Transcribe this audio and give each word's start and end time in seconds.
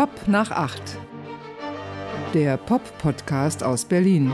Pop 0.00 0.28
nach 0.28 0.50
acht. 0.50 0.80
Der 2.32 2.56
Pop-Podcast 2.56 3.62
aus 3.62 3.84
Berlin. 3.84 4.32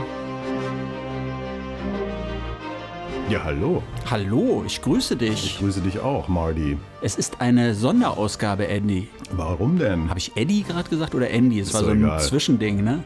Ja, 3.29 3.43
hallo. 3.43 3.83
Hallo, 4.09 4.63
ich 4.65 4.81
grüße 4.81 5.15
Ich 5.15 5.19
dich. 5.19 5.59
grüße 5.59 5.81
dich 5.81 5.99
auch, 5.99 6.29
Marty. 6.29 6.77
Es 7.01 7.17
ist 7.17 7.41
eine 7.41 7.75
Sonderausgabe, 7.75 8.65
Andy. 8.69 9.09
Warum 9.31 9.77
denn? 9.77 10.07
Habe 10.09 10.19
ich 10.19 10.37
Eddie 10.37 10.63
gerade 10.63 10.89
gesagt 10.89 11.13
oder 11.13 11.29
Andy? 11.29 11.59
Es 11.59 11.67
Ist 11.67 11.73
war 11.73 11.83
so 11.83 11.89
ein 11.89 12.01
egal. 12.01 12.21
Zwischending, 12.21 12.81
ne? 12.81 13.03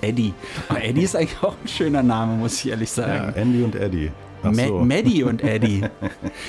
Eddie. 0.00 0.34
Aber 0.68 0.82
Eddie 0.82 1.02
ist 1.04 1.14
eigentlich 1.14 1.40
auch 1.44 1.54
ein 1.62 1.68
schöner 1.68 2.02
Name, 2.02 2.32
muss 2.38 2.54
ich 2.64 2.72
ehrlich 2.72 2.88
Ja, 2.96 3.04
sagen. 3.06 3.34
Andy 3.36 3.62
und 3.62 3.76
Eddie. 3.76 4.10
Ach 4.42 4.52
so. 4.52 4.80
Maddie 4.80 5.22
und 5.22 5.42
Eddie. 5.44 5.84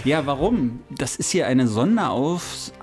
ja, 0.05 0.25
warum? 0.25 0.80
Das 0.89 1.18
ist 1.18 1.30
hier 1.30 1.46
eine 1.46 1.68
Sonderaus... 1.68 2.73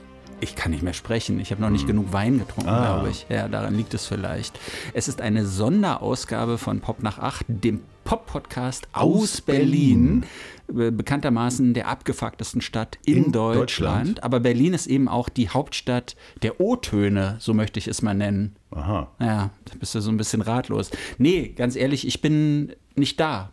Ich 0.40 0.54
kann 0.54 0.70
nicht 0.70 0.82
mehr 0.84 0.92
sprechen. 0.92 1.40
Ich 1.40 1.50
habe 1.50 1.60
noch 1.60 1.70
nicht 1.70 1.86
genug 1.86 2.12
Wein 2.12 2.38
getrunken, 2.38 2.70
Hm. 2.70 2.76
Ah. 2.76 2.94
glaube 2.94 3.10
ich. 3.10 3.26
Ja, 3.28 3.48
daran 3.48 3.74
liegt 3.74 3.92
es 3.94 4.06
vielleicht. 4.06 4.58
Es 4.94 5.08
ist 5.08 5.20
eine 5.20 5.44
Sonderausgabe 5.46 6.58
von 6.58 6.80
Pop 6.80 7.02
nach 7.02 7.18
8, 7.18 7.44
dem 7.48 7.80
Pop-Podcast 8.04 8.86
aus, 8.92 9.22
Aus 9.22 9.40
Berlin. 9.40 10.24
Be- 10.66 10.92
Bekanntermaßen 10.92 11.74
der 11.74 11.88
abgefucktesten 11.88 12.60
Stadt 12.60 12.98
in, 13.04 13.24
In 13.24 13.32
Deutschland. 13.32 13.60
Deutschland. 13.60 14.22
Aber 14.22 14.40
Berlin 14.40 14.74
ist 14.74 14.86
eben 14.86 15.08
auch 15.08 15.28
die 15.28 15.48
Hauptstadt 15.48 16.14
der 16.42 16.60
O-Töne, 16.60 17.36
so 17.38 17.52
möchte 17.54 17.78
ich 17.78 17.88
es 17.88 18.00
mal 18.02 18.14
nennen. 18.14 18.54
Aha. 18.70 19.08
Ja, 19.20 19.50
da 19.64 19.72
bist 19.80 19.94
du 19.94 20.00
so 20.00 20.10
ein 20.10 20.16
bisschen 20.18 20.40
ratlos. 20.42 20.90
Nee, 21.18 21.48
ganz 21.56 21.74
ehrlich, 21.74 22.06
ich 22.06 22.20
bin 22.20 22.72
nicht 22.96 23.18
da. 23.18 23.50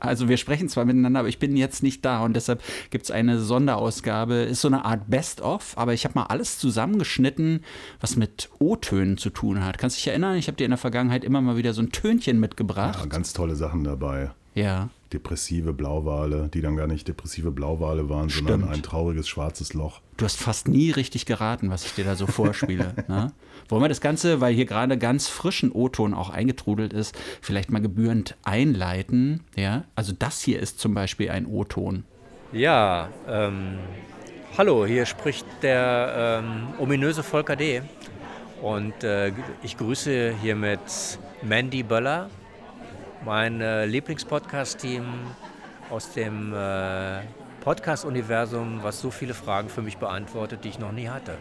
Also 0.00 0.28
wir 0.28 0.36
sprechen 0.36 0.68
zwar 0.68 0.84
miteinander, 0.84 1.20
aber 1.20 1.28
ich 1.28 1.38
bin 1.38 1.56
jetzt 1.56 1.82
nicht 1.82 2.04
da 2.04 2.22
und 2.24 2.34
deshalb 2.34 2.62
gibt 2.90 3.04
es 3.04 3.10
eine 3.10 3.38
Sonderausgabe. 3.40 4.34
Ist 4.34 4.60
so 4.60 4.68
eine 4.68 4.84
Art 4.84 5.08
Best-of, 5.08 5.76
aber 5.78 5.94
ich 5.94 6.04
habe 6.04 6.14
mal 6.18 6.24
alles 6.26 6.58
zusammengeschnitten, 6.58 7.64
was 8.00 8.16
mit 8.16 8.50
O-Tönen 8.58 9.16
zu 9.18 9.30
tun 9.30 9.64
hat. 9.64 9.78
Kannst 9.78 9.96
du 9.96 9.98
dich 10.00 10.08
erinnern? 10.08 10.36
Ich 10.36 10.46
habe 10.48 10.56
dir 10.56 10.64
in 10.64 10.70
der 10.70 10.78
Vergangenheit 10.78 11.24
immer 11.24 11.40
mal 11.40 11.56
wieder 11.56 11.72
so 11.74 11.82
ein 11.82 11.90
Tönchen 11.92 12.36
Ja, 12.36 12.40
mitgebracht. 12.40 13.08
ganz 13.10 13.32
tolle 13.32 13.56
Sachen 13.56 13.84
dabei. 13.84 14.30
Ja. 14.54 14.88
Depressive 15.12 15.72
Blauwale, 15.72 16.48
die 16.52 16.60
dann 16.60 16.76
gar 16.76 16.86
nicht 16.86 17.06
depressive 17.06 17.50
Blauwale 17.50 18.08
waren, 18.08 18.28
sondern 18.28 18.60
Stimmt. 18.60 18.74
ein 18.74 18.82
trauriges 18.82 19.28
schwarzes 19.28 19.74
Loch. 19.74 20.00
Du 20.16 20.24
hast 20.24 20.38
fast 20.38 20.68
nie 20.68 20.90
richtig 20.90 21.26
geraten, 21.26 21.70
was 21.70 21.84
ich 21.84 21.92
dir 21.92 22.04
da 22.04 22.16
so 22.16 22.26
vorspiele. 22.26 22.94
ne? 23.08 23.32
Wollen 23.68 23.82
wir 23.82 23.88
das 23.88 24.00
Ganze, 24.00 24.40
weil 24.40 24.54
hier 24.54 24.66
gerade 24.66 24.96
ganz 24.98 25.28
frischen 25.28 25.70
O-Ton 25.72 26.14
auch 26.14 26.30
eingetrudelt 26.30 26.92
ist, 26.92 27.16
vielleicht 27.40 27.70
mal 27.70 27.80
gebührend 27.80 28.36
einleiten? 28.42 29.44
Ja, 29.56 29.84
also 29.94 30.12
das 30.18 30.40
hier 30.40 30.60
ist 30.60 30.78
zum 30.78 30.94
Beispiel 30.94 31.30
ein 31.30 31.46
O-Ton. 31.46 32.04
Ja, 32.52 33.08
ähm, 33.28 33.78
hallo, 34.58 34.86
hier 34.86 35.06
spricht 35.06 35.46
der 35.62 36.42
ähm, 36.44 36.68
ominöse 36.78 37.22
Volker 37.22 37.56
D. 37.56 37.82
Und 38.60 39.02
äh, 39.02 39.32
ich 39.62 39.76
grüße 39.76 40.34
hiermit 40.40 41.18
Mandy 41.42 41.82
Böller, 41.82 42.30
mein 43.24 43.60
äh, 43.60 43.86
Lieblingspodcast-Team 43.86 45.04
aus 45.90 46.12
dem 46.12 46.52
äh, 46.54 47.20
Podcast-Universum, 47.60 48.80
was 48.82 49.00
so 49.00 49.10
viele 49.10 49.34
Fragen 49.34 49.68
für 49.68 49.82
mich 49.82 49.98
beantwortet, 49.98 50.64
die 50.64 50.68
ich 50.70 50.78
noch 50.78 50.92
nie 50.92 51.08
hatte. 51.08 51.36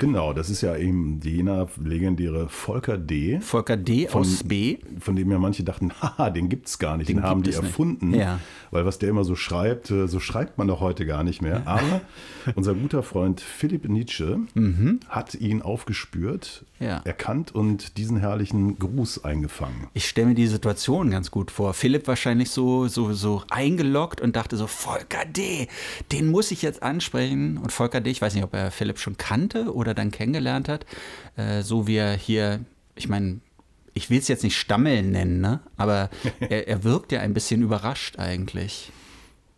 Genau, 0.00 0.32
das 0.32 0.50
ist 0.50 0.62
ja 0.62 0.76
eben 0.76 1.20
jener 1.22 1.68
legendäre 1.80 2.48
Volker 2.48 2.98
D., 2.98 3.38
Volker 3.40 3.76
D. 3.76 4.08
aus 4.08 4.42
B. 4.42 4.78
von 4.98 5.14
dem 5.14 5.30
ja 5.30 5.38
manche 5.38 5.62
dachten, 5.62 5.92
haha, 6.00 6.30
den 6.30 6.48
gibt's 6.48 6.78
gar 6.80 6.96
nicht, 6.96 7.08
den, 7.08 7.18
Den 7.18 7.22
haben 7.24 7.42
gibt 7.42 7.54
die 7.54 7.58
es 7.58 7.64
erfunden. 7.64 8.14
Ja. 8.14 8.40
Weil 8.72 8.84
was 8.86 8.98
der 8.98 9.10
immer 9.10 9.24
so 9.24 9.36
schreibt, 9.36 9.90
äh, 9.90 10.08
so 10.08 10.18
schreibt 10.18 10.58
man 10.58 10.66
doch 10.68 10.80
heute 10.80 11.06
gar 11.06 11.22
nicht 11.22 11.42
mehr. 11.42 11.62
Aber 11.66 12.00
unser 12.56 12.74
guter 12.74 13.02
Freund 13.02 13.40
Philipp 13.40 13.88
Nietzsche 13.88 14.40
hat 15.08 15.34
ihn 15.36 15.62
aufgespürt, 15.62 16.64
Mhm. 16.80 16.86
Ja. 16.86 17.02
erkannt 17.04 17.54
und 17.54 17.98
diesen 17.98 18.16
herrlichen 18.16 18.78
Gruß 18.78 19.22
eingefangen. 19.22 19.88
Ich 19.92 20.08
stelle 20.08 20.28
mir 20.28 20.34
die 20.34 20.46
Situation 20.46 21.10
ganz 21.10 21.30
gut 21.30 21.50
vor. 21.50 21.74
Philipp 21.74 22.06
wahrscheinlich 22.08 22.48
so, 22.50 22.88
so, 22.88 23.12
so 23.12 23.42
eingeloggt 23.50 24.22
und 24.22 24.34
dachte 24.34 24.56
so, 24.56 24.66
Volker 24.66 25.26
D., 25.26 25.68
den 26.10 26.28
muss 26.30 26.50
ich 26.50 26.62
jetzt 26.62 26.82
ansprechen. 26.82 27.58
Und 27.58 27.70
Volker 27.70 28.00
D., 28.00 28.08
ich 28.08 28.22
weiß 28.22 28.34
nicht, 28.34 28.44
ob 28.44 28.54
er 28.54 28.70
Philipp 28.70 28.98
schon 28.98 29.18
kannte 29.18 29.74
oder 29.74 29.89
dann 29.94 30.10
kennengelernt 30.10 30.68
hat, 30.68 30.86
äh, 31.36 31.62
so 31.62 31.86
wie 31.86 31.96
er 31.96 32.14
hier, 32.14 32.60
ich 32.94 33.08
meine, 33.08 33.40
ich 33.94 34.10
will 34.10 34.18
es 34.18 34.28
jetzt 34.28 34.44
nicht 34.44 34.56
Stammeln 34.56 35.10
nennen, 35.10 35.40
ne? 35.40 35.60
aber 35.76 36.10
er, 36.40 36.68
er 36.68 36.84
wirkt 36.84 37.12
ja 37.12 37.20
ein 37.20 37.34
bisschen 37.34 37.62
überrascht 37.62 38.18
eigentlich. 38.18 38.92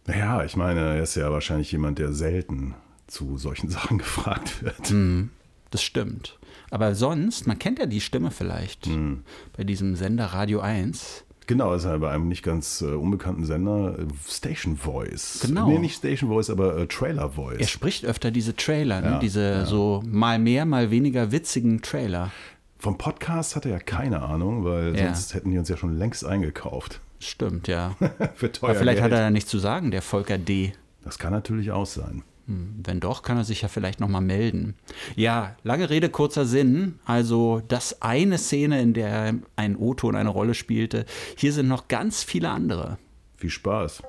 Naja, 0.06 0.44
ich 0.44 0.56
meine, 0.56 0.80
er 0.96 1.02
ist 1.02 1.14
ja 1.14 1.30
wahrscheinlich 1.30 1.70
jemand, 1.70 1.98
der 1.98 2.12
selten 2.12 2.74
zu 3.06 3.38
solchen 3.38 3.68
Sachen 3.70 3.98
gefragt 3.98 4.62
wird. 4.62 4.88
Hm. 4.88 5.30
Das 5.70 5.82
stimmt. 5.82 6.38
Aber 6.70 6.94
sonst, 6.94 7.46
man 7.46 7.58
kennt 7.58 7.78
ja 7.78 7.86
die 7.86 8.00
Stimme 8.00 8.30
vielleicht 8.30 8.86
Hm. 8.86 9.24
bei 9.56 9.64
diesem 9.64 9.94
Sender 9.96 10.26
Radio 10.26 10.60
1. 10.60 11.24
Genau, 11.52 11.74
ist 11.74 11.84
er 11.84 11.98
bei 11.98 12.10
einem 12.10 12.28
nicht 12.28 12.42
ganz 12.42 12.80
äh, 12.80 12.86
unbekannten 12.86 13.44
Sender, 13.44 13.98
äh, 13.98 14.06
Station 14.26 14.76
Voice. 14.76 15.40
Genau. 15.46 15.68
Nee, 15.68 15.78
nicht 15.78 15.96
Station 15.96 16.30
Voice, 16.30 16.48
aber 16.48 16.78
äh, 16.78 16.86
Trailer 16.86 17.22
Er 17.24 17.28
Voice. 17.28 17.68
spricht 17.68 18.06
öfter 18.06 18.30
diese 18.30 18.56
Trailer, 18.56 19.00
ne? 19.02 19.06
Ja, 19.10 19.18
diese 19.18 19.66
so 19.66 20.02
mal 20.06 20.38
mehr, 20.38 20.64
mal 20.64 20.90
weniger 20.90 21.30
witzigen 21.30 21.82
Trailer. 21.82 22.30
Vom 22.78 22.96
Podcast 22.96 23.54
hat 23.54 23.66
er 23.66 23.72
ja 23.72 23.78
keine 23.78 24.22
Ahnung, 24.22 24.64
weil 24.64 24.96
Ja. 24.96 25.06
sonst 25.06 25.34
hätten 25.34 25.50
die 25.50 25.58
uns 25.58 25.68
ja 25.68 25.76
schon 25.76 25.98
längst 25.98 26.24
eingekauft. 26.24 27.00
Stimmt, 27.20 27.68
ja. 27.68 27.94
Für 28.34 28.50
teuer 28.50 28.70
Aber 28.70 28.78
vielleicht 28.78 29.00
Geld. 29.00 29.12
hat 29.12 29.18
er 29.18 29.24
da 29.24 29.30
nichts 29.30 29.50
zu 29.50 29.58
sagen, 29.58 29.90
der 29.90 30.00
Volker 30.02 30.38
D. 30.38 30.72
Das 31.04 31.18
kann 31.18 31.32
natürlich 31.32 31.70
auch 31.70 31.86
sein. 31.86 32.22
Wenn 32.46 33.00
doch, 33.00 33.22
kann 33.22 33.36
er 33.36 33.44
sich 33.44 33.62
ja 33.62 33.68
vielleicht 33.68 34.00
nochmal 34.00 34.20
melden. 34.20 34.74
Ja, 35.16 35.56
lange 35.62 35.88
Rede, 35.90 36.08
kurzer 36.08 36.44
Sinn. 36.44 36.98
Also, 37.04 37.62
das 37.68 38.02
eine 38.02 38.36
Szene, 38.36 38.82
in 38.82 38.94
der 38.94 39.34
ein 39.56 39.76
O-Ton 39.76 40.16
eine 40.16 40.28
Rolle 40.28 40.54
spielte. 40.54 41.06
Hier 41.36 41.52
sind 41.52 41.68
noch 41.68 41.88
ganz 41.88 42.22
viele 42.24 42.50
andere. 42.50 42.98
Viel 43.36 43.50
Spaß. 43.50 44.02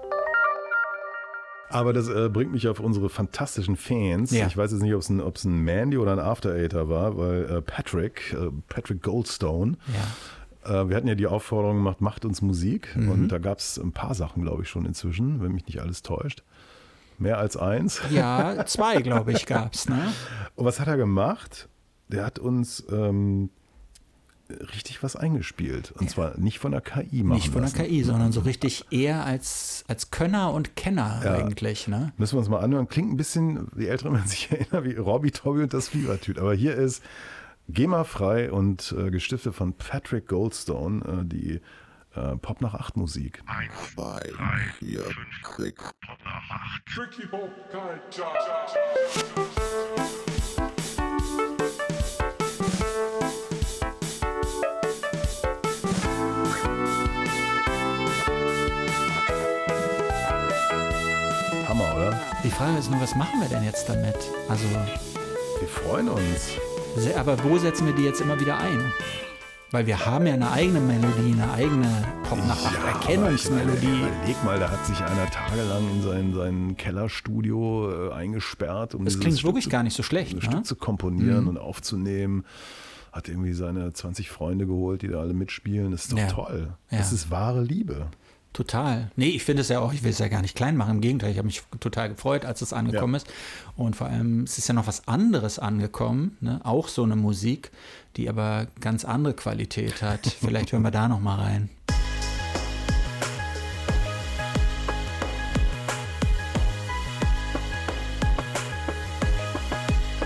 Aber 1.69 1.91
das 1.93 2.07
äh, 2.07 2.29
bringt 2.29 2.51
mich 2.51 2.67
auf 2.67 2.79
unsere 2.79 3.09
fantastischen 3.09 3.77
Fans. 3.77 4.31
Ja. 4.31 4.45
Ich 4.45 4.55
weiß 4.55 4.71
jetzt 4.71 4.81
nicht, 4.81 4.93
ob 4.93 5.01
es 5.01 5.09
ein, 5.09 5.21
ob's 5.21 5.43
ein 5.43 5.59
Mandy 5.63 5.97
oder 5.97 6.11
ein 6.13 6.19
After 6.19 6.51
Eighter 6.53 6.87
war, 6.87 7.17
weil 7.17 7.45
äh, 7.45 7.61
Patrick, 7.61 8.35
äh, 8.39 8.49
Patrick 8.69 9.01
Goldstone, 9.01 9.77
Ja. 10.67 10.81
äh, 10.83 10.89
wir 10.89 10.95
hatten 10.95 11.07
ja 11.07 11.15
die 11.15 11.25
Aufforderung 11.25 11.77
gemacht, 11.77 11.99
macht 11.99 12.25
uns 12.25 12.43
Musik. 12.43 12.95
Mhm. 12.95 13.09
Und 13.09 13.27
da 13.29 13.39
gab 13.39 13.57
es 13.57 13.79
ein 13.79 13.91
paar 13.91 14.13
Sachen, 14.13 14.43
glaube 14.43 14.63
ich, 14.63 14.69
schon 14.69 14.85
inzwischen, 14.85 15.41
wenn 15.41 15.51
mich 15.53 15.65
nicht 15.65 15.81
alles 15.81 16.03
täuscht. 16.03 16.43
Mehr 17.19 17.37
als 17.37 17.57
eins. 17.57 18.01
Ja, 18.11 18.65
zwei, 18.65 19.01
glaube 19.01 19.31
ich, 19.31 19.45
gab's, 19.45 19.87
ne? 19.89 20.11
Und 20.55 20.65
was 20.65 20.79
hat 20.79 20.87
er 20.87 20.97
gemacht? 20.97 21.67
Der 22.09 22.25
hat 22.25 22.37
uns 22.39 22.83
ähm, 22.91 23.49
richtig 24.75 25.01
was 25.01 25.15
eingespielt. 25.15 25.91
Und 25.93 26.09
zwar 26.09 26.37
nicht 26.37 26.59
von 26.59 26.71
der 26.71 26.81
KI 26.81 27.23
machen 27.23 27.37
Nicht 27.37 27.45
von 27.51 27.61
der 27.63 27.71
lassen. 27.71 27.77
KI, 27.77 28.03
sondern 28.03 28.31
so 28.31 28.41
richtig 28.41 28.85
eher 28.91 29.25
als, 29.25 29.83
als 29.87 30.11
Könner 30.11 30.53
und 30.53 30.75
Kenner 30.75 31.21
Ja. 31.23 31.33
eigentlich, 31.35 31.87
ne? 31.87 32.13
Müssen 32.17 32.35
wir 32.35 32.39
uns 32.39 32.49
mal 32.49 32.59
anhören. 32.59 32.87
Klingt 32.87 33.11
ein 33.11 33.17
bisschen, 33.17 33.67
die 33.75 33.87
Älteren 33.87 34.13
werden 34.13 34.27
sich 34.27 34.51
erinnern, 34.51 34.83
wie 34.83 34.95
Robbie 34.95 35.31
Tobby 35.31 35.63
und 35.63 35.73
das 35.73 35.89
Fiebertüt. 35.89 36.37
Aber 36.37 36.53
hier 36.53 36.75
ist 36.75 37.01
GEMA-frei 37.69 38.51
und 38.51 38.93
äh, 38.97 39.09
gestiftet 39.09 39.55
von 39.55 39.73
Patrick 39.73 40.27
Goldstone, 40.27 41.21
äh, 41.21 41.25
die 41.25 41.61
äh, 42.15 42.35
Pop 42.37 42.61
nach 42.61 42.73
8 42.73 42.97
Musik. 42.97 43.41
zwei, 43.93 44.19
vier, 44.79 45.03
sechs. 45.57 45.83
Tricky 46.93 47.25
Bob 47.27 47.51
Culture. 47.71 49.33
Hammer, 61.67 61.95
oder? 61.95 62.19
Die 62.43 62.49
Frage 62.49 62.77
ist 62.77 62.91
nur, 62.91 63.01
was 63.01 63.15
machen 63.15 63.39
wir 63.41 63.47
denn 63.47 63.63
jetzt 63.63 63.87
damit? 63.89 64.15
Also, 64.49 64.65
Wir 65.59 65.67
freuen 65.67 66.09
uns. 66.09 66.51
aber 67.15 67.41
wo 67.43 67.57
setzen 67.57 67.87
wir 67.87 67.93
die 67.93 68.03
jetzt 68.03 68.21
immer 68.21 68.39
wieder 68.39 68.57
ein? 68.59 68.91
Weil 69.73 69.87
wir 69.87 70.05
haben 70.05 70.27
ja 70.27 70.35
eine 70.35 70.51
eigene 70.51 70.79
Melodie, 70.79 71.31
eine 71.33 71.51
eigene 71.51 71.87
pop 72.29 72.37
nach 72.45 72.61
Ja, 72.71 72.93
Überleg 73.31 74.43
mal, 74.45 74.59
da 74.59 74.69
hat 74.69 74.85
sich 74.85 74.99
einer 74.99 75.25
tagelang 75.31 75.89
in 75.95 76.01
sein, 76.03 76.33
sein 76.35 76.77
Kellerstudio 76.77 78.09
äh, 78.09 78.13
eingesperrt, 78.13 78.93
um 78.93 79.03
Das 79.03 79.19
klingt 79.19 79.39
Stück 79.39 79.47
wirklich 79.47 79.63
zu, 79.63 79.71
gar 79.71 79.81
nicht 79.81 79.95
so 79.95 80.03
schlecht, 80.03 80.33
ein 80.33 80.35
ne? 80.35 80.41
Stück 80.43 80.67
zu 80.67 80.75
komponieren 80.75 81.47
und 81.47 81.57
aufzunehmen. 81.57 82.45
Hat 83.11 83.29
irgendwie 83.29 83.53
seine 83.53 83.91
20 83.91 84.29
Freunde 84.29 84.67
geholt, 84.67 85.01
die 85.01 85.07
da 85.07 85.19
alle 85.21 85.33
mitspielen. 85.33 85.89
Das 85.89 86.03
ist 86.03 86.11
doch 86.13 86.19
Ja. 86.19 86.27
toll. 86.27 86.67
Ja. 86.91 86.99
Das 86.99 87.11
ist 87.11 87.31
wahre 87.31 87.63
Liebe. 87.63 88.05
Total. 88.53 89.09
Nee, 89.15 89.29
ich 89.29 89.43
finde 89.43 89.61
es 89.61 89.69
ja 89.69 89.79
auch, 89.79 89.91
ich 89.93 90.03
will 90.03 90.11
es 90.11 90.19
ja 90.19 90.27
gar 90.27 90.43
nicht 90.43 90.55
klein 90.55 90.77
machen. 90.77 90.91
Im 90.97 91.01
Gegenteil, 91.01 91.31
ich 91.31 91.39
habe 91.39 91.47
mich 91.47 91.63
total 91.79 92.09
gefreut, 92.09 92.45
als 92.45 92.61
es 92.61 92.71
angekommen 92.73 93.15
Ja. 93.15 93.17
ist. 93.17 93.27
Und 93.75 93.95
vor 93.95 94.05
allem, 94.05 94.43
es 94.43 94.59
ist 94.59 94.67
ja 94.67 94.75
noch 94.75 94.85
was 94.85 95.07
anderes 95.07 95.57
angekommen, 95.57 96.37
ne? 96.41 96.61
auch 96.63 96.87
so 96.87 97.01
eine 97.01 97.15
Musik, 97.15 97.71
die 98.17 98.29
aber 98.29 98.67
ganz 98.79 99.05
andere 99.05 99.33
Qualität 99.33 100.01
hat. 100.01 100.25
Vielleicht 100.41 100.71
hören 100.71 100.83
wir 100.83 100.91
da 100.91 101.07
noch 101.07 101.19
mal 101.19 101.39
rein. 101.39 101.69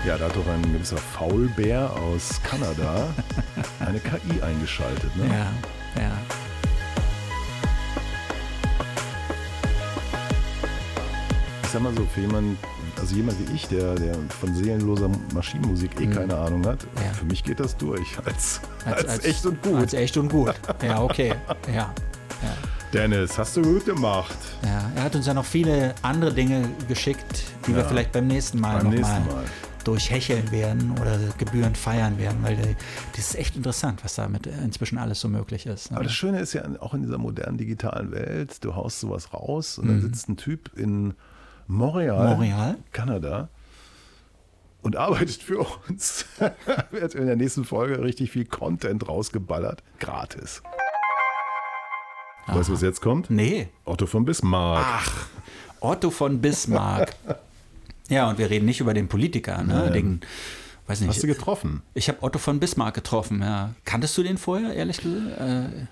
Ja, 0.06 0.16
da 0.16 0.24
hat 0.24 0.36
doch 0.36 0.46
ein 0.46 0.62
gewisser 0.72 0.96
Faulbär 0.96 1.92
aus 1.92 2.40
Kanada 2.42 3.12
eine 3.80 4.00
KI 4.00 4.40
eingeschaltet. 4.40 5.14
Ne? 5.16 5.26
Ja, 5.26 6.02
ja. 6.02 6.12
Ich 11.62 11.68
sag 11.68 11.82
mal 11.82 11.94
so, 11.94 12.06
für 12.06 12.22
jemanden, 12.22 12.56
also 13.00 13.14
jemand 13.14 13.38
wie 13.48 13.54
ich, 13.54 13.66
der, 13.68 13.94
der 13.94 14.14
von 14.40 14.54
seelenloser 14.54 15.10
Maschinenmusik 15.34 16.00
eh 16.00 16.06
keine 16.06 16.36
Ahnung 16.36 16.66
hat, 16.66 16.82
Mhm. 16.84 17.02
Ja. 17.04 17.12
für 17.12 17.24
mich 17.26 17.44
geht 17.44 17.60
das 17.60 17.76
durch 17.76 18.18
als, 18.24 18.60
als, 18.84 19.24
echt 19.24 19.46
und 19.46 19.62
gut. 19.62 19.74
Als 19.76 19.92
echt 19.94 20.16
und 20.16 20.28
gut. 20.30 20.54
Ja, 20.82 21.02
okay. 21.02 21.34
Ja. 21.74 21.92
Dennis, 22.92 23.36
hast 23.36 23.56
du 23.56 23.62
gut 23.62 23.84
gemacht. 23.84 24.36
Ja, 24.64 24.90
er 24.96 25.02
hat 25.02 25.14
uns 25.14 25.26
ja 25.26 25.34
noch 25.34 25.44
viele 25.44 25.94
andere 26.02 26.32
Dinge 26.32 26.68
geschickt, 26.88 27.44
die 27.66 27.72
wir 27.74 27.82
Ja. 27.82 27.88
vielleicht 27.88 28.12
beim 28.12 28.26
nächsten 28.26 28.58
Mal 28.60 28.76
Beim 28.78 28.84
noch 28.86 28.92
nächsten 28.92 29.26
mal, 29.26 29.34
Mal. 29.34 29.44
durchhecheln 29.84 30.50
werden 30.50 30.94
oder 30.98 31.18
gebührend 31.36 31.76
feiern 31.76 32.16
werden, 32.18 32.38
weil 32.42 32.54
äh, 32.54 32.74
das 33.14 33.30
ist 33.30 33.34
echt 33.36 33.56
interessant, 33.56 34.02
was 34.04 34.14
damit 34.14 34.46
inzwischen 34.46 34.96
alles 34.96 35.20
so 35.20 35.28
möglich 35.28 35.66
ist. 35.66 35.90
ne? 35.90 35.96
Aber 35.98 36.04
das 36.04 36.14
Schöne 36.14 36.40
ist 36.40 36.54
ja 36.54 36.62
auch 36.80 36.94
in 36.94 37.02
dieser 37.02 37.18
modernen 37.18 37.58
digitalen 37.58 38.10
Welt, 38.10 38.64
du 38.64 38.74
haust 38.74 39.00
sowas 39.00 39.34
raus 39.34 39.78
und 39.78 39.84
Mhm. 39.86 39.88
dann 39.88 40.00
sitzt 40.02 40.28
ein 40.30 40.36
Typ 40.38 40.70
in 40.78 41.14
Montreal, 41.68 42.28
Montreal? 42.28 42.76
Kanada 42.92 43.48
und 44.82 44.96
arbeitet 44.96 45.42
für 45.42 45.58
uns. 45.88 46.24
Wird 46.90 47.14
in 47.14 47.26
der 47.26 47.36
nächsten 47.36 47.64
Folge 47.64 48.02
richtig 48.02 48.30
viel 48.30 48.44
Content 48.44 49.08
rausgeballert, 49.08 49.82
gratis. 49.98 50.62
Weißt 52.46 52.70
du, 52.70 52.72
was 52.72 52.80
jetzt 52.80 53.02
kommt? 53.02 53.28
Nee, 53.28 53.68
Otto 53.84 54.06
von 54.06 54.24
Bismarck. 54.24 55.10
Otto 55.80 56.10
von 56.10 56.40
Bismarck. 56.40 57.14
ja, 58.08 58.30
und 58.30 58.38
wir 58.38 58.48
reden 58.48 58.64
nicht 58.64 58.80
über 58.80 58.94
den 58.94 59.08
Politiker, 59.08 59.62
ne? 59.62 59.90
Den, 59.90 60.22
weiß 60.86 61.02
nicht. 61.02 61.10
Hast 61.10 61.22
du 61.22 61.26
getroffen? 61.26 61.82
Ich 61.92 62.08
habe 62.08 62.22
Otto 62.22 62.38
von 62.38 62.58
Bismarck 62.58 62.94
getroffen, 62.94 63.42
ja. 63.42 63.74
Kanntest 63.84 64.16
du 64.16 64.22
den 64.22 64.38
vorher, 64.38 64.72
ehrlich 64.72 64.98
gesagt? 64.98 65.38
Äh, 65.38 65.86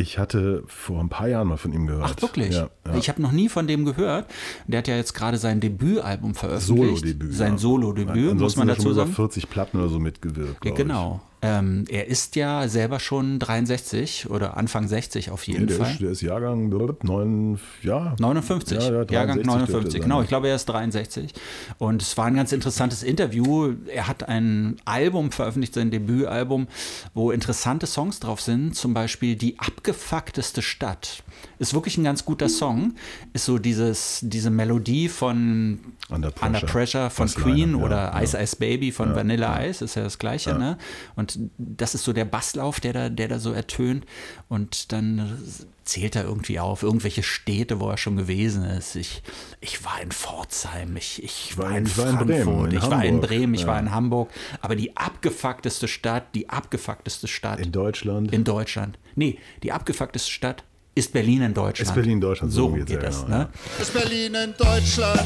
Ich 0.00 0.18
hatte 0.18 0.62
vor 0.66 0.98
ein 1.00 1.10
paar 1.10 1.28
Jahren 1.28 1.48
mal 1.48 1.58
von 1.58 1.74
ihm 1.74 1.86
gehört. 1.86 2.14
ach, 2.16 2.22
wirklich? 2.22 2.54
Ja, 2.54 2.70
ja. 2.86 2.94
Ich 2.96 3.10
habe 3.10 3.20
noch 3.20 3.32
nie 3.32 3.50
von 3.50 3.66
dem 3.66 3.84
gehört. 3.84 4.30
Der 4.66 4.78
hat 4.78 4.88
ja 4.88 4.96
jetzt 4.96 5.12
gerade 5.12 5.36
sein 5.36 5.60
Debütalbum 5.60 6.34
veröffentlicht. 6.34 6.98
Solo-Debüt. 6.98 7.34
Sein 7.34 7.52
ja. 7.52 7.58
Solo-Debüt, 7.58 8.34
muss 8.34 8.56
man 8.56 8.68
dazu 8.68 8.82
schon 8.82 8.94
sagen. 8.94 9.08
über 9.10 9.16
40 9.16 9.50
Platten 9.50 9.78
oder 9.78 9.88
so 9.88 9.98
mitgewirkt. 9.98 10.64
Ja, 10.64 10.72
genau. 10.72 11.20
Ähm, 11.42 11.84
er 11.88 12.06
ist 12.06 12.36
ja 12.36 12.68
selber 12.68 13.00
schon 13.00 13.38
63 13.38 14.28
oder 14.28 14.58
Anfang 14.58 14.86
60 14.88 15.30
auf 15.30 15.46
jeden 15.46 15.60
Nee, 15.62 15.66
der, 15.68 15.76
Fall. 15.78 15.92
ist, 15.92 16.00
der 16.00 16.10
ist 16.10 16.20
Jahrgang 16.20 16.68
9, 16.68 17.58
ja, 17.82 18.14
59, 18.18 18.76
Ja, 18.76 18.82
ja, 18.82 18.90
Jahrgang 18.90 19.42
63 19.42 19.44
dürfte 19.44 19.46
59, 19.46 19.92
sein, 19.92 20.02
genau. 20.02 20.22
Ich 20.22 20.28
glaube, 20.28 20.48
er 20.48 20.56
ist 20.56 20.66
63. 20.66 21.32
Und 21.78 22.02
es 22.02 22.18
war 22.18 22.26
ein 22.26 22.34
ganz 22.34 22.52
interessantes 22.52 23.02
Interview. 23.02 23.72
Er 23.86 24.06
hat 24.06 24.28
ein 24.28 24.76
Album 24.84 25.32
veröffentlicht, 25.32 25.74
sein 25.74 25.90
Debütalbum, 25.90 26.68
wo 27.14 27.30
interessante 27.30 27.86
Songs 27.86 28.20
drauf 28.20 28.40
sind. 28.42 28.76
Zum 28.76 28.92
Beispiel 28.92 29.34
Die 29.36 29.58
abgefuckteste 29.58 30.60
Stadt. 30.60 31.22
Ist 31.58 31.72
wirklich 31.72 31.96
ein 31.96 32.04
ganz 32.04 32.24
guter 32.24 32.48
Song. 32.50 32.94
Ist 33.32 33.46
so 33.46 33.58
dieses, 33.58 34.20
diese 34.22 34.50
Melodie 34.50 35.08
von 35.08 35.78
Under 36.10 36.30
Pressure. 36.30 36.66
Pressure 36.68 37.10
von 37.10 37.28
Queen 37.28 37.78
ja, 37.78 37.84
oder. 37.84 38.22
Ice 38.22 38.36
Ice 38.38 38.56
Baby 38.56 38.92
von 38.92 39.14
Vanilla 39.14 39.64
Ice. 39.64 39.84
Ist 39.84 39.94
ja 39.94 40.02
das 40.02 40.18
Gleiche, 40.18 40.54
ne? 40.54 40.76
Und 41.16 41.29
das 41.58 41.94
ist 41.94 42.04
so 42.04 42.12
der 42.12 42.24
Basslauf, 42.24 42.80
der 42.80 42.92
da, 42.92 43.08
der 43.08 43.28
da 43.28 43.38
so 43.38 43.52
ertönt. 43.52 44.06
Und 44.48 44.92
dann 44.92 45.38
zählt 45.84 46.14
er 46.16 46.24
irgendwie 46.24 46.60
auf 46.60 46.82
irgendwelche 46.82 47.22
Städte, 47.22 47.80
wo 47.80 47.90
er 47.90 47.96
schon 47.96 48.16
gewesen 48.16 48.64
ist. 48.64 48.94
Ich, 48.96 49.22
ich 49.60 49.84
war 49.84 50.00
in 50.00 50.12
Pforzheim, 50.12 50.96
ich, 50.96 51.22
ich 51.22 51.58
war 51.58 51.76
in 51.76 51.86
ich 51.86 51.98
war 51.98 52.10
in 52.10 52.16
Frankfurt, 52.16 52.44
Bremen, 52.44 52.70
in 52.70 52.76
ich 52.76 52.82
war 52.82 53.04
in 53.04 53.14
Hamburg, 53.14 53.28
Bremen, 53.28 53.54
ich 53.54 53.60
ja. 53.62 53.66
war 53.66 53.78
in 53.80 53.90
Hamburg. 53.90 54.30
Aber 54.60 54.76
die 54.76 54.96
abgefuckteste 54.96 55.88
Stadt, 55.88 56.34
die 56.34 56.48
abgefuckteste 56.48 57.26
Stadt 57.26 57.60
in 57.60 57.72
Deutschland. 57.72 58.32
in 58.32 58.44
Deutschland. 58.44 58.98
Nee, 59.16 59.38
die 59.62 59.72
abgefuckteste 59.72 60.30
Stadt 60.30 60.64
ist 60.94 61.12
Berlin 61.12 61.42
in 61.42 61.54
Deutschland. 61.54 61.88
Ist 61.88 61.94
Berlin 61.94 62.12
in 62.14 62.20
Deutschland, 62.20 62.52
so 62.52 62.68
So 62.68 62.74
geht 62.74 63.02
das, 63.02 63.24
genau, 63.24 63.38
ne? 63.38 63.48
Ist 63.80 63.92
Berlin 63.92 64.34
in 64.34 64.54
Deutschland? 64.56 65.22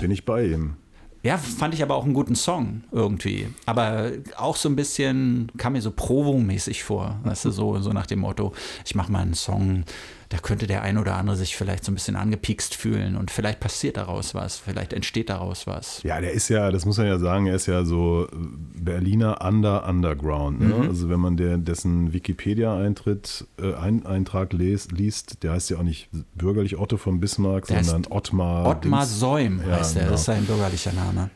Bin 0.00 0.10
ich 0.10 0.24
bei 0.24 0.44
ihm. 0.44 0.76
Ja, 1.22 1.36
fand 1.36 1.74
ich 1.74 1.82
aber 1.82 1.96
auch 1.96 2.04
einen 2.04 2.14
guten 2.14 2.36
Song 2.36 2.84
irgendwie. 2.92 3.48
Aber 3.66 4.12
auch 4.36 4.56
so 4.56 4.68
ein 4.68 4.76
bisschen, 4.76 5.50
kam 5.56 5.72
mir 5.72 5.82
so 5.82 5.90
Provo-mäßig 5.90 6.84
vor. 6.84 7.18
Weißt 7.24 7.44
du, 7.46 7.50
so, 7.50 7.78
so 7.80 7.92
nach 7.92 8.06
dem 8.06 8.20
Motto, 8.20 8.52
ich 8.84 8.94
mache 8.94 9.10
mal 9.10 9.22
einen 9.22 9.34
Song, 9.34 9.84
da 10.30 10.36
könnte 10.36 10.66
der 10.66 10.82
ein 10.82 10.98
oder 10.98 11.16
andere 11.16 11.36
sich 11.36 11.56
vielleicht 11.56 11.84
so 11.84 11.90
ein 11.90 11.94
bisschen 11.94 12.14
angepiekst 12.14 12.74
fühlen 12.74 13.16
und 13.16 13.30
vielleicht 13.30 13.60
passiert 13.60 13.96
daraus 13.96 14.34
was, 14.34 14.58
vielleicht 14.58 14.92
entsteht 14.92 15.30
daraus 15.30 15.66
was. 15.66 16.02
Ja, 16.02 16.20
der 16.20 16.32
ist 16.32 16.50
ja, 16.50 16.70
das 16.70 16.84
muss 16.84 16.98
man 16.98 17.06
ja 17.06 17.18
sagen, 17.18 17.46
er 17.46 17.54
ist 17.54 17.66
ja 17.66 17.84
so 17.84 18.28
Berliner 18.32 19.42
Under 19.42 19.88
Underground. 19.88 20.60
Ne? 20.60 20.74
Mhm. 20.74 20.88
Also 20.88 21.08
wenn 21.08 21.20
man 21.20 21.38
der, 21.38 21.56
dessen 21.56 22.12
Wikipedia-Eintritt, 22.12 23.46
äh, 23.58 23.72
ein, 23.74 24.04
Eintrag 24.04 24.52
les, 24.52 24.90
liest, 24.90 25.42
der 25.44 25.52
heißt 25.52 25.70
ja 25.70 25.78
auch 25.78 25.82
nicht 25.82 26.10
bürgerlich 26.34 26.78
Otto 26.78 26.98
von 26.98 27.20
Bismarck, 27.20 27.66
Der 27.66 27.82
sondern 27.82 28.12
Ottmar. 28.12 28.66
Ottmar 28.66 29.06
Dings. 29.06 29.20
Säum 29.20 29.60
Ja, 29.66 29.78
heißt 29.78 29.96
er, 29.96 30.00
genau. 30.02 30.12
das 30.12 30.20
ist 30.20 30.26
sein 30.26 30.44
bürgerlicher 30.44 30.92
Name. 30.92 31.30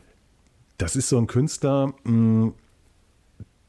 Das 0.77 0.95
ist 0.95 1.09
so 1.09 1.17
ein 1.17 1.25
Künstler, 1.25 1.93
mh, 2.03 2.51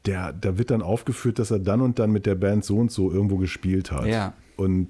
der, 0.05 0.33
da 0.33 0.59
wird 0.59 0.69
dann 0.69 0.83
aufgeführt, 0.83 1.39
dass 1.39 1.49
er 1.49 1.57
dann 1.57 1.81
und 1.81 1.97
dann 1.97 2.11
mit 2.11 2.27
der 2.27 2.35
Band 2.35 2.63
so 2.63 2.77
und 2.77 2.91
so 2.91 3.11
irgendwo 3.11 3.37
gespielt 3.37 3.91
hat. 3.91 4.05
Ja. 4.05 4.33
Und 4.55 4.89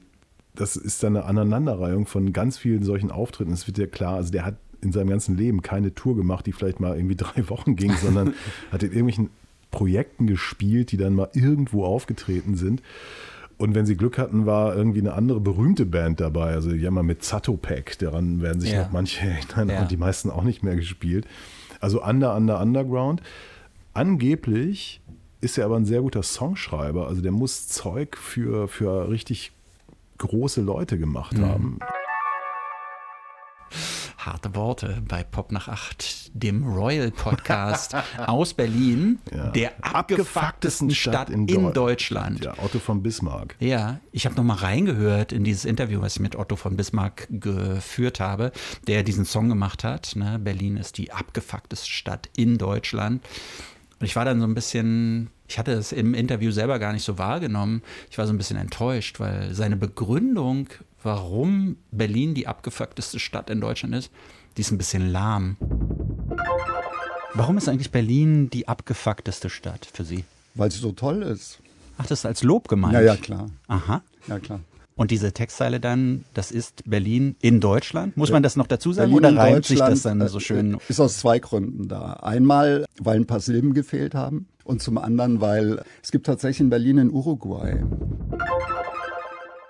das 0.56 0.76
ist 0.76 1.04
dann 1.04 1.16
eine 1.18 1.26
Aneinanderreihung 1.26 2.06
von 2.06 2.34
ganz 2.34 2.58
vielen 2.58 2.84
solchen 2.84 3.12
Auftritten. 3.12 3.52
Es 3.52 3.68
wird 3.68 3.78
ja 3.78 3.88
klar, 3.88 4.16
also 4.16 4.32
der 4.32 4.46
hat 4.46 4.56
in 4.82 4.92
seinem 4.92 5.10
ganzen 5.10 5.36
Leben 5.38 5.62
keine 5.62 5.94
Tour 5.96 6.16
gemacht, 6.16 6.46
die 6.46 6.52
vielleicht 6.52 6.80
mal 6.80 6.96
irgendwie 6.96 7.16
drei 7.18 7.50
Wochen 7.50 7.76
ging, 7.76 7.94
sondern 7.98 8.34
hat 8.72 8.84
in 8.84 8.90
irgendwelchen 8.90 9.30
Projekten 9.72 10.28
gespielt, 10.28 10.92
die 10.92 10.98
dann 10.98 11.16
mal 11.16 11.30
irgendwo 11.34 11.84
aufgetreten 11.86 12.56
sind. 12.56 12.82
Und 13.58 13.74
wenn 13.74 13.86
sie 13.86 13.96
Glück 13.96 14.18
hatten, 14.18 14.46
war 14.46 14.76
irgendwie 14.76 15.00
eine 15.00 15.14
andere 15.14 15.40
berühmte 15.40 15.86
Band 15.86 16.20
dabei. 16.20 16.54
Also 16.54 16.72
die 16.72 16.86
haben 16.86 16.94
mal 16.94 17.04
mit 17.04 17.24
Zatopek, 17.24 17.98
daran 18.00 18.42
werden 18.42 18.60
sich 18.60 18.72
Ja. 18.74 18.84
noch 18.84 18.92
manche 18.92 19.26
erinnern, 19.28 19.70
Ja. 19.70 19.82
und 19.82 19.92
die 19.92 19.98
meisten 19.98 20.30
auch 20.30 20.44
nicht 20.44 20.62
mehr 20.64 20.76
gespielt. 20.76 21.26
Also 21.80 22.04
Under, 22.04 22.36
Under, 22.36 22.60
Underground. 22.62 23.22
Angeblich 23.94 25.00
ist 25.40 25.58
er 25.58 25.66
aber 25.66 25.78
ein 25.78 25.86
sehr 25.86 26.02
guter 26.02 26.22
Songschreiber. 26.24 27.08
Also 27.08 27.22
der 27.22 27.32
muss 27.32 27.68
Zeug 27.68 28.18
für, 28.18 28.68
für 28.68 29.10
richtig 29.10 29.54
große 30.18 30.62
Leute 30.62 30.98
gemacht 30.98 31.38
Mhm. 31.38 31.46
haben. 31.46 31.80
Harte 34.18 34.56
Worte 34.56 35.04
bei 35.08 35.24
Pop 35.24 35.52
nach 35.52 35.68
8, 35.68 36.32
dem 36.34 36.64
Royal 36.66 37.12
Podcast 37.12 37.96
aus 38.26 38.54
Berlin, 38.56 39.20
Ja. 39.32 39.50
der 39.50 39.74
abgefucktesten 39.86 40.90
Stadt 40.92 41.30
in, 41.30 41.46
Deu- 41.46 41.72
Deutschland. 41.72 42.44
Ja, 42.44 42.54
Otto 42.64 42.80
von 42.80 43.04
Bismarck. 43.04 43.56
Ja, 43.60 44.00
ich 44.12 44.26
habe 44.26 44.36
nochmal 44.36 44.58
reingehört 44.58 45.32
in 45.32 45.44
dieses 45.44 45.66
Interview, 45.66 46.02
was 46.02 46.16
ich 46.16 46.22
mit 46.22 46.36
Otto 46.36 46.56
von 46.56 46.76
Bismarck 46.76 47.28
geführt 47.30 48.20
habe, 48.20 48.52
der 48.88 49.04
diesen 49.04 49.26
Song 49.26 49.48
gemacht 49.48 49.84
hat. 49.84 50.16
Ne? 50.16 50.40
Berlin 50.40 50.78
ist 50.78 50.98
die 50.98 51.12
abgefuckteste 51.12 51.88
Stadt 51.92 52.30
in 52.36 52.58
Deutschland. 52.58 53.24
Und 54.00 54.06
ich 54.08 54.16
war 54.16 54.26
dann 54.26 54.40
so 54.40 54.48
ein 54.48 54.56
bisschen, 54.56 55.30
ich 55.48 55.60
hatte 55.60 55.74
es 55.74 55.92
im 55.92 56.14
Interview 56.14 56.52
selber 56.52 56.80
gar 56.80 56.94
nicht 56.94 57.04
so 57.04 57.18
wahrgenommen. 57.18 57.82
Ich 58.10 58.18
war 58.18 58.28
so 58.28 58.34
ein 58.34 58.38
bisschen 58.38 58.58
enttäuscht, 58.58 59.20
weil 59.20 59.54
seine 59.54 59.76
Begründung, 59.76 60.68
warum 61.04 61.78
Berlin 61.92 62.34
die 62.34 62.48
abgefuckteste 62.48 63.20
Stadt 63.20 63.50
in 63.50 63.62
Deutschland 63.62 63.96
ist, 63.96 64.12
die 64.58 64.62
ist 64.62 64.72
ein 64.72 64.78
bisschen 64.78 65.10
lahm. 65.10 65.58
Warum 67.34 67.58
ist 67.58 67.68
eigentlich 67.68 67.92
Berlin 67.92 68.50
die 68.50 68.68
abgefuckteste 68.68 69.50
Stadt 69.50 69.86
für 69.86 70.06
Sie? 70.06 70.24
Weil 70.54 70.72
sie 70.72 70.80
so 70.80 70.94
toll 70.94 71.22
ist. 71.22 71.60
Ach, 71.98 72.06
das 72.06 72.20
ist 72.20 72.26
als 72.26 72.44
Lob 72.44 72.68
gemeint. 72.68 72.94
Ja, 72.94 73.02
ja, 73.02 73.16
klar. 73.18 73.50
Aha. 73.68 74.02
Ja, 74.28 74.40
klar. 74.40 74.62
Und 74.98 75.12
diese 75.12 75.34
Textzeile 75.34 75.82
dann, 75.82 76.24
das 76.34 76.52
ist 76.52 76.84
Berlin 76.90 77.36
in 77.42 77.60
Deutschland? 77.60 78.16
Muss 78.16 78.32
man 78.32 78.44
das 78.44 78.56
noch 78.56 78.68
dazu 78.68 78.94
sagen 78.94 79.12
Berlin 79.12 79.18
oder 79.18 79.30
in 79.30 79.38
reimt 79.54 79.66
sich 79.66 79.80
das 79.80 80.04
dann 80.04 80.20
Deutschland, 80.20 80.32
so 80.32 80.38
äh, 80.38 80.42
schön? 80.42 80.78
Ist 80.88 81.00
aus 81.02 81.20
zwei 81.20 81.40
Gründen 81.40 81.90
da. 81.90 82.14
Einmal, 82.14 82.86
weil 83.02 83.18
ein 83.18 83.26
paar 83.28 83.42
Silben 83.42 83.74
gefehlt 83.74 84.16
haben. 84.16 84.48
Und 84.64 84.82
zum 84.82 84.98
anderen, 84.98 85.42
weil 85.42 85.84
es 86.02 86.12
gibt 86.12 86.26
tatsächlich 86.26 86.62
in 86.62 86.70
Berlin 86.70 86.98
in 86.98 87.12
Uruguay. 87.12 87.84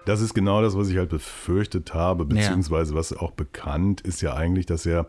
Das 0.05 0.21
ist 0.21 0.35
genau 0.35 0.61
das, 0.61 0.77
was 0.77 0.89
ich 0.89 0.97
halt 0.97 1.09
befürchtet 1.09 1.93
habe, 1.95 2.25
beziehungsweise 2.25 2.93
was 2.93 3.11
auch 3.11 3.31
bekannt 3.31 4.01
ist 4.01 4.21
ja 4.21 4.35
eigentlich, 4.35 4.67
dass 4.67 4.85
er 4.85 5.07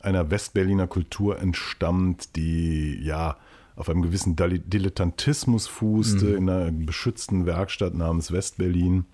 einer 0.00 0.30
Westberliner 0.30 0.86
Kultur 0.86 1.38
entstammt, 1.38 2.34
die 2.36 2.98
ja 3.02 3.36
auf 3.76 3.90
einem 3.90 4.02
gewissen 4.02 4.36
Dilettantismus 4.36 5.66
fußte, 5.66 6.24
Mhm. 6.26 6.36
in 6.36 6.48
einer 6.48 6.70
beschützten 6.72 7.44
Werkstatt 7.44 7.94
namens 7.94 8.32
Westberlin. 8.32 9.04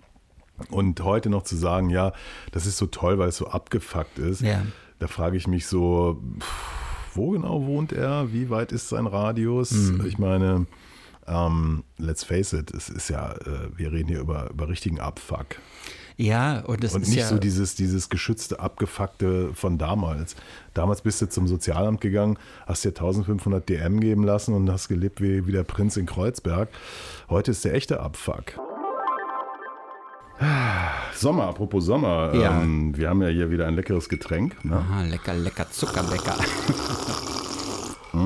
Und 0.70 1.02
heute 1.02 1.30
noch 1.30 1.42
zu 1.42 1.56
sagen, 1.56 1.90
ja, 1.90 2.12
das 2.52 2.66
ist 2.66 2.76
so 2.76 2.86
toll, 2.86 3.18
weil 3.18 3.28
es 3.28 3.36
so 3.36 3.48
abgefuckt 3.48 4.18
ist, 4.18 4.40
Ja. 4.42 4.62
da 4.98 5.06
frage 5.06 5.36
ich 5.36 5.46
mich 5.46 5.66
so, 5.66 6.20
wo 7.14 7.30
genau 7.30 7.66
wohnt 7.66 7.92
er? 7.92 8.32
Wie 8.32 8.50
weit 8.50 8.72
ist 8.72 8.88
sein 8.88 9.06
Radius? 9.06 9.72
Mhm. 9.72 10.06
Ich 10.06 10.18
meine, 10.18 10.66
ähm, 11.26 11.84
let's 11.98 12.24
face 12.24 12.52
it, 12.52 12.72
es 12.72 12.88
ist 12.88 13.08
ja, 13.10 13.32
äh, 13.32 13.68
wir 13.76 13.92
reden 13.92 14.08
hier 14.08 14.20
über, 14.20 14.50
über 14.50 14.68
richtigen 14.68 15.00
Abfuck. 15.00 15.56
Ja, 16.16 16.60
und 16.66 16.84
das 16.84 16.94
Und 16.94 17.02
ist 17.02 17.08
nicht 17.08 17.18
ja, 17.20 17.28
so 17.28 17.38
dieses, 17.38 17.76
dieses 17.76 18.10
geschützte, 18.10 18.60
abgefuckte 18.60 19.54
von 19.54 19.78
damals. 19.78 20.36
Damals 20.74 21.00
bist 21.00 21.22
du 21.22 21.28
zum 21.30 21.46
Sozialamt 21.48 22.02
gegangen, 22.02 22.38
hast 22.66 22.84
dir 22.84 22.90
1500 22.90 23.66
DM 23.66 24.00
geben 24.00 24.22
lassen 24.24 24.52
und 24.54 24.70
hast 24.70 24.88
gelebt 24.88 25.22
wie, 25.22 25.46
wie 25.46 25.52
der 25.52 25.62
Prinz 25.64 25.96
in 25.96 26.04
Kreuzberg. 26.04 26.68
Heute 27.30 27.52
ist 27.52 27.64
der 27.64 27.72
echte 27.72 28.00
Abfuck. 28.00 28.52
Sommer, 31.14 31.48
apropos 31.48 31.84
Sommer. 31.84 32.34
Ja. 32.34 32.62
Ähm, 32.62 32.96
wir 32.96 33.10
haben 33.10 33.20
ja 33.22 33.28
hier 33.28 33.50
wieder 33.50 33.66
ein 33.66 33.74
leckeres 33.74 34.08
Getränk. 34.08 34.64
Ne? 34.64 34.76
Aha, 34.76 35.02
lecker, 35.02 35.34
lecker, 35.34 35.70
Zuckerlecker. 35.70 36.36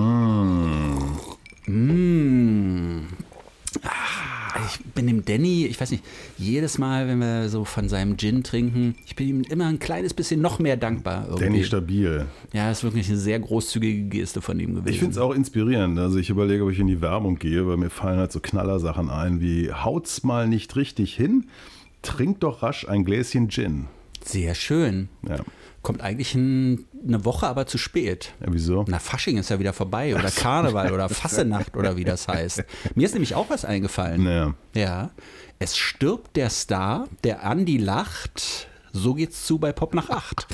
mm. 1.66 3.00
Ah, 3.82 4.60
Ich 4.70 4.78
bin 4.94 5.08
dem 5.08 5.24
Danny, 5.24 5.66
ich 5.66 5.80
weiß 5.80 5.90
nicht, 5.90 6.04
jedes 6.38 6.78
Mal, 6.78 7.08
wenn 7.08 7.18
wir 7.18 7.48
so 7.48 7.64
von 7.64 7.88
seinem 7.88 8.16
Gin 8.16 8.44
trinken, 8.44 8.94
ich 9.06 9.16
bin 9.16 9.28
ihm 9.28 9.42
immer 9.42 9.66
ein 9.66 9.80
kleines 9.80 10.14
bisschen 10.14 10.40
noch 10.40 10.60
mehr 10.60 10.76
dankbar. 10.76 11.24
Irgendwie. 11.24 11.44
Danny 11.44 11.64
stabil. 11.64 12.26
Ja, 12.52 12.70
ist 12.70 12.84
wirklich 12.84 13.08
eine 13.08 13.18
sehr 13.18 13.40
großzügige 13.40 14.04
Geste 14.08 14.40
von 14.40 14.60
ihm 14.60 14.76
gewesen. 14.76 14.88
Ich 14.88 15.00
finde 15.00 15.12
es 15.12 15.18
auch 15.18 15.34
inspirierend. 15.34 15.98
Also 15.98 16.18
ich 16.18 16.30
überlege, 16.30 16.62
ob 16.62 16.70
ich 16.70 16.78
in 16.78 16.86
die 16.86 17.00
Werbung 17.00 17.40
gehe, 17.40 17.66
weil 17.66 17.76
mir 17.76 17.90
fallen 17.90 18.18
halt 18.20 18.30
so 18.30 18.38
Knallersachen 18.38 19.10
ein 19.10 19.40
wie 19.40 19.72
haut's 19.72 20.22
mal 20.22 20.46
nicht 20.46 20.76
richtig 20.76 21.14
hin, 21.14 21.46
trink 22.04 22.40
doch 22.40 22.62
rasch 22.62 22.86
ein 22.88 23.04
Gläschen 23.04 23.48
Gin. 23.50 23.88
Sehr 24.24 24.54
schön. 24.54 25.08
Ja, 25.28 25.38
Kommt 25.82 26.00
eigentlich 26.00 26.34
ein, 26.34 26.86
eine 27.06 27.26
Woche 27.26 27.46
aber 27.46 27.66
zu 27.66 27.76
spät. 27.76 28.32
ja 28.40 28.46
wieso? 28.50 28.86
Na, 28.88 28.98
Fasching 28.98 29.36
ist 29.36 29.50
ja 29.50 29.58
wieder 29.58 29.74
vorbei 29.74 30.14
oder 30.14 30.30
Karneval 30.30 30.92
oder 30.92 31.10
Fassenacht 31.10 31.76
oder 31.76 31.98
wie 31.98 32.04
das 32.04 32.26
heißt. 32.26 32.64
Mir 32.94 33.04
ist 33.04 33.12
nämlich 33.12 33.34
auch 33.34 33.50
was 33.50 33.66
eingefallen. 33.66 34.24
Naja. 34.24 34.54
Ja. 34.74 35.10
Es 35.58 35.76
stirbt 35.76 36.36
der 36.36 36.48
Star, 36.48 37.06
der 37.22 37.44
Andi 37.44 37.76
lacht. 37.76 38.68
So 38.92 39.12
geht's 39.12 39.44
zu 39.44 39.58
bei 39.58 39.72
Pop 39.72 39.92
nach 39.94 40.08
8. 40.08 40.46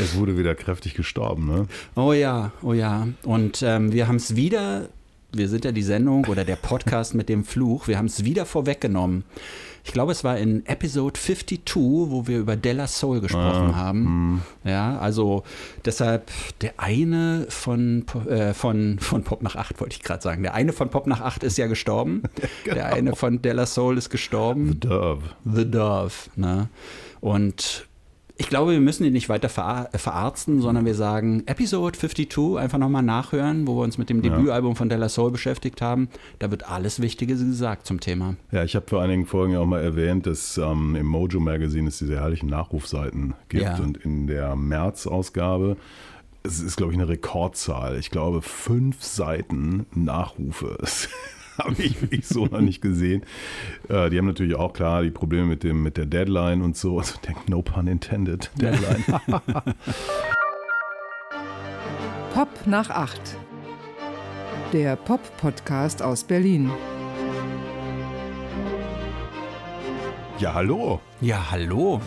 Es 0.00 0.16
wurde 0.16 0.36
wieder 0.38 0.54
kräftig 0.54 0.94
gestorben, 0.94 1.46
ne? 1.46 1.66
Oh 1.94 2.12
ja, 2.12 2.52
oh 2.62 2.72
ja. 2.72 3.08
Und 3.22 3.62
ähm, 3.62 3.92
wir 3.92 4.06
haben 4.08 4.16
es 4.16 4.36
wieder, 4.36 4.88
wir 5.32 5.48
sind 5.48 5.64
ja 5.64 5.72
die 5.72 5.82
Sendung 5.82 6.24
oder 6.26 6.44
der 6.44 6.56
Podcast 6.56 7.14
mit 7.14 7.28
dem 7.28 7.44
Fluch, 7.44 7.88
wir 7.88 7.98
haben 7.98 8.06
es 8.06 8.24
wieder 8.24 8.46
vorweggenommen. 8.46 9.24
Ich 9.84 9.92
glaube, 9.92 10.12
es 10.12 10.22
war 10.22 10.36
in 10.36 10.66
Episode 10.66 11.18
52, 11.18 11.60
wo 11.76 12.26
wir 12.26 12.38
über 12.38 12.56
Della 12.56 12.86
Soul 12.86 13.22
gesprochen 13.22 13.74
haben. 13.74 14.42
Ja, 14.62 14.98
also 14.98 15.44
deshalb 15.84 16.30
der 16.60 16.74
eine 16.76 17.46
von, 17.48 18.04
äh, 18.28 18.52
von, 18.52 18.98
von 18.98 19.24
Pop 19.24 19.42
nach 19.42 19.56
8, 19.56 19.80
wollte 19.80 19.96
ich 19.96 20.02
gerade 20.02 20.22
sagen. 20.22 20.42
Der 20.42 20.52
eine 20.52 20.74
von 20.74 20.90
Pop 20.90 21.06
nach 21.06 21.22
8 21.22 21.42
ist 21.42 21.56
ja 21.56 21.68
gestorben. 21.68 22.22
Der 22.66 22.92
eine 22.92 23.16
von 23.16 23.40
Della 23.40 23.64
Soul 23.64 23.96
ist 23.96 24.10
gestorben. 24.10 24.78
Dove. 24.78 25.22
The 25.44 25.70
Dove. 25.70 26.12
Ne? 26.36 26.68
Und 27.20 27.87
ich 28.40 28.48
glaube, 28.48 28.70
wir 28.72 28.80
müssen 28.80 29.04
ihn 29.04 29.12
nicht 29.12 29.28
weiter 29.28 29.48
verar 29.48 29.88
äh, 29.92 29.98
verarzten, 29.98 30.60
sondern 30.60 30.86
wir 30.86 30.94
sagen 30.94 31.42
Episode 31.46 31.98
52, 31.98 32.56
einfach 32.56 32.78
nochmal 32.78 33.02
nachhören, 33.02 33.66
wo 33.66 33.76
wir 33.76 33.82
uns 33.82 33.98
mit 33.98 34.08
dem 34.10 34.22
Debütalbum 34.22 34.76
von 34.76 34.88
Della 34.88 35.08
Soul 35.08 35.32
beschäftigt 35.32 35.82
haben. 35.82 36.08
Da 36.38 36.50
wird 36.52 36.68
alles 36.68 37.00
Wichtige 37.02 37.34
gesagt 37.34 37.86
zum 37.86 37.98
Thema. 38.00 38.36
Ja, 38.52 38.62
ich 38.62 38.76
habe 38.76 38.86
vor 38.88 39.02
einigen 39.02 39.26
Folgen 39.26 39.54
ja 39.54 39.58
auch 39.60 39.66
mal 39.66 39.82
erwähnt, 39.82 40.26
dass 40.26 40.56
ähm, 40.56 40.94
im 40.94 41.06
Mojo 41.06 41.40
Magazine 41.40 41.88
es 41.88 41.98
diese 41.98 42.14
herrlichen 42.16 42.48
Nachrufseiten 42.48 43.34
gibt 43.48 43.64
Ja. 43.64 43.76
und 43.76 43.98
in 43.98 44.26
der 44.28 44.54
März-Ausgabe 44.56 45.76
es 46.44 46.60
ist, 46.60 46.76
glaube 46.76 46.92
ich, 46.92 46.98
eine 46.98 47.08
Rekordzahl. 47.08 47.98
Ich 47.98 48.10
glaube, 48.10 48.40
fünf 48.40 49.02
Seiten 49.02 49.84
Nachrufe. 49.94 50.78
Habe 51.58 51.82
ich 51.82 52.00
wirklich 52.00 52.26
so 52.26 52.46
noch 52.46 52.60
nicht 52.60 52.80
gesehen. 52.80 53.22
Äh, 53.88 54.10
die 54.10 54.18
haben 54.18 54.26
natürlich 54.26 54.54
auch 54.54 54.72
klar 54.72 55.02
die 55.02 55.10
Probleme 55.10 55.46
mit, 55.46 55.64
dem, 55.64 55.82
mit 55.82 55.96
der 55.96 56.06
Deadline 56.06 56.62
und 56.62 56.76
so. 56.76 56.98
Also, 56.98 57.18
denk, 57.26 57.48
no 57.48 57.62
pun 57.62 57.86
intended. 57.86 58.50
Deadline. 58.56 59.04
Pop 62.32 62.48
nach 62.66 62.90
8. 62.90 63.20
Der 64.72 64.96
Pop-Podcast 64.96 66.02
aus 66.02 66.24
Berlin. 66.24 66.70
ja, 70.38 70.54
hallo. 70.54 71.00
Ja, 71.20 71.50
hallo. 71.50 72.00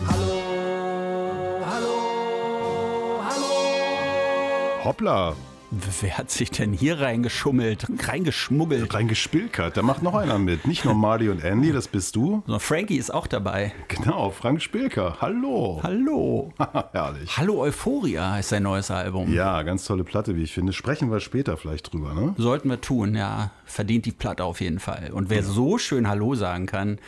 Hoppla. 4.84 5.34
Wer 5.74 6.18
hat 6.18 6.30
sich 6.30 6.50
denn 6.50 6.74
hier 6.74 7.00
reingeschummelt, 7.00 7.86
reingeschmuggelt? 8.06 8.92
Reingespilkert. 8.92 9.74
Da 9.74 9.80
macht 9.80 10.02
noch 10.02 10.14
einer 10.14 10.38
mit. 10.38 10.66
Nicht 10.66 10.84
nur 10.84 10.92
Marty 10.92 11.30
und 11.30 11.42
Andy, 11.42 11.72
das 11.72 11.88
bist 11.88 12.14
du. 12.14 12.42
So, 12.46 12.58
Frankie 12.58 12.98
ist 12.98 13.12
auch 13.12 13.26
dabei. 13.26 13.72
Genau, 13.88 14.28
Frank 14.28 14.60
Spilker. 14.60 15.16
Hallo. 15.22 15.80
Hallo. 15.82 16.52
Herrlich. 16.92 17.38
Hallo 17.38 17.62
Euphoria 17.62 18.38
ist 18.38 18.50
sein 18.50 18.64
neues 18.64 18.90
Album. 18.90 19.32
Ja, 19.32 19.62
ganz 19.62 19.86
tolle 19.86 20.04
Platte, 20.04 20.36
wie 20.36 20.42
ich 20.42 20.52
finde. 20.52 20.74
Sprechen 20.74 21.10
wir 21.10 21.20
später 21.20 21.56
vielleicht 21.56 21.90
drüber, 21.90 22.12
ne? 22.12 22.34
Sollten 22.36 22.68
wir 22.68 22.82
tun, 22.82 23.14
ja. 23.14 23.50
Verdient 23.64 24.04
die 24.04 24.12
Platte 24.12 24.44
auf 24.44 24.60
jeden 24.60 24.78
Fall. 24.78 25.10
Und 25.10 25.30
wer 25.30 25.42
so 25.42 25.78
schön 25.78 26.06
Hallo 26.06 26.34
sagen 26.34 26.66
kann, 26.66 26.98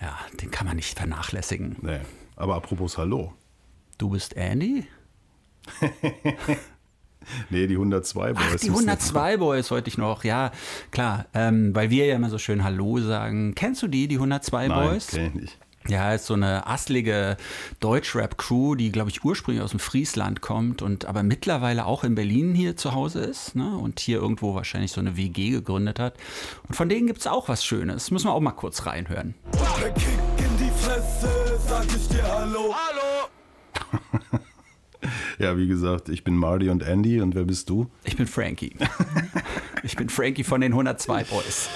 ja, 0.00 0.18
den 0.42 0.50
kann 0.50 0.66
man 0.66 0.74
nicht 0.74 0.98
vernachlässigen. 0.98 1.76
Nee. 1.82 2.00
Aber 2.34 2.56
apropos 2.56 2.98
Hallo. 2.98 3.32
Du 3.96 4.10
bist 4.10 4.36
Andy? 4.36 4.88
Nee, 7.50 7.66
die 7.66 7.74
102 7.74 8.32
Boys. 8.32 8.42
Ach, 8.44 8.50
die 8.56 8.70
müssen- 8.70 8.88
102 8.88 9.36
Boys 9.36 9.70
wollte 9.70 9.88
ich 9.88 9.98
noch. 9.98 10.24
Ja, 10.24 10.52
klar. 10.90 11.26
Ähm, 11.34 11.74
weil 11.74 11.90
wir 11.90 12.06
ja 12.06 12.16
immer 12.16 12.30
so 12.30 12.38
schön 12.38 12.64
Hallo 12.64 12.98
sagen. 13.00 13.54
Kennst 13.54 13.82
du 13.82 13.88
die, 13.88 14.08
die 14.08 14.16
102 14.16 14.68
Nein, 14.68 14.88
Boys? 14.88 15.06
kenn 15.08 15.26
ich 15.26 15.34
nicht. 15.34 15.58
Ja, 15.88 16.14
ist 16.14 16.26
so 16.26 16.34
eine 16.34 16.68
asslige 16.68 17.36
Deutschrap-Crew, 17.80 18.76
die, 18.76 18.92
glaube 18.92 19.10
ich, 19.10 19.24
ursprünglich 19.24 19.64
aus 19.64 19.70
dem 19.72 19.80
Friesland 19.80 20.40
kommt 20.40 20.80
und 20.80 21.06
aber 21.06 21.24
mittlerweile 21.24 21.86
auch 21.86 22.04
in 22.04 22.14
Berlin 22.14 22.54
hier 22.54 22.76
zu 22.76 22.94
Hause 22.94 23.18
ist 23.20 23.56
ne? 23.56 23.76
und 23.76 23.98
hier 23.98 24.18
irgendwo 24.18 24.54
wahrscheinlich 24.54 24.92
so 24.92 25.00
eine 25.00 25.16
WG 25.16 25.50
gegründet 25.50 25.98
hat. 25.98 26.14
Und 26.68 26.76
von 26.76 26.88
denen 26.88 27.08
gibt 27.08 27.18
es 27.18 27.26
auch 27.26 27.48
was 27.48 27.64
Schönes. 27.64 28.12
Müssen 28.12 28.28
wir 28.28 28.32
auch 28.32 28.40
mal 28.40 28.52
kurz 28.52 28.86
reinhören. 28.86 29.34
Der 29.80 29.90
Kick 29.90 30.06
in 30.38 30.56
die 30.56 30.70
Fresse, 30.70 31.58
sag 31.66 31.84
ich 31.86 32.08
dir 32.08 32.22
Hallo. 32.22 32.72
Hallo. 32.72 33.28
Ja, 35.38 35.56
wie 35.56 35.66
gesagt, 35.66 36.08
ich 36.08 36.24
bin 36.24 36.36
Marty 36.36 36.68
und 36.68 36.82
Andy 36.82 37.20
und 37.20 37.34
wer 37.34 37.44
bist 37.44 37.68
du? 37.70 37.90
Ich 38.04 38.16
bin 38.16 38.26
Frankie. 38.26 38.76
ich 39.82 39.96
bin 39.96 40.08
Frankie 40.08 40.44
von 40.44 40.60
den 40.60 40.72
102 40.72 41.24
Boys. 41.24 41.68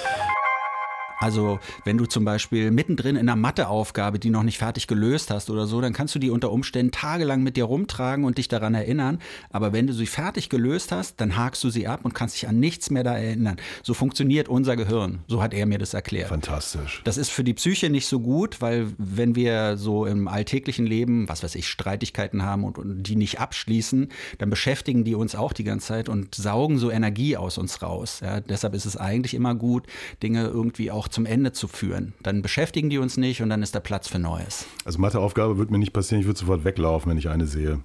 Also, 1.18 1.58
wenn 1.84 1.98
du 1.98 2.06
zum 2.06 2.24
Beispiel 2.24 2.70
mittendrin 2.70 3.16
in 3.16 3.28
einer 3.28 3.36
Matheaufgabe, 3.36 4.18
die 4.18 4.30
noch 4.30 4.42
nicht 4.42 4.58
fertig 4.58 4.86
gelöst 4.86 5.30
hast 5.30 5.50
oder 5.50 5.66
so, 5.66 5.80
dann 5.80 5.92
kannst 5.92 6.14
du 6.14 6.18
die 6.18 6.30
unter 6.30 6.52
Umständen 6.52 6.92
tagelang 6.92 7.42
mit 7.42 7.56
dir 7.56 7.64
rumtragen 7.64 8.24
und 8.24 8.38
dich 8.38 8.48
daran 8.48 8.74
erinnern. 8.74 9.18
Aber 9.50 9.72
wenn 9.72 9.86
du 9.86 9.92
sie 9.92 10.06
fertig 10.06 10.48
gelöst 10.48 10.92
hast, 10.92 11.20
dann 11.20 11.36
hakst 11.36 11.64
du 11.64 11.70
sie 11.70 11.86
ab 11.86 12.00
und 12.04 12.14
kannst 12.14 12.36
dich 12.36 12.48
an 12.48 12.60
nichts 12.60 12.90
mehr 12.90 13.04
da 13.04 13.16
erinnern. 13.16 13.56
So 13.82 13.94
funktioniert 13.94 14.48
unser 14.48 14.76
Gehirn. 14.76 15.20
So 15.26 15.42
hat 15.42 15.54
er 15.54 15.66
mir 15.66 15.78
das 15.78 15.94
erklärt. 15.94 16.28
Fantastisch. 16.28 17.00
Das 17.04 17.16
ist 17.16 17.30
für 17.30 17.44
die 17.44 17.54
Psyche 17.54 17.90
nicht 17.90 18.06
so 18.06 18.20
gut, 18.20 18.60
weil 18.60 18.88
wenn 18.98 19.34
wir 19.34 19.76
so 19.76 20.06
im 20.06 20.28
alltäglichen 20.28 20.86
Leben, 20.86 21.28
was 21.28 21.42
weiß 21.42 21.54
ich, 21.54 21.68
Streitigkeiten 21.68 22.42
haben 22.42 22.64
und, 22.64 22.78
und 22.78 23.02
die 23.02 23.16
nicht 23.16 23.40
abschließen, 23.40 24.08
dann 24.38 24.50
beschäftigen 24.50 25.04
die 25.04 25.14
uns 25.14 25.34
auch 25.34 25.52
die 25.52 25.64
ganze 25.64 25.88
Zeit 25.88 26.08
und 26.08 26.34
saugen 26.34 26.78
so 26.78 26.90
Energie 26.90 27.36
aus 27.36 27.58
uns 27.58 27.82
raus. 27.82 28.20
Ja, 28.22 28.40
deshalb 28.40 28.74
ist 28.74 28.84
es 28.84 28.96
eigentlich 28.96 29.34
immer 29.34 29.54
gut, 29.54 29.86
Dinge 30.22 30.46
irgendwie 30.46 30.90
auch 30.90 31.05
zum 31.08 31.26
Ende 31.26 31.52
zu 31.52 31.68
führen. 31.68 32.14
Dann 32.22 32.42
beschäftigen 32.42 32.90
die 32.90 32.98
uns 32.98 33.16
nicht 33.16 33.42
und 33.42 33.48
dann 33.50 33.62
ist 33.62 33.74
da 33.74 33.80
Platz 33.80 34.08
für 34.08 34.18
Neues. 34.18 34.66
Also 34.84 34.98
Matheaufgabe 34.98 35.58
wird 35.58 35.70
mir 35.70 35.78
nicht 35.78 35.92
passieren, 35.92 36.20
ich 36.20 36.26
würde 36.26 36.38
sofort 36.38 36.64
weglaufen, 36.64 37.10
wenn 37.10 37.18
ich 37.18 37.28
eine 37.28 37.46
sehe. 37.46 37.80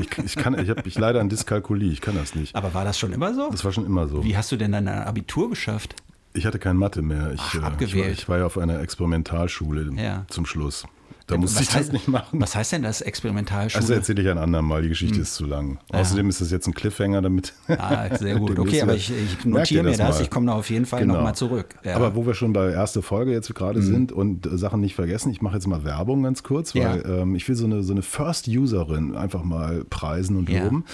Ich, 0.00 0.18
ich 0.24 0.36
kann, 0.36 0.56
ich 0.58 0.70
habe 0.70 0.82
ich 0.86 0.96
leider 0.98 1.20
an 1.20 1.28
Dyskalkulie, 1.28 1.90
ich 1.92 2.00
kann 2.00 2.14
das 2.14 2.34
nicht. 2.34 2.54
Aber 2.54 2.74
war 2.74 2.84
das 2.84 2.98
schon 2.98 3.12
immer 3.12 3.34
so? 3.34 3.50
Das 3.50 3.64
war 3.64 3.72
schon 3.72 3.84
immer 3.84 4.06
so. 4.06 4.22
Wie 4.24 4.36
hast 4.36 4.52
du 4.52 4.56
denn 4.56 4.72
dein 4.72 4.86
Abitur 4.88 5.50
geschafft? 5.50 5.96
Ich 6.32 6.46
hatte 6.46 6.58
kein 6.58 6.76
Mathe 6.76 7.02
mehr. 7.02 7.32
Ich, 7.32 7.40
Ach, 7.40 7.54
äh, 7.54 7.56
ich, 7.58 7.62
war, 7.62 7.72
abgewählt. 7.72 8.18
ich 8.18 8.28
war 8.28 8.38
ja 8.38 8.46
auf 8.46 8.56
einer 8.58 8.80
Experimentalschule 8.80 9.90
Ja. 10.00 10.24
zum 10.28 10.46
Schluss. 10.46 10.84
Da 11.26 11.38
musste 11.38 11.62
ich 11.62 11.70
das 11.70 11.90
nicht 11.90 12.06
machen. 12.06 12.38
Was 12.40 12.54
heißt 12.54 12.72
denn 12.72 12.82
das 12.82 13.00
Experimentalschule? 13.00 13.80
Also 13.80 13.94
erzähle 13.94 14.20
ich 14.22 14.28
ein 14.28 14.36
andermal, 14.36 14.82
die 14.82 14.90
Geschichte 14.90 15.16
Hm. 15.16 15.22
ist 15.22 15.34
zu 15.34 15.46
lang. 15.46 15.78
Außerdem 15.90 16.28
ist 16.28 16.42
das 16.42 16.50
jetzt 16.50 16.66
ein 16.66 16.74
Cliffhanger, 16.74 17.22
damit. 17.22 17.54
Ah, 17.68 18.14
sehr 18.14 18.36
gut. 18.38 18.58
Okay, 18.64 18.82
aber 18.82 18.94
ich, 18.94 19.10
ich 19.10 19.44
notiere 19.46 19.84
mir 19.84 19.96
das. 19.96 20.16
mal. 20.18 20.22
Ich 20.22 20.30
komme 20.30 20.46
da 20.46 20.52
auf 20.52 20.68
jeden 20.68 20.84
Fall 20.86 21.00
Genau. 21.00 21.14
nochmal 21.14 21.34
zurück. 21.34 21.76
Ja. 21.82 21.92
Mhm. 21.98 22.04
Aber 22.04 22.14
wo 22.14 22.26
wir 22.26 22.34
schon 22.34 22.52
bei 22.52 22.70
erster 22.72 23.02
Folge 23.02 23.32
jetzt 23.32 23.54
gerade 23.54 23.80
sind 23.80 24.12
und 24.12 24.44
äh, 24.46 24.58
Sachen 24.58 24.80
nicht 24.80 24.94
vergessen, 24.94 25.30
ich 25.30 25.40
mache 25.40 25.54
jetzt 25.54 25.66
mal 25.66 25.82
Werbung 25.84 26.22
ganz 26.22 26.42
kurz, 26.42 26.74
weil 26.74 26.82
Ja. 26.82 27.22
ähm, 27.22 27.34
ich 27.34 27.48
will 27.48 27.56
so 27.56 27.64
eine, 27.64 27.82
so 27.82 27.92
eine 27.94 28.02
First-Userin 28.02 29.16
einfach 29.16 29.44
mal 29.44 29.84
preisen 29.84 30.36
und 30.36 30.48
Ja. 30.50 30.64
loben. 30.64 30.84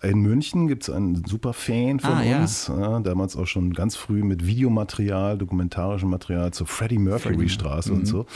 In 0.00 0.20
München 0.20 0.68
gibt 0.68 0.84
es 0.84 0.90
einen 0.90 1.24
super 1.24 1.52
Fan 1.52 1.98
von 1.98 2.12
Ah, 2.12 2.40
uns, 2.40 2.68
ja, 2.68 3.00
damals 3.00 3.36
auch 3.36 3.46
schon 3.46 3.72
ganz 3.74 3.96
früh 3.96 4.22
mit 4.22 4.46
Videomaterial, 4.46 5.36
dokumentarischem 5.38 6.08
Material 6.08 6.52
zur 6.52 6.68
Freddie 6.68 6.98
Mercury 6.98 7.48
Straße 7.48 7.90
Mhm. 7.92 7.98
und 7.98 8.04
so. 8.06 8.26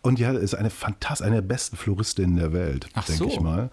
Und 0.00 0.20
ja, 0.20 0.30
ist 0.30 0.54
eine 0.54 0.70
fantastisch, 0.70 1.26
eine 1.26 1.36
der 1.36 1.42
besten 1.42 1.76
Floristinnen 1.76 2.36
der 2.36 2.52
Welt, 2.52 2.88
Ach 2.94 3.04
denke 3.04 3.24
so. 3.24 3.28
ich 3.30 3.40
mal. 3.40 3.70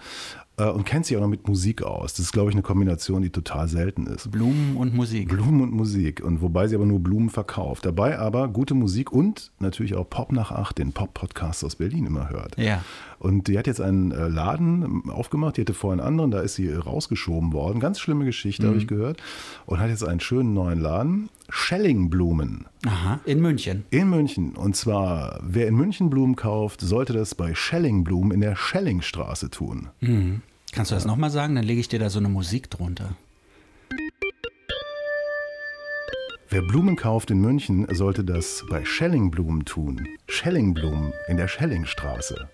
Äh, 0.58 0.66
und 0.70 0.86
kennt 0.86 1.06
sich 1.06 1.16
auch 1.18 1.22
noch 1.22 1.28
mit 1.28 1.48
Musik 1.48 1.84
aus. 1.84 2.14
Das 2.14 2.22
ist, 2.26 2.32
glaube 2.32 2.50
ich, 2.50 2.56
eine 2.56 2.62
Kombination, 2.64 3.22
die 3.22 3.30
total 3.30 3.68
selten 3.68 4.08
ist. 4.08 4.32
Blumen 4.32 4.76
und 4.78 4.94
Musik. 4.94 5.30
Blumen 5.30 5.62
und 5.62 5.72
Musik. 5.74 6.24
Und 6.24 6.42
wobei 6.42 6.68
sie 6.68 6.76
aber 6.76 6.86
nur 6.86 7.00
Blumen 7.00 7.30
verkauft. 7.30 7.86
Dabei 7.86 8.20
aber 8.20 8.48
gute 8.48 8.74
Musik 8.74 9.12
und 9.12 9.52
natürlich 9.60 9.96
auch 9.96 10.10
Pop 10.10 10.32
nach 10.32 10.52
acht, 10.52 10.78
den 10.78 10.92
Pop-Podcast 10.94 11.64
aus 11.64 11.76
Berlin 11.76 12.06
immer 12.06 12.30
hört. 12.30 12.58
Ja. 12.58 12.84
Und 13.20 13.48
die 13.48 13.58
hat 13.58 13.66
jetzt 13.68 13.82
einen 13.82 14.12
äh, 14.12 14.28
Laden 14.28 15.10
aufgemacht, 15.10 15.58
die 15.58 15.62
hatte 15.62 15.74
vorher 15.74 16.00
einen 16.02 16.08
anderen, 16.08 16.32
da 16.32 16.42
ist 16.42 16.56
sie 16.56 16.70
rausgeschoben 16.72 17.54
worden. 17.54 17.80
Ganz 17.80 18.00
schlimme 18.00 18.26
Geschichte, 18.26 18.64
Mhm. 18.64 18.68
habe 18.68 18.78
ich 18.78 18.88
gehört. 18.88 19.22
Und 19.66 19.80
hat 19.80 19.90
jetzt 19.90 20.04
einen 20.04 20.20
schönen 20.20 20.54
neuen 20.54 20.80
Laden. 20.80 21.30
Schellingblumen 21.50 22.66
Aha, 22.88 23.20
in 23.26 23.40
München. 23.42 23.84
in 23.92 24.10
München. 24.10 24.54
Und 24.56 24.76
zwar, 24.76 25.40
wer 25.44 25.68
in 25.68 25.76
München 25.76 26.10
Blumen 26.10 26.36
kauft, 26.36 26.82
sollte 26.82 27.14
das 27.14 27.36
bei 27.36 27.54
Schellingblumen 27.54 28.32
in 28.32 28.42
der 28.42 28.56
Schellingstraße 28.56 29.50
tun. 29.52 29.90
Kannst 30.76 30.92
du 30.92 30.96
das 30.96 31.06
nochmal 31.06 31.30
sagen? 31.30 31.56
Dann 31.56 31.64
lege 31.64 31.80
ich 31.80 31.88
dir 31.88 32.00
da 32.00 32.10
so 32.10 32.20
eine 32.20 32.28
Musik 32.28 32.70
drunter. 32.70 33.16
Wer 36.50 36.62
Blumen 36.64 36.98
kauft 36.98 37.32
in 37.32 37.40
München, 37.40 37.88
sollte 37.96 38.26
das 38.26 38.62
bei 38.70 38.84
Schellingblumen 38.84 39.64
tun. 39.64 40.06
Schellingblumen 40.28 41.14
in 41.30 41.38
der 41.38 41.48
Schellingstraße. 41.48 42.50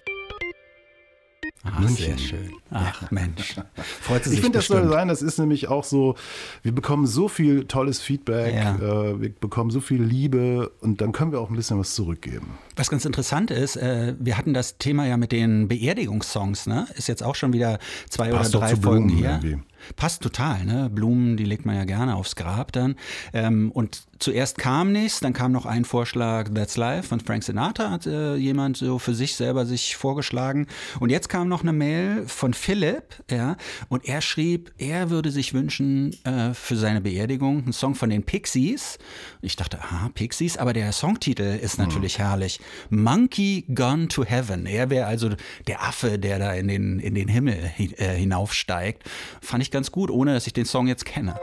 Ach, 1.63 1.79
München. 1.79 1.95
sehr 1.97 2.17
schön. 2.17 2.51
Ach, 2.71 3.11
Mensch. 3.11 3.55
Freut 4.01 4.23
sie 4.23 4.29
sich 4.31 4.39
Ich 4.39 4.43
finde, 4.43 4.57
das 4.59 4.67
soll 4.67 4.87
sein. 4.89 5.07
Das 5.07 5.21
ist 5.21 5.37
nämlich 5.37 5.67
auch 5.67 5.83
so, 5.83 6.15
wir 6.63 6.71
bekommen 6.71 7.05
so 7.05 7.27
viel 7.27 7.65
tolles 7.65 8.01
Feedback, 8.01 8.55
Ja. 8.55 8.75
äh, 8.77 9.21
wir 9.21 9.29
bekommen 9.29 9.69
so 9.69 9.79
viel 9.79 10.01
Liebe 10.01 10.71
und 10.81 11.01
dann 11.01 11.11
können 11.11 11.31
wir 11.31 11.39
auch 11.39 11.49
ein 11.49 11.55
bisschen 11.55 11.77
was 11.77 11.93
zurückgeben. 11.93 12.47
Was 12.75 12.89
ganz 12.89 13.05
interessant 13.05 13.51
ist, 13.51 13.75
äh, 13.75 14.15
wir 14.19 14.37
hatten 14.37 14.53
das 14.55 14.77
Thema 14.79 15.05
ja 15.05 15.17
mit 15.17 15.31
den 15.31 15.67
Beerdigungssongs, 15.67 16.65
ne? 16.65 16.87
Ist 16.95 17.07
jetzt 17.07 17.21
auch 17.23 17.35
schon 17.35 17.53
wieder 17.53 17.77
zwei 18.09 18.29
Passt 18.29 18.55
oder 18.55 18.65
drei 18.67 18.75
Folgen 18.75 19.07
Blumen 19.07 19.09
hier. 19.09 19.39
irgendwie. 19.43 19.63
Passt 19.95 20.21
total, 20.21 20.65
ne? 20.65 20.89
Blumen, 20.89 21.37
die 21.37 21.43
legt 21.43 21.65
man 21.65 21.75
ja 21.75 21.85
gerne 21.85 22.15
aufs 22.15 22.35
Grab 22.35 22.71
dann. 22.71 22.95
Ähm, 23.33 23.71
und 23.71 24.03
zuerst 24.19 24.57
kam 24.57 24.91
nichts, 24.91 25.19
dann 25.19 25.33
kam 25.33 25.51
noch 25.51 25.65
ein 25.65 25.85
Vorschlag, 25.85 26.49
That's 26.53 26.77
Life 26.77 27.07
von 27.07 27.19
Frank 27.19 27.43
Sinatra, 27.43 27.89
hat 27.89 28.05
äh, 28.05 28.35
jemand 28.35 28.77
so 28.77 28.99
für 28.99 29.15
sich 29.15 29.35
selber 29.35 29.65
sich 29.65 29.95
vorgeschlagen. 29.95 30.67
Und 30.99 31.09
jetzt 31.09 31.29
kam 31.29 31.47
noch 31.47 31.61
eine 31.61 31.73
Mail 31.73 32.27
von 32.27 32.53
Philipp, 32.53 33.15
ja, 33.29 33.57
und 33.89 34.05
er 34.05 34.21
schrieb, 34.21 34.71
er 34.77 35.09
würde 35.09 35.31
sich 35.31 35.53
wünschen 35.53 36.15
äh, 36.23 36.53
für 36.53 36.75
seine 36.75 37.01
Beerdigung 37.01 37.63
einen 37.63 37.73
Song 37.73 37.95
von 37.95 38.09
den 38.09 38.23
Pixies. 38.23 38.99
Ich 39.41 39.55
dachte, 39.55 39.79
aha, 39.79 40.09
Pixies, 40.13 40.57
aber 40.57 40.73
der 40.73 40.91
Songtitel 40.91 41.57
ist 41.61 41.79
natürlich 41.79 42.19
herrlich. 42.19 42.59
Monkey 42.89 43.65
Gone 43.73 44.07
to 44.07 44.23
Heaven. 44.23 44.65
Er 44.67 44.89
wäre 44.89 45.07
also 45.07 45.29
der 45.67 45.81
Affe, 45.83 46.19
der 46.19 46.37
da 46.37 46.53
in 46.53 46.67
den, 46.67 46.99
in 46.99 47.15
den 47.15 47.27
Himmel 47.27 47.71
hi- 47.77 47.95
äh, 47.97 48.15
hinaufsteigt. 48.15 49.03
Fand 49.41 49.63
ich 49.63 49.70
ganz 49.71 49.91
gut, 49.91 50.11
ohne 50.11 50.33
dass 50.33 50.47
ich 50.47 50.53
den 50.53 50.65
Song 50.65 50.87
jetzt 50.87 51.05
kenne. 51.05 51.35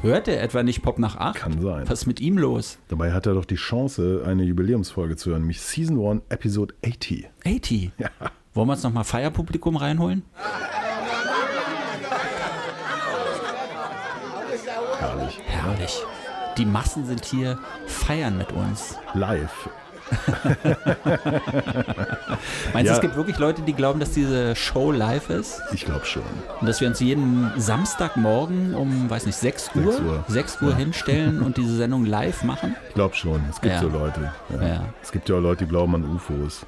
Hört 0.00 0.26
er 0.26 0.42
etwa 0.42 0.64
nicht 0.64 0.82
Pop 0.82 0.98
nach 0.98 1.16
8? 1.16 1.36
Kann 1.36 1.62
sein. 1.62 1.88
Was 1.88 2.00
ist 2.00 2.06
mit 2.06 2.20
ihm 2.20 2.36
los? 2.36 2.78
Dabei 2.88 3.12
hat 3.12 3.26
er 3.26 3.34
doch 3.34 3.44
die 3.44 3.54
Chance, 3.54 4.24
eine 4.26 4.42
Jubiläumsfolge 4.42 5.14
zu 5.14 5.30
hören, 5.30 5.42
nämlich 5.42 5.60
Season 5.60 6.04
1, 6.04 6.22
Episode 6.28 6.74
80. 6.84 7.30
80. 7.46 7.92
Ja. 7.98 8.08
Wollen 8.52 8.66
wir 8.66 8.72
uns 8.72 8.82
nochmal 8.82 9.04
Feierpublikum 9.04 9.76
reinholen? 9.76 10.24
Herrlich. 14.98 15.40
Herrlich. 15.46 16.02
Die 16.58 16.66
Massen 16.66 17.06
sind 17.06 17.24
hier, 17.24 17.58
feiern 17.86 18.36
mit 18.36 18.50
uns. 18.52 18.98
Live. 19.14 19.70
Meinst 22.72 22.88
du, 22.88 22.92
Ja. 22.92 22.94
es 22.94 23.00
gibt 23.00 23.16
wirklich 23.16 23.38
Leute, 23.38 23.62
die 23.62 23.72
glauben, 23.72 24.00
dass 24.00 24.10
diese 24.12 24.54
Show 24.56 24.92
live 24.92 25.30
ist? 25.30 25.60
Ich 25.72 25.84
glaube 25.84 26.04
schon. 26.04 26.22
Und 26.60 26.66
dass 26.68 26.80
wir 26.80 26.88
uns 26.88 27.00
jeden 27.00 27.50
Samstagmorgen 27.56 28.74
um, 28.74 29.08
weiß 29.10 29.26
nicht, 29.26 29.36
6 29.36 29.70
Uhr, 29.74 29.92
6 29.92 30.00
Uhr. 30.00 30.24
6 30.28 30.62
Uhr 30.62 30.74
hinstellen 30.76 31.40
und 31.42 31.56
diese 31.56 31.76
Sendung 31.76 32.04
live 32.04 32.44
machen? 32.44 32.76
Ich 32.88 32.94
glaube 32.94 33.14
schon. 33.14 33.40
Es 33.50 33.60
gibt 33.60 33.74
Ja. 33.74 33.80
so 33.80 33.88
Leute. 33.88 34.32
Ja. 34.60 34.66
Ja. 34.66 34.84
Es 35.02 35.12
gibt 35.12 35.28
ja 35.28 35.36
auch 35.36 35.40
Leute, 35.40 35.64
die 35.64 35.70
glauben 35.70 35.94
an 35.94 36.04
UFOs. 36.04 36.66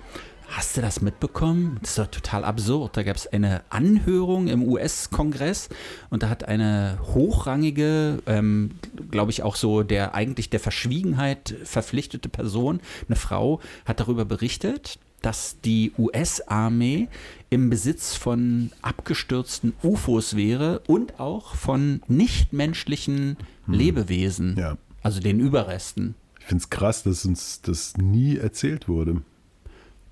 Hast 0.48 0.76
du 0.76 0.80
das 0.82 1.00
mitbekommen? 1.00 1.78
Das 1.80 1.90
ist 1.90 1.98
doch 1.98 2.06
total 2.06 2.44
absurd. 2.44 2.96
Da 2.96 3.02
gab 3.02 3.16
es 3.16 3.26
eine 3.26 3.62
Anhörung 3.70 4.46
im 4.48 4.62
US-Kongress 4.62 5.68
und 6.10 6.22
da 6.22 6.28
hat 6.28 6.44
eine 6.46 6.98
hochrangige, 7.02 8.22
ähm, 8.26 8.72
glaube 9.10 9.30
ich 9.32 9.42
auch 9.42 9.56
so 9.56 9.82
der 9.82 10.14
eigentlich 10.14 10.50
der 10.50 10.60
Verschwiegenheit 10.60 11.54
verpflichtete 11.64 12.28
Person, 12.28 12.80
eine 13.08 13.16
Frau, 13.16 13.60
hat 13.84 14.00
darüber 14.00 14.24
berichtet, 14.24 14.98
dass 15.22 15.56
die 15.64 15.92
US-Armee 15.98 17.08
im 17.50 17.70
Besitz 17.70 18.14
von 18.14 18.70
abgestürzten 18.82 19.72
UFOs 19.82 20.36
wäre 20.36 20.80
und 20.86 21.18
auch 21.18 21.54
von 21.54 22.02
nichtmenschlichen 22.06 23.38
Lebewesen, 23.66 24.56
Ja. 24.58 24.76
also 25.02 25.20
den 25.20 25.40
Überresten, 25.40 26.14
Ich 26.40 26.44
finde 26.46 26.62
es 26.62 26.70
krass, 26.70 27.02
dass 27.02 27.24
uns 27.24 27.62
das 27.62 27.96
nie 27.96 28.36
erzählt 28.36 28.86
wurde. 28.86 29.22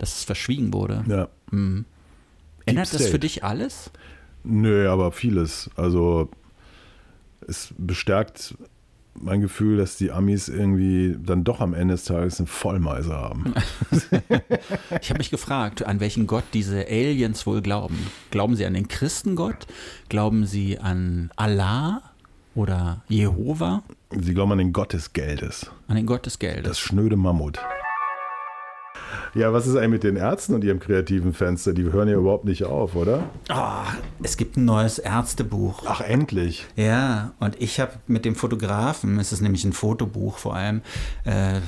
Dass 0.02 0.16
es 0.16 0.24
verschwiegen 0.24 0.72
wurde. 0.72 1.04
Ja. 1.06 1.28
Ändert 1.52 1.86
das 2.66 2.90
für 2.90 2.98
State. 3.04 3.20
dich 3.20 3.44
alles? 3.44 3.92
Nö, 4.42 4.90
aber 4.90 5.12
vieles. 5.12 5.70
Also 5.76 6.28
es 7.46 7.72
bestärkt 7.78 8.56
mein 9.14 9.40
Gefühl, 9.40 9.76
dass 9.76 9.96
die 9.96 10.10
Amis 10.10 10.48
irgendwie 10.48 11.16
dann 11.24 11.44
doch 11.44 11.60
am 11.60 11.72
Ende 11.72 11.94
des 11.94 12.02
Tages 12.02 12.40
eine 12.40 12.48
Vollmeise 12.48 13.14
haben. 13.14 13.54
Ich 15.00 15.10
habe 15.10 15.18
mich 15.18 15.30
gefragt, 15.30 15.84
an 15.86 16.00
welchen 16.00 16.26
Gott 16.26 16.44
diese 16.52 16.86
Aliens 16.86 17.46
wohl 17.46 17.62
glauben. 17.62 17.96
Glauben 18.30 18.56
sie 18.56 18.66
an 18.66 18.74
den 18.74 18.88
Christengott? 18.88 19.66
Glauben 20.08 20.46
sie 20.46 20.78
an 20.78 21.30
Allah 21.36 22.02
oder 22.54 23.02
Jehova? 23.08 23.82
Sie 24.10 24.34
glauben 24.34 24.52
an 24.52 24.58
den 24.58 24.72
Gott 24.72 24.92
des 24.94 25.12
Geldes. 25.12 25.70
An 25.86 25.94
den 25.96 26.06
Gott 26.06 26.26
des 26.26 26.38
Geldes? 26.38 26.64
Das 26.68 26.78
schnöde 26.80 27.16
Mammut. 27.16 27.58
Ja, 29.34 29.52
was 29.52 29.66
ist 29.66 29.76
eigentlich 29.76 29.90
mit 29.90 30.04
den 30.04 30.16
Ärzten 30.16 30.54
und 30.54 30.64
ihrem 30.64 30.80
kreativen 30.80 31.32
Fenster? 31.32 31.72
Die 31.72 31.84
hören 31.84 32.08
ja 32.08 32.16
überhaupt 32.16 32.44
nicht 32.44 32.64
auf, 32.64 32.94
oder? 32.94 33.24
Ah, 33.48 33.84
es 34.22 34.36
gibt 34.36 34.56
ein 34.56 34.64
neues 34.64 34.98
Ärztebuch. 34.98 35.84
Ach, 35.86 36.00
endlich. 36.00 36.66
Ja, 36.76 37.32
und 37.40 37.60
ich 37.60 37.80
habe 37.80 37.92
mit 38.06 38.24
dem 38.24 38.34
Fotografen, 38.34 39.18
es 39.18 39.32
ist 39.32 39.40
nämlich 39.40 39.64
ein 39.64 39.72
Fotobuch 39.72 40.38
vor 40.38 40.56
allem, 40.56 40.82
äh, 41.24 41.60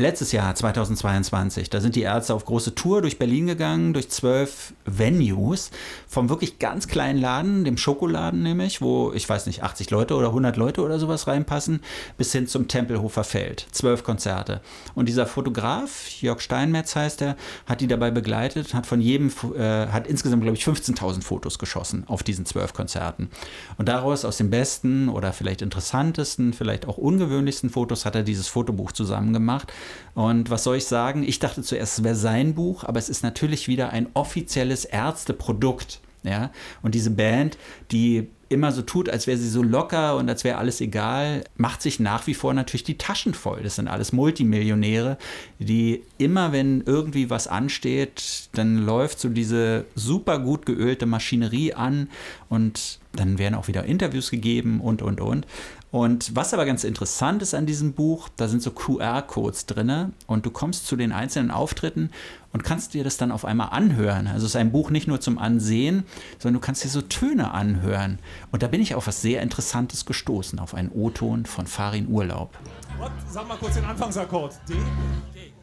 letztes 0.00 0.32
Jahr, 0.32 0.54
2022, 0.54 1.70
da 1.70 1.80
sind 1.80 1.94
die 1.94 2.02
Ärzte 2.02 2.34
auf 2.34 2.44
große 2.44 2.74
Tour 2.74 3.02
durch 3.02 3.18
Berlin 3.18 3.46
gegangen, 3.46 3.92
durch 3.92 4.10
zwölf 4.10 4.72
Venues, 4.84 5.70
vom 6.08 6.28
wirklich 6.28 6.58
ganz 6.58 6.88
kleinen 6.88 7.20
Laden, 7.20 7.64
dem 7.64 7.76
Schokoladen 7.76 8.42
nämlich, 8.42 8.80
wo, 8.80 9.12
ich 9.12 9.28
weiß 9.28 9.46
nicht, 9.46 9.62
80 9.62 9.90
Leute 9.90 10.16
oder 10.16 10.28
100 10.28 10.56
Leute 10.56 10.82
oder 10.82 10.98
sowas 10.98 11.26
reinpassen, 11.26 11.80
bis 12.16 12.32
hin 12.32 12.46
zum 12.46 12.68
Tempelhofer 12.68 13.24
Feld. 13.24 13.66
Zwölf 13.72 14.02
Konzerte. 14.02 14.60
Und 14.94 15.08
dieser 15.08 15.26
Fotograf, 15.26 16.08
Jörg 16.20 16.40
Steinmetz 16.40 16.96
heißt 16.96 17.22
er, 17.22 17.36
hat 17.66 17.80
die 17.80 17.86
dabei 17.86 18.10
begleitet, 18.10 18.74
hat 18.74 18.86
von 18.86 19.00
jedem, 19.00 19.30
äh, 19.56 19.86
hat 19.88 20.06
insgesamt, 20.06 20.42
glaube 20.42 20.56
ich, 20.56 20.64
15.000 20.64 21.22
Fotos 21.22 21.58
geschossen 21.58 22.04
auf 22.06 22.22
diesen 22.22 22.46
zwölf 22.46 22.72
Konzerten. 22.72 23.30
Und 23.76 23.88
daraus, 23.88 24.24
aus 24.24 24.38
den 24.38 24.50
besten 24.50 25.08
oder 25.08 25.32
vielleicht 25.32 25.62
interessantesten, 25.62 26.52
vielleicht 26.52 26.88
auch 26.88 26.96
ungewöhnlichsten 26.96 27.70
Fotos, 27.70 28.04
hat 28.04 28.14
er 28.14 28.22
dieses 28.22 28.48
Fotobuch 28.48 28.92
zusammen 28.92 29.32
gemacht. 29.32 29.72
Und 30.14 30.50
was 30.50 30.64
soll 30.64 30.76
ich 30.76 30.86
sagen? 30.86 31.22
Ich 31.22 31.38
dachte 31.38 31.62
zuerst, 31.62 31.98
es 31.98 32.04
wäre 32.04 32.14
sein 32.14 32.54
Buch, 32.54 32.84
aber 32.84 32.98
es 32.98 33.08
ist 33.08 33.22
natürlich 33.22 33.68
wieder 33.68 33.90
ein 33.90 34.08
offizielles 34.14 34.84
Ärzteprodukt. 34.84 36.00
Ja? 36.22 36.50
Und 36.82 36.94
diese 36.94 37.10
Band, 37.10 37.58
die 37.90 38.28
immer 38.50 38.72
so 38.72 38.82
tut, 38.82 39.08
als 39.08 39.28
wäre 39.28 39.38
sie 39.38 39.48
so 39.48 39.62
locker 39.62 40.16
und 40.16 40.28
als 40.28 40.42
wäre 40.42 40.58
alles 40.58 40.80
egal, 40.80 41.44
macht 41.56 41.80
sich 41.80 42.00
nach 42.00 42.26
wie 42.26 42.34
vor 42.34 42.52
natürlich 42.52 42.82
die 42.82 42.98
Taschen 42.98 43.32
voll. 43.32 43.62
Das 43.62 43.76
sind 43.76 43.86
alles 43.86 44.12
Multimillionäre, 44.12 45.18
die 45.60 46.02
immer, 46.18 46.50
wenn 46.50 46.82
irgendwie 46.84 47.30
was 47.30 47.46
ansteht, 47.46 48.50
dann 48.52 48.84
läuft 48.84 49.20
so 49.20 49.28
diese 49.28 49.86
super 49.94 50.40
gut 50.40 50.66
geölte 50.66 51.06
Maschinerie 51.06 51.74
an 51.74 52.10
und 52.48 52.98
dann 53.12 53.38
werden 53.38 53.54
auch 53.54 53.68
wieder 53.68 53.84
Interviews 53.84 54.30
gegeben 54.32 54.80
und, 54.80 55.00
und, 55.00 55.20
und. 55.20 55.46
Und 55.90 56.36
was 56.36 56.54
aber 56.54 56.66
ganz 56.66 56.84
interessant 56.84 57.42
ist 57.42 57.52
an 57.52 57.66
diesem 57.66 57.94
Buch, 57.94 58.28
da 58.36 58.46
sind 58.46 58.62
so 58.62 58.70
QR-Codes 58.70 59.66
drin 59.66 60.12
und 60.28 60.46
du 60.46 60.50
kommst 60.50 60.86
zu 60.86 60.94
den 60.94 61.10
einzelnen 61.10 61.50
Auftritten 61.50 62.10
und 62.52 62.62
kannst 62.62 62.94
dir 62.94 63.02
das 63.02 63.16
dann 63.16 63.32
auf 63.32 63.44
einmal 63.44 63.70
anhören. 63.70 64.28
Also 64.28 64.46
es 64.46 64.52
ist 64.52 64.56
ein 64.56 64.70
Buch 64.70 64.90
nicht 64.90 65.08
nur 65.08 65.20
zum 65.20 65.38
Ansehen, 65.38 66.04
sondern 66.38 66.60
du 66.60 66.64
kannst 66.64 66.84
dir 66.84 66.88
so 66.88 67.02
Töne 67.02 67.52
anhören. 67.52 68.20
Und 68.52 68.62
da 68.62 68.68
bin 68.68 68.80
ich 68.80 68.94
auf 68.94 69.08
was 69.08 69.20
sehr 69.20 69.42
Interessantes 69.42 70.06
gestoßen, 70.06 70.60
auf 70.60 70.74
einen 70.74 70.90
O-Ton 70.90 71.44
von 71.44 71.66
Farin 71.66 72.08
Urlaub. 72.08 72.56
What? 72.98 73.10
Sag 73.28 73.48
mal 73.48 73.56
kurz 73.56 73.74
den 73.74 73.84
Anfangsakkord. 73.84 74.60
D? 74.68 74.74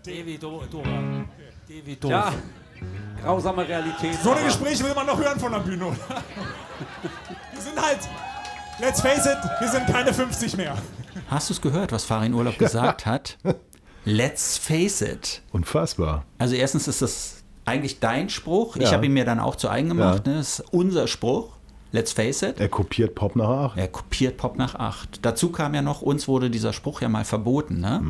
D 0.05 0.25
wie 0.25 0.37
Do 0.37 0.61
Dora. 0.69 1.25
D 1.69 1.81
wie 1.85 1.95
doof. 1.95 2.11
Ja, 2.11 2.33
grausame 3.21 3.67
Realität. 3.67 4.15
So 4.21 4.31
eine 4.31 4.45
Gespräche 4.45 4.83
will 4.83 4.93
man 4.93 5.05
noch 5.05 5.17
hören 5.19 5.39
von 5.39 5.51
der 5.51 5.59
Bühne, 5.59 5.85
oder? 5.85 5.97
Wir 7.53 7.61
sind 7.61 7.81
halt, 7.81 7.99
let's 8.79 9.01
face 9.01 9.25
it, 9.25 9.37
wir 9.59 9.69
sind 9.69 9.87
keine 9.87 10.13
50 10.13 10.57
mehr. 10.57 10.75
Hast 11.29 11.49
du 11.49 11.53
es 11.53 11.61
gehört, 11.61 11.91
was 11.91 12.03
Farin 12.05 12.33
Urlaub 12.33 12.57
gesagt 12.59 13.05
hat? 13.05 13.37
Let's 14.05 14.57
face 14.57 15.01
it. 15.01 15.41
Unfassbar. 15.51 16.23
Also 16.37 16.55
erstens 16.55 16.87
ist 16.87 17.01
das 17.01 17.43
eigentlich 17.65 17.99
dein 17.99 18.29
Spruch. 18.29 18.77
Ich 18.77 18.83
Ja. 18.83 18.91
habe 18.93 19.05
ihn 19.07 19.13
mir 19.13 19.25
dann 19.25 19.39
auch 19.39 19.55
zu 19.55 19.69
eigen 19.69 19.89
gemacht. 19.89 20.25
Ne? 20.25 20.35
Das 20.35 20.59
ist 20.59 20.65
unser 20.71 21.07
Spruch. 21.07 21.57
Let's 21.93 22.11
face 22.11 22.41
it. 22.41 22.59
Er 22.59 22.67
kopiert 22.67 23.15
Pop 23.15 23.35
nach 23.37 23.47
acht. 23.71 23.77
Er 23.77 23.87
kopiert 23.87 24.37
Pop 24.37 24.57
nach 24.57 24.75
8. 24.75 25.19
Dazu 25.25 25.51
kam 25.51 25.73
ja 25.73 25.81
noch, 25.81 26.01
uns 26.01 26.27
wurde 26.27 26.49
dieser 26.49 26.73
Spruch 26.73 26.99
ja 27.01 27.07
mal 27.07 27.23
verboten. 27.23 27.79
Ne? 27.79 28.01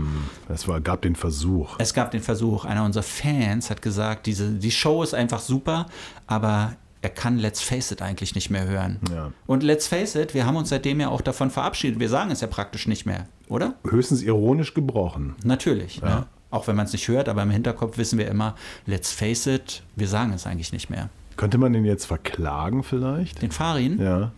Es 0.49 0.67
war, 0.67 0.81
gab 0.81 1.03
den 1.03 1.15
Versuch. 1.15 1.75
Es 1.77 1.93
gab 1.93 2.09
den 2.09 2.21
Versuch, 2.23 2.65
einer 2.65 2.83
unserer 2.83 3.03
Fans 3.03 3.69
hat 3.69 3.83
gesagt, 3.83 4.25
diese, 4.25 4.49
die 4.53 4.71
Show 4.71 5.03
ist 5.03 5.13
einfach 5.13 5.39
super, 5.39 5.85
aber 6.25 6.73
er 7.01 7.09
kann 7.09 7.37
Let's 7.37 7.61
Face 7.61 7.91
It 7.91 8.01
eigentlich 8.01 8.35
nicht 8.35 8.49
mehr 8.49 8.67
hören. 8.67 8.99
Ja. 9.11 9.31
Und 9.45 9.63
Let's 9.63 9.87
Face 9.87 10.15
It, 10.15 10.33
wir 10.33 10.45
haben 10.45 10.55
uns 10.55 10.69
seitdem 10.69 10.99
ja 10.99 11.09
auch 11.09 11.21
davon 11.21 11.49
verabschiedet. 11.51 11.99
Wir 11.99 12.09
sagen 12.09 12.31
es 12.31 12.41
ja 12.41 12.47
praktisch 12.47 12.87
nicht 12.87 13.05
mehr, 13.05 13.27
oder? 13.49 13.75
Höchstens 13.87 14.23
ironisch 14.23 14.73
gebrochen. 14.73 15.35
Natürlich. 15.43 16.01
Ne? 16.01 16.25
Auch 16.49 16.67
wenn 16.67 16.75
man 16.75 16.85
es 16.85 16.93
nicht 16.93 17.07
hört, 17.07 17.29
aber 17.29 17.43
im 17.43 17.49
Hinterkopf 17.49 17.97
wissen 17.97 18.17
wir 18.17 18.27
immer, 18.27 18.55
Let's 18.85 19.11
Face 19.11 19.47
It, 19.47 19.83
wir 19.95 20.07
sagen 20.07 20.33
es 20.33 20.47
eigentlich 20.47 20.71
nicht 20.73 20.89
mehr. 20.89 21.09
Könnte 21.35 21.57
man 21.57 21.73
den 21.73 21.85
jetzt 21.85 22.05
verklagen 22.05 22.83
vielleicht? 22.83 23.41
Den 23.41 23.51
Farin? 23.51 24.01
Ja. 24.01 24.31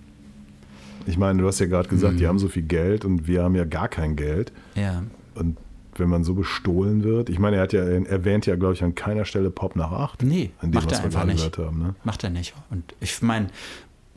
Ich 1.06 1.18
meine, 1.18 1.42
du 1.42 1.48
hast 1.48 1.60
ja 1.60 1.66
gerade 1.66 1.88
gesagt, 1.88 2.20
die 2.20 2.28
haben 2.28 2.40
so 2.40 2.50
viel 2.50 2.64
Geld 2.64 3.06
und 3.06 3.28
wir 3.28 3.44
haben 3.44 3.56
ja 3.56 3.64
gar 3.64 3.88
kein 3.88 4.16
Geld. 4.16 4.52
Ja. 4.76 5.04
Und 5.36 5.58
wenn 6.00 6.10
man 6.10 6.24
so 6.24 6.34
bestohlen 6.34 7.04
wird, 7.04 7.30
ich 7.30 7.40
meine, 7.40 7.58
er 7.58 7.64
hat 7.64 7.74
ja 7.74 7.84
er 7.84 8.06
erwähnt 8.08 8.46
ja, 8.46 8.56
glaube 8.56 8.74
ich, 8.74 8.84
an 8.84 8.96
keiner 8.96 9.26
Stelle 9.26 9.52
Pop 9.52 9.76
nach 9.76 9.92
acht. 9.92 10.24
Nee, 10.24 10.52
an 10.60 10.72
dem, 10.72 10.76
macht 10.76 10.92
was 10.92 11.00
er 11.00 11.06
einfach 11.06 11.26
nicht. 11.26 11.58
haben. 11.58 11.80
Ne? 11.80 11.96
Macht 12.04 12.24
er 12.24 12.30
nicht. 12.30 12.54
Und 12.70 12.96
ich 13.00 13.22
meine, 13.22 13.48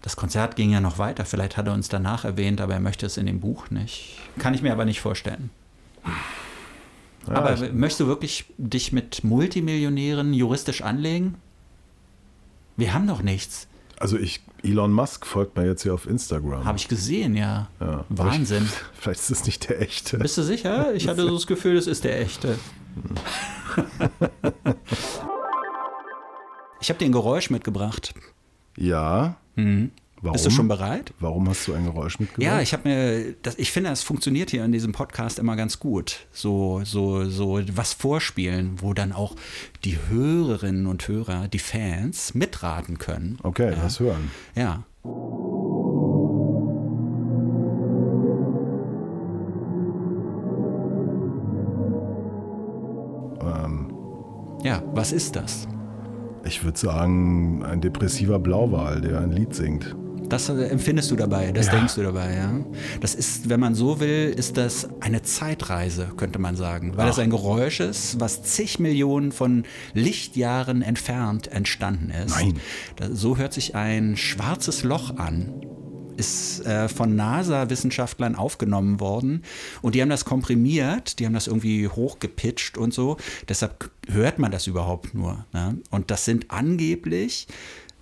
das 0.00 0.16
Konzert 0.16 0.56
ging 0.56 0.70
ja 0.70 0.80
noch 0.80 0.98
weiter. 0.98 1.24
Vielleicht 1.24 1.56
hat 1.56 1.66
er 1.66 1.74
uns 1.74 1.88
danach 1.88 2.24
erwähnt, 2.24 2.60
aber 2.60 2.74
er 2.74 2.80
möchte 2.80 3.06
es 3.06 3.16
in 3.16 3.26
dem 3.26 3.40
Buch 3.40 3.70
nicht. 3.70 4.18
Kann 4.38 4.54
ich 4.54 4.62
mir 4.62 4.72
aber 4.72 4.84
nicht 4.84 5.00
vorstellen. 5.00 5.50
Ja, 7.28 7.34
aber 7.34 7.56
möchtest 7.72 8.00
du 8.00 8.06
wirklich 8.08 8.46
dich 8.58 8.92
mit 8.92 9.22
Multimillionären 9.22 10.34
juristisch 10.34 10.82
anlegen? 10.82 11.36
Wir 12.76 12.94
haben 12.94 13.06
doch 13.06 13.22
nichts. 13.22 13.68
Also 14.02 14.18
ich, 14.18 14.40
Elon 14.64 14.92
Musk 14.92 15.24
folgt 15.24 15.56
mir 15.56 15.64
jetzt 15.64 15.84
hier 15.84 15.94
auf 15.94 16.08
Instagram. 16.08 16.64
Habe 16.64 16.76
ich 16.76 16.88
gesehen, 16.88 17.36
ja. 17.36 17.68
ja. 17.78 18.04
Wahnsinn. 18.08 18.64
Ich, 18.64 18.72
vielleicht 19.00 19.20
ist 19.20 19.30
es 19.30 19.46
nicht 19.46 19.68
der 19.68 19.80
echte. 19.80 20.18
Bist 20.18 20.36
du 20.36 20.42
sicher? 20.42 20.92
Ich 20.92 21.06
hatte 21.06 21.22
so 21.22 21.32
das 21.34 21.46
Gefühl, 21.46 21.76
das 21.76 21.86
ist 21.86 22.02
der 22.02 22.20
echte. 22.20 22.58
Ich 26.80 26.88
habe 26.88 26.98
dir 26.98 27.04
ein 27.04 27.12
Geräusch 27.12 27.48
mitgebracht. 27.48 28.12
Ja. 28.76 29.36
Warum? 30.22 30.34
Bist 30.34 30.46
du 30.46 30.50
schon 30.50 30.68
bereit? 30.68 31.12
Warum 31.18 31.48
hast 31.48 31.66
du 31.66 31.74
ein 31.74 31.84
Geräusch 31.84 32.20
mitgebracht? 32.20 32.46
Ja, 32.46 32.60
ich 32.60 32.72
habe 32.72 32.88
mir, 32.88 33.34
das, 33.42 33.58
ich 33.58 33.72
finde, 33.72 33.90
es 33.90 34.04
funktioniert 34.04 34.50
hier 34.50 34.64
in 34.64 34.70
diesem 34.70 34.92
Podcast 34.92 35.40
immer 35.40 35.56
ganz 35.56 35.80
gut. 35.80 36.28
So, 36.30 36.82
so, 36.84 37.24
so 37.24 37.60
was 37.72 37.92
vorspielen, 37.92 38.80
wo 38.80 38.94
dann 38.94 39.10
auch 39.10 39.34
die 39.84 39.98
Hörerinnen 40.08 40.86
und 40.86 41.08
Hörer, 41.08 41.48
die 41.48 41.58
Fans 41.58 42.34
mitraten 42.34 42.98
können. 42.98 43.36
Okay, 43.42 43.72
ja. 43.72 43.78
lass 43.82 43.98
hören. 43.98 44.30
Ja. 44.54 44.84
Ähm, 53.42 53.92
Ja, 54.62 54.84
was 54.94 55.10
ist 55.10 55.34
das? 55.34 55.66
ich 56.44 56.64
würde 56.64 56.78
sagen, 56.78 57.62
ein 57.64 57.80
depressiver 57.80 58.38
Blauwal, 58.38 59.00
der 59.00 59.20
ein 59.20 59.30
Lied 59.30 59.54
singt. 59.54 59.94
Das 60.32 60.48
äh, 60.48 60.64
empfindest 60.68 61.10
du 61.10 61.16
dabei, 61.16 61.52
das 61.52 61.66
Ja. 61.66 61.72
denkst 61.72 61.94
du 61.94 62.02
dabei, 62.02 62.34
ja. 62.34 62.52
Das 63.00 63.14
ist, 63.14 63.48
wenn 63.48 63.60
man 63.60 63.74
so 63.74 64.00
will, 64.00 64.34
ist 64.36 64.56
das 64.56 64.88
eine 65.00 65.22
Zeitreise, 65.22 66.08
könnte 66.16 66.38
man 66.38 66.56
sagen. 66.56 66.96
Weil 66.96 67.04
Ach. 67.04 67.08
das 67.08 67.18
ein 67.18 67.30
Geräusch 67.30 67.80
ist, 67.80 68.18
was 68.18 68.42
zig 68.42 68.78
Millionen 68.78 69.30
von 69.32 69.64
Lichtjahren 69.92 70.82
entfernt 70.82 71.48
entstanden 71.48 72.10
ist. 72.10 72.30
Nein. 72.34 72.54
So 73.12 73.36
hört 73.36 73.52
sich 73.52 73.74
ein 73.74 74.16
schwarzes 74.16 74.82
Loch 74.84 75.16
an. 75.18 75.52
Ist 76.16 76.64
äh, 76.66 76.88
von 76.88 77.16
NASA-Wissenschaftlern 77.16 78.34
aufgenommen 78.34 79.00
worden 79.00 79.42
und 79.80 79.94
die 79.94 80.02
haben 80.02 80.10
das 80.10 80.26
komprimiert, 80.26 81.18
die 81.18 81.24
haben 81.26 81.32
das 81.32 81.46
irgendwie 81.46 81.88
hochgepitcht 81.88 82.76
und 82.76 82.92
so. 82.92 83.16
Deshalb 83.48 83.90
hört 84.08 84.38
man 84.38 84.50
das 84.52 84.66
überhaupt 84.66 85.14
nur. 85.14 85.46
Ne? 85.54 85.78
Und 85.90 86.10
das 86.10 86.26
sind 86.26 86.50
angeblich 86.50 87.46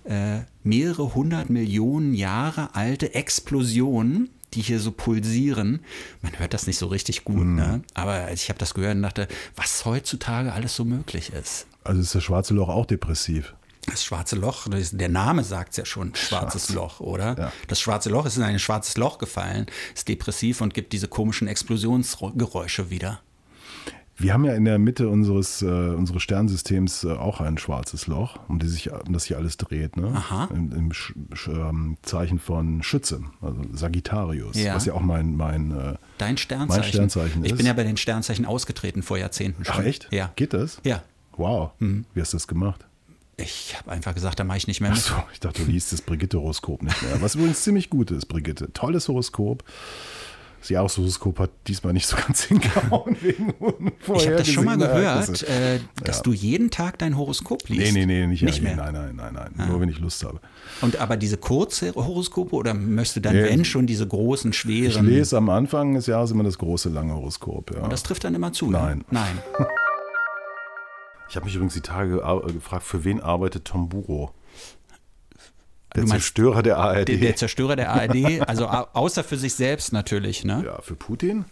äh, 0.05 0.41
mehrere 0.63 1.15
hundert 1.15 1.51
Millionen 1.51 2.15
Jahre 2.15 2.75
alte 2.75 3.15
Explosionen, 3.15 4.31
die 4.55 4.63
hier 4.63 4.81
so 4.81 4.93
pulsieren. 4.93 5.81
Man 6.23 6.39
hört 6.39 6.55
das 6.55 6.67
nicht 6.67 6.79
so 6.79 6.87
richtig 6.87 7.25
gut, 7.25 7.47
ne? 7.47 7.83
aber 7.95 8.33
ich 8.33 8.49
habe 8.49 8.59
das 8.59 8.75
gehört 8.75 8.97
und 8.97 9.03
dachte, 9.03 9.29
was 9.57 9.85
heutzutage 9.85 10.53
alles 10.53 10.75
so 10.75 10.85
möglich 10.85 11.33
ist. 11.33 11.67
Also 11.85 12.01
ist 12.01 12.15
das 12.15 12.25
schwarze 12.25 12.55
Loch 12.55 12.69
auch 12.69 12.87
depressiv. 12.87 13.55
Das 13.87 14.05
schwarze 14.05 14.37
Loch, 14.37 14.67
der 14.69 15.09
Name 15.09 15.43
sagt 15.43 15.71
es 15.71 15.77
ja 15.79 15.85
schon, 15.85 16.15
schwarzes 16.15 16.67
Schwarz. 16.67 16.75
Loch, 16.75 17.01
oder? 17.01 17.37
Ja. 17.39 17.53
Das 17.69 17.81
schwarze 17.81 18.11
Loch 18.11 18.27
ist 18.27 18.37
in 18.37 18.43
ein 18.43 18.59
schwarzes 18.59 18.97
Loch 18.97 19.19
gefallen, 19.19 19.67
ist 19.95 20.07
depressiv 20.07 20.61
und 20.61 20.75
gibt 20.75 20.93
diese 20.93 21.09
komischen 21.09 21.49
Explosionsgeräusche 21.49 22.91
wieder. 22.91 23.21
Wir 24.21 24.35
haben 24.35 24.45
ja 24.45 24.53
in 24.55 24.65
der 24.67 24.79
Mitte 24.79 25.09
unseres, 25.09 25.63
äh, 25.63 25.67
unseres 25.67 26.23
Sternsystems 26.23 27.05
äh, 27.05 27.13
auch 27.13 27.41
ein 27.41 27.57
schwarzes 27.59 28.07
Loch, 28.07 28.39
um, 28.49 28.59
die 28.59 28.69
sich, 28.69 28.93
um 28.93 29.13
das 29.13 29.25
sich 29.25 29.37
alles 29.37 29.57
dreht. 29.57 29.97
Ne? 29.97 30.13
Aha. 30.15 30.49
Im, 30.55 30.73
im 30.73 30.93
Sch 30.93 31.15
Sch 31.33 31.49
ähm, 31.49 31.97
Zeichen 32.03 32.39
von 32.39 32.83
Schütze, 32.83 33.23
also 33.41 33.63
Sagittarius, 33.73 34.57
Ja. 34.57 34.75
was 34.75 34.85
ja 34.85 34.93
auch 34.93 35.01
mein, 35.01 35.37
mein 35.37 35.71
äh, 35.71 35.95
Dein 36.19 36.37
Sternzeichen. 36.37 36.83
Mein 36.83 36.89
Sternzeichen 36.91 37.45
ich 37.45 37.53
ist. 37.53 37.57
bin 37.57 37.67
ja 37.67 37.73
bei 37.73 37.85
den 37.85 37.97
Sternzeichen 37.97 38.45
ausgetreten 38.45 39.03
vor 39.03 39.17
Jahrzehnten 39.19 39.65
schon. 39.65 39.75
Ach 39.79 39.83
echt? 39.85 40.09
Ja. 40.11 40.31
Geht 40.37 40.53
das? 40.53 40.81
Ja. 40.85 41.03
Wow. 41.37 41.71
Wie 41.79 42.21
hast 42.21 42.35
du 42.35 42.37
das 42.37 42.47
gemacht? 42.47 42.87
Ich 43.39 43.75
habe 43.79 43.91
einfach 43.91 44.15
gesagt, 44.15 44.39
da 44.39 44.45
mache 44.45 44.59
ich 44.59 44.67
nicht 44.67 44.83
mehr 44.83 44.91
mit. 44.91 44.99
Achso, 44.99 45.15
ich 45.33 45.41
dachte, 45.41 45.65
du 45.65 45.71
liest 45.71 45.95
das 45.95 46.03
Brigitte-Horoskop 46.03 46.83
nicht 46.83 47.01
mehr. 47.03 47.23
Was 47.23 47.37
übrigens 47.37 47.63
ziemlich 47.63 47.89
gut 47.89 48.11
ist, 48.11 48.27
Brigitte. 48.27 48.71
Tolles 48.75 49.09
Horoskop. 49.09 49.65
Das 50.61 50.69
Jahreshoroskop 50.69 51.39
hat 51.39 51.51
diesmal 51.67 51.93
nicht 51.95 52.07
so 52.07 52.17
ganz 52.17 52.43
hingehauen 52.45 53.17
wegen 53.23 53.55
Ich 54.15 54.27
habe 54.27 54.37
das 54.37 54.49
schon 54.49 54.67
mal 54.67 54.77
gehört, 54.77 55.43
äh, 55.45 55.81
dass 56.05 56.19
Ja. 56.19 56.23
du 56.23 56.33
jeden 56.35 56.71
Tag 56.71 56.99
dein 56.99 57.17
Horoskop 57.17 57.67
liest. 57.69 57.95
Nee, 57.95 58.05
nee, 58.05 58.21
nee, 58.21 58.27
nicht, 58.27 58.43
nicht 58.43 58.63
mehr. 58.63 58.77
Nein, 58.77 58.93
nein, 58.93 59.17
nein, 59.17 59.51
nein. 59.57 59.69
Nur 59.69 59.81
wenn 59.81 59.89
ich 59.89 59.99
Lust 60.01 60.23
habe. 60.23 60.39
Und 60.83 60.97
aber 61.01 61.17
diese 61.17 61.39
kurze 61.39 61.95
Horoskope 61.95 62.55
oder 62.55 62.75
möchtest 62.75 63.17
du 63.17 63.21
dann, 63.21 63.37
Nee. 63.37 63.45
wenn 63.45 63.65
schon, 63.65 63.87
diese 63.87 64.07
großen, 64.07 64.51
Ich 64.51 64.59
schweren? 64.59 65.07
lese 65.07 65.39
am 65.39 65.49
Anfang 65.49 65.95
des 65.95 66.07
Jahres 66.07 66.31
immer 66.31 66.45
das 66.45 66.59
große, 66.59 66.91
lange 66.91 67.15
Horoskop. 67.15 67.75
Ja. 67.75 67.81
Und 67.83 67.91
das 67.93 68.03
trifft 68.03 68.25
dann 68.25 68.35
immer 68.35 68.53
zu. 68.53 68.71
Nein. 68.71 68.99
Ne? 68.99 69.05
Nein. 69.11 69.39
Ich 71.29 71.37
habe 71.37 71.47
mich 71.47 71.55
übrigens 71.55 71.75
die 71.75 71.81
Tage 71.81 72.21
gefragt, 72.53 72.83
für 72.83 73.05
wen 73.05 73.21
arbeitet 73.21 73.65
Tom 73.65 73.89
Buro? 73.89 74.33
Der 75.95 76.03
meinst 76.03 76.13
Zerstörer 76.27 76.63
der 76.63 76.79
ARD. 76.79 77.09
Der, 77.09 77.17
der 77.19 77.37
Zerstörer 77.37 77.77
der 77.77 77.91
ARD, 77.91 78.41
also 78.49 78.69
au- 78.69 78.87
außer 78.93 79.25
für 79.25 79.37
sich 79.37 79.55
selbst 79.55 79.93
natürlich, 79.93 80.45
ne? 80.45 80.63
ja, 80.65 80.81
für 80.83 80.95
Putin? 80.97 81.45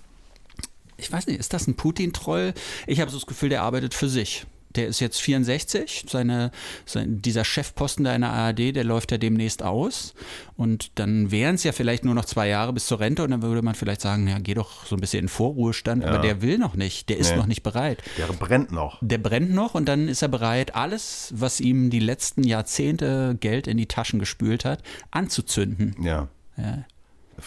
Ich 0.97 1.11
weiß 1.13 1.27
nicht, 1.27 1.39
ist 1.39 1.53
das 1.53 1.67
ein 1.67 1.75
Putin-Troll? 1.77 2.55
Ich 2.87 3.01
habe 3.01 3.11
so 3.11 3.17
das 3.19 3.27
Gefühl, 3.27 3.49
der 3.49 3.63
arbeitet 3.63 3.95
für 3.95 4.09
sich. 4.09 4.47
Der 4.79 4.87
ist 4.87 5.01
jetzt 5.01 5.21
64, 5.21 6.07
seine, 6.09 6.51
sein, 6.87 7.21
dieser 7.21 7.45
Chefposten 7.45 8.05
da 8.05 8.15
in 8.15 8.23
der 8.23 8.31
ARD, 8.31 8.75
der 8.75 8.85
läuft 8.85 9.11
ja 9.13 9.19
demnächst 9.19 9.63
aus. 9.63 10.15
Und 10.57 10.99
dann 10.99 11.31
wären 11.31 11.57
es 11.57 11.65
ja 11.65 11.73
vielleicht 11.73 12.05
nur 12.05 12.15
noch 12.15 12.25
zwei 12.25 12.49
Jahre 12.49 12.73
bis 12.73 12.87
zur 12.87 13.01
Rente 13.01 13.23
und 13.25 13.31
dann 13.31 13.43
würde 13.43 13.63
man 13.63 13.75
vielleicht 13.75 14.01
sagen, 14.01 14.27
ja, 14.29 14.39
geh 14.39 14.55
doch 14.55 14.87
so 14.87 14.97
ein 14.97 15.01
bisschen 15.01 15.25
in 15.25 15.29
Vorruhestand, 15.29 16.05
aber 16.05 16.19
der 16.19 16.43
will 16.43 16.59
noch 16.59 16.75
nicht, 16.75 17.09
der 17.09 17.19
ist 17.19 17.33
Nee. 17.33 17.37
noch 17.37 17.47
nicht 17.47 17.63
bereit. 17.63 18.03
Der 18.17 18.27
brennt 18.27 18.73
noch. 18.73 18.99
Der 19.03 19.19
brennt 19.19 19.51
noch 19.53 19.75
und 19.75 19.87
dann 19.87 20.09
ist 20.09 20.23
er 20.23 20.29
bereit, 20.29 20.75
alles, 20.75 21.33
was 21.37 21.61
ihm 21.61 21.91
die 21.91 21.99
letzten 22.01 22.45
Jahrzehnte 22.45 23.37
Geld 23.41 23.67
in 23.67 23.77
die 23.77 23.87
Taschen 23.87 24.19
gespült 24.19 24.65
hat, 24.65 24.83
anzuzünden. 25.11 25.95
Ja. 26.03 26.29
Ja. 26.57 26.85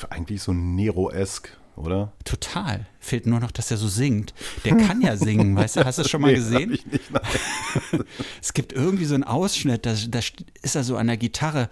Eigentlich 0.09 0.41
so 0.41 0.53
Nero-esk, 0.53 1.49
oder? 1.75 2.11
Total. 2.23 2.85
Fehlt 2.99 3.25
nur 3.25 3.39
noch, 3.39 3.51
dass 3.51 3.71
er 3.71 3.77
so 3.77 3.87
singt. 3.87 4.33
Der 4.65 4.77
kann 4.77 5.01
ja 5.01 5.15
singen, 5.17 5.55
weißt 5.57 5.77
du? 5.77 5.85
Hast 5.85 5.97
du 5.97 6.03
das 6.03 6.11
schon 6.11 6.21
mal 6.21 6.29
Nee, 6.31 6.35
gesehen? 6.37 6.69
hab 6.69 6.75
ich 6.77 6.85
nicht, 6.85 7.11
nein. 7.11 8.03
Es 8.41 8.53
gibt 8.53 8.73
irgendwie 8.73 9.05
so 9.05 9.15
einen 9.15 9.23
Ausschnitt, 9.23 9.85
da, 9.85 9.93
da 10.07 10.19
ist 10.61 10.75
er 10.75 10.83
so 10.83 10.97
an 10.97 11.07
der 11.07 11.17
Gitarre, 11.17 11.69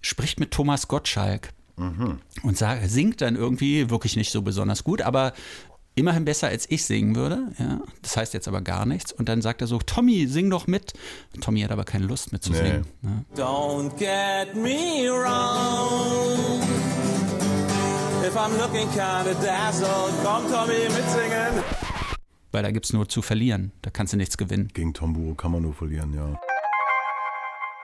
spricht 0.00 0.38
mit 0.40 0.50
Thomas 0.52 0.88
Gottschalk 0.88 1.50
Mhm. 1.78 2.20
und 2.42 2.56
sagt, 2.56 2.88
singt 2.88 3.20
dann 3.20 3.36
irgendwie 3.36 3.90
wirklich 3.90 4.16
nicht 4.16 4.32
so 4.32 4.40
besonders 4.40 4.82
gut, 4.82 5.02
aber 5.02 5.34
immerhin 5.94 6.24
besser 6.24 6.48
als 6.48 6.70
ich 6.70 6.84
singen 6.86 7.16
würde. 7.16 7.52
Ja, 7.58 7.80
das 8.00 8.16
heißt 8.16 8.32
jetzt 8.32 8.48
aber 8.48 8.62
gar 8.62 8.86
nichts. 8.86 9.12
Und 9.12 9.28
dann 9.28 9.42
sagt 9.42 9.60
er 9.60 9.66
so, 9.66 9.78
Tommy, 9.78 10.26
sing 10.26 10.48
doch 10.48 10.66
mit. 10.66 10.94
Tommy 11.42 11.60
hat 11.60 11.70
aber 11.70 11.84
keine 11.84 12.06
Lust 12.06 12.32
mitzusingen. 12.32 12.86
Ne? 13.02 13.24
Don't 13.36 13.90
get 13.98 14.54
me 14.54 15.10
wrong. 15.10 17.05
If 18.26 18.34
I'm 18.34 18.58
looking 18.58 18.88
kinda 18.88 19.34
dazzled, 19.40 20.12
komm 20.24 20.50
Tommy 20.50 20.88
mitsingen. 20.88 21.62
Weil 22.50 22.64
da 22.64 22.72
gibt 22.72 22.86
es 22.86 22.92
nur 22.92 23.08
zu 23.08 23.22
verlieren. 23.22 23.70
Da 23.82 23.90
kannst 23.90 24.14
du 24.14 24.16
nichts 24.16 24.36
gewinnen. 24.36 24.68
Gegen 24.74 24.92
Tom 24.92 25.12
Buro 25.12 25.34
kann 25.34 25.52
man 25.52 25.62
nur 25.62 25.74
verlieren, 25.74 26.12
ja. 26.12 26.40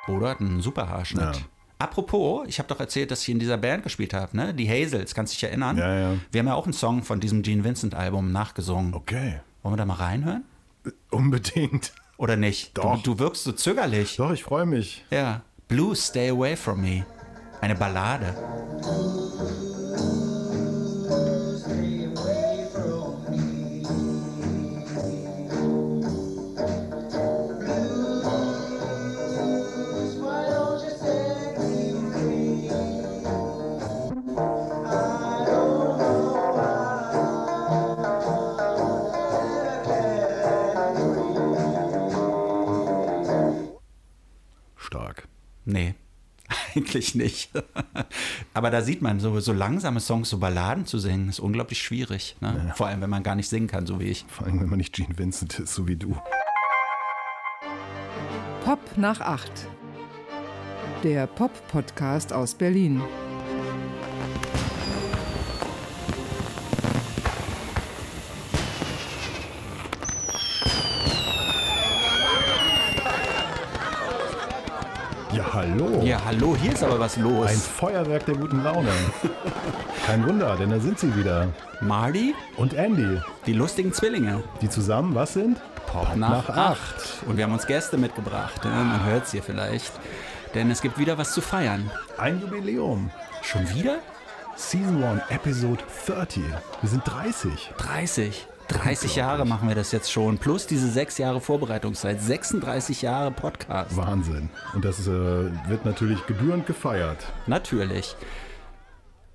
Bodo 0.07 0.27
hat 0.27 0.41
einen 0.41 0.61
super 0.61 0.89
Haarschnitt. 0.89 1.23
Ja. 1.23 1.43
Apropos, 1.79 2.49
ich 2.49 2.59
habe 2.59 2.69
doch 2.69 2.81
erzählt, 2.81 3.13
dass 3.13 3.23
ich 3.23 3.29
in 3.29 3.39
dieser 3.39 3.57
Band 3.57 3.85
gespielt 3.85 4.15
habe, 4.15 4.37
ne? 4.37 4.53
Die 4.53 4.69
Hazels, 4.69 5.15
kannst 5.15 5.33
du 5.33 5.37
dich 5.37 5.45
erinnern? 5.45 5.79
Ja, 5.79 5.95
ja. 5.95 6.15
Wir 6.33 6.41
haben 6.41 6.49
ja 6.49 6.55
auch 6.55 6.65
einen 6.65 6.73
Song 6.73 7.05
von 7.05 7.21
diesem 7.21 7.43
Gene 7.43 7.63
Vincent 7.63 7.95
Album 7.95 8.33
nachgesungen. 8.33 8.95
Okay. 8.95 9.41
Wollen 9.63 9.75
wir 9.75 9.77
da 9.77 9.85
mal 9.85 9.95
reinhören? 9.95 10.45
Unbedingt. 11.11 11.93
Oder 12.17 12.37
nicht? 12.37 12.77
Doch. 12.77 13.01
Du, 13.03 13.15
du 13.15 13.19
wirkst 13.21 13.45
so 13.45 13.53
zögerlich. 13.53 14.17
Doch, 14.17 14.33
ich 14.33 14.43
freue 14.43 14.67
mich. 14.67 15.05
Ja. 15.11 15.43
Blue, 15.69 15.95
Stay 15.95 16.31
Away 16.31 16.57
From 16.57 16.81
Me. 16.81 17.07
Eine 17.61 17.77
Ballade. 17.77 18.35
Eigentlich 46.75 47.15
nicht. 47.15 47.51
Aber 48.55 48.71
da 48.71 48.83
sieht 48.83 49.03
man, 49.03 49.21
so, 49.21 49.39
so 49.41 49.53
langsame 49.53 50.01
Songs, 50.01 50.31
so 50.31 50.39
Balladen 50.39 50.87
zu 50.87 50.99
singen, 50.99 51.29
ist 51.29 51.41
unglaublich 51.41 51.83
schwierig. 51.83 52.37
Ne? 52.41 52.73
Vor 52.77 52.87
allem, 52.87 53.01
wenn 53.01 53.11
man 53.11 53.23
gar 53.23 53.35
nicht 53.35 53.49
singen 53.49 53.67
kann, 53.67 53.87
so 53.87 54.01
wie 54.01 54.05
ich. 54.05 54.25
Vor 54.29 54.47
allem, 54.47 54.61
wenn 54.61 54.69
man 54.69 54.79
nicht 54.79 54.95
Gene 54.95 55.17
Vincent 55.17 55.59
ist, 55.59 55.75
so 55.75 55.89
wie 55.89 55.97
du. 55.97 56.17
Pop 58.65 58.81
nach 58.97 59.21
8. 59.21 59.51
Der 61.03 61.27
Pop-Podcast 61.27 62.33
aus 62.33 62.55
Berlin. 62.55 63.03
Ja, 75.33 75.45
hallo. 75.55 76.03
Ja, 76.03 76.21
hallo, 76.25 76.57
hier 76.61 76.73
ist 76.73 76.85
aber 76.85 76.99
was 77.01 77.17
los. 77.17 77.47
Ein 77.47 77.57
Feuerwerk 77.57 78.27
der 78.27 78.37
guten 78.37 78.63
Laune. 78.63 78.91
Kein 80.07 80.27
Wunder, 80.27 80.57
denn 80.57 80.71
da 80.71 80.79
sind 80.79 80.99
sie 80.99 81.15
wieder. 81.17 81.49
Marty, 81.81 82.35
Und 82.57 82.75
Andy, 82.75 83.21
die 83.47 83.53
lustigen 83.55 83.93
Zwillinge. 83.93 84.43
die 84.61 84.69
zusammen 84.69 85.15
was 85.15 85.33
sind? 85.33 85.59
Pop 85.87 86.15
nach 86.17 86.49
nach 86.49 86.57
acht. 86.57 87.23
Und 87.27 87.37
wir 87.37 87.45
haben 87.45 87.53
uns 87.53 87.67
Gäste 87.67 87.97
mitgebracht. 87.97 88.61
Ja, 88.65 88.71
man 88.71 89.05
hört 89.05 89.25
es 89.25 89.33
hier 89.33 89.43
vielleicht. 89.43 89.93
Denn 90.55 90.71
es 90.71 90.83
gibt 90.83 90.99
wieder 90.99 91.17
was 91.17 91.33
zu 91.33 91.41
feiern. 91.41 91.91
Ein 92.19 92.41
Jubiläum. 92.41 93.11
Schon 93.43 93.69
wieder? 93.75 93.99
Season 94.57 95.03
1, 95.03 95.23
Episode 95.31 95.83
30. 96.07 96.43
Wir 96.83 96.89
sind 96.91 97.03
30. 97.07 97.73
30. 97.79 98.47
30 98.69 99.17
Jahre 99.17 99.45
machen 99.45 99.69
wir 99.69 99.75
das 99.75 99.93
jetzt 99.93 100.11
schon. 100.11 100.39
Plus 100.39 100.67
diese 100.67 100.91
sechs 100.91 101.19
Jahre 101.19 101.41
Vorbereitungszeit. 101.41 102.21
36 102.21 103.03
Jahre 103.03 103.31
Podcast. 103.31 103.97
Wahnsinn. 103.97 104.49
Und 104.75 104.85
das 104.85 105.07
äh, 105.07 105.11
wird 105.11 105.85
natürlich 105.85 106.25
gebührend 106.27 106.67
gefeiert. 106.67 107.33
Natürlich. 107.47 108.17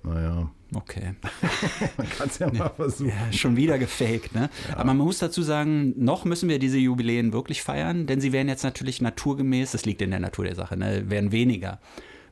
Naja, 0.02 0.48
Okay. 0.74 1.14
man 1.96 2.10
kann 2.10 2.28
es 2.28 2.38
ja 2.38 2.52
mal 2.52 2.68
versuchen. 2.68 3.08
Ja, 3.08 3.32
schon 3.32 3.56
wieder 3.56 3.78
gefaked, 3.78 4.34
ne? 4.34 4.50
Aber 4.74 4.84
man 4.84 4.98
muss 4.98 5.18
dazu 5.18 5.42
sagen, 5.42 5.94
noch 5.96 6.24
müssen 6.26 6.48
wir 6.48 6.58
diese 6.58 6.76
Jubiläen 6.76 7.32
wirklich 7.32 7.62
feiern, 7.62 8.06
denn 8.06 8.20
sie 8.20 8.32
werden 8.32 8.48
jetzt 8.48 8.64
natürlich 8.64 9.00
naturgemäß, 9.00 9.72
das 9.72 9.86
liegt 9.86 10.02
in 10.02 10.10
der 10.10 10.20
Natur 10.20 10.44
der 10.44 10.54
Sache, 10.54 10.76
ne, 10.76 11.08
werden 11.08 11.32
weniger. 11.32 11.80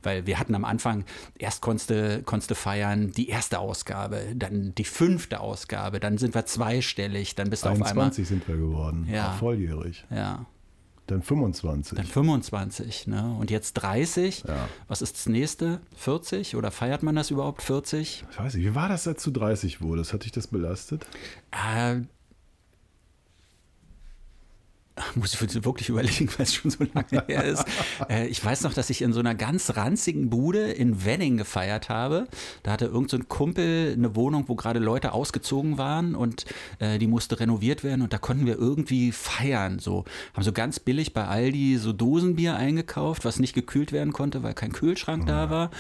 Weil 0.07 0.25
wir 0.27 0.39
hatten 0.39 0.55
am 0.55 0.65
Anfang, 0.65 1.05
erst 1.37 1.61
konntest 1.63 1.91
du, 1.91 2.23
konntest 2.23 2.51
du 2.53 2.55
feiern, 2.55 3.11
die 3.11 3.29
erste 3.29 3.59
Ausgabe, 3.59 4.23
dann 4.37 4.73
die 4.77 4.85
fünfte 4.85 5.41
Ausgabe, 5.41 5.99
dann 5.99 6.17
sind 6.17 6.35
wir 6.35 6.47
zweistellig, 6.47 7.35
dann 7.35 7.51
bist 7.51 7.65
du 7.65 7.71
auf 7.71 7.75
einmal. 7.75 8.05
21 8.05 8.29
sind 8.29 8.47
wir 8.47 8.57
geworden. 8.57 9.09
Ja. 9.11 9.33
Volljährig. 9.33 10.05
Ja, 10.11 10.47
Dann 11.09 11.23
25. 11.23 11.97
dann 11.97 12.07
25, 12.07 13.09
ne? 13.09 13.37
Und 13.39 13.51
jetzt 13.51 13.75
30. 13.75 14.45
Ja. 14.47 14.69
Was 14.89 15.03
ist 15.03 15.17
das 15.17 15.27
nächste? 15.27 15.81
40? 15.97 16.55
Oder 16.57 16.71
feiert 16.71 17.03
man 17.03 17.17
das 17.17 17.31
überhaupt 17.33 17.63
40? 17.63 18.25
Ich 18.31 18.39
weiß 18.39 18.55
nicht, 18.55 18.65
wie 18.65 18.75
war 18.75 18.89
das, 18.89 19.07
als 19.09 19.23
du 19.25 19.31
30 19.33 19.81
wurdest? 19.81 20.13
Hat 20.13 20.25
dich 20.25 20.33
das 20.33 20.47
belastet? 20.47 21.05
Äh, 21.51 22.03
muss 25.15 25.35
ich 25.35 25.65
wirklich 25.65 25.89
überlegen, 25.89 26.29
weil 26.37 26.45
es 26.45 26.55
schon 26.55 26.71
so 26.71 26.85
lange 26.95 27.25
her 27.27 27.45
ist. 27.45 27.65
Äh, 28.09 28.27
ich 28.29 28.43
weiß 28.43 28.63
noch, 28.63 28.73
dass 28.73 28.91
ich 28.91 29.03
in 29.03 29.13
so 29.13 29.21
einer 29.21 29.35
ganz 29.35 29.77
ranzigen 29.77 30.31
Bude 30.31 30.71
in 30.73 31.05
Wenning 31.05 31.37
gefeiert 31.37 31.89
habe. 31.89 32.27
Da 32.63 32.73
hatte 32.73 32.87
irgend 32.87 33.11
so 33.11 33.17
ein 33.17 33.29
Kumpel 33.29 33.93
eine 33.93 34.15
Wohnung, 34.17 34.45
wo 34.49 34.55
gerade 34.55 34.79
Leute 34.79 35.13
ausgezogen 35.13 35.79
waren 35.79 36.15
und 36.15 36.47
äh, 36.79 36.99
die 36.99 37.07
musste 37.07 37.39
renoviert 37.41 37.85
werden 37.85 38.03
und 38.03 38.13
da 38.13 38.19
konnten 38.19 38.47
wir 38.47 38.57
irgendwie 38.57 39.13
feiern. 39.13 39.79
So 39.79 40.05
haben 40.35 40.43
so 40.43 40.53
ganz 40.53 40.81
billig 40.81 41.13
bei 41.13 41.27
Aldi 41.27 41.77
so 41.79 41.93
Dosenbier 41.93 42.57
eingekauft, 42.57 43.25
was 43.25 43.39
nicht 43.39 43.55
gekühlt 43.55 43.93
werden 43.93 44.13
konnte, 44.13 44.43
weil 44.43 44.55
kein 44.55 44.73
Kühlschrank 44.73 45.27
da 45.27 45.51
war. 45.51 45.71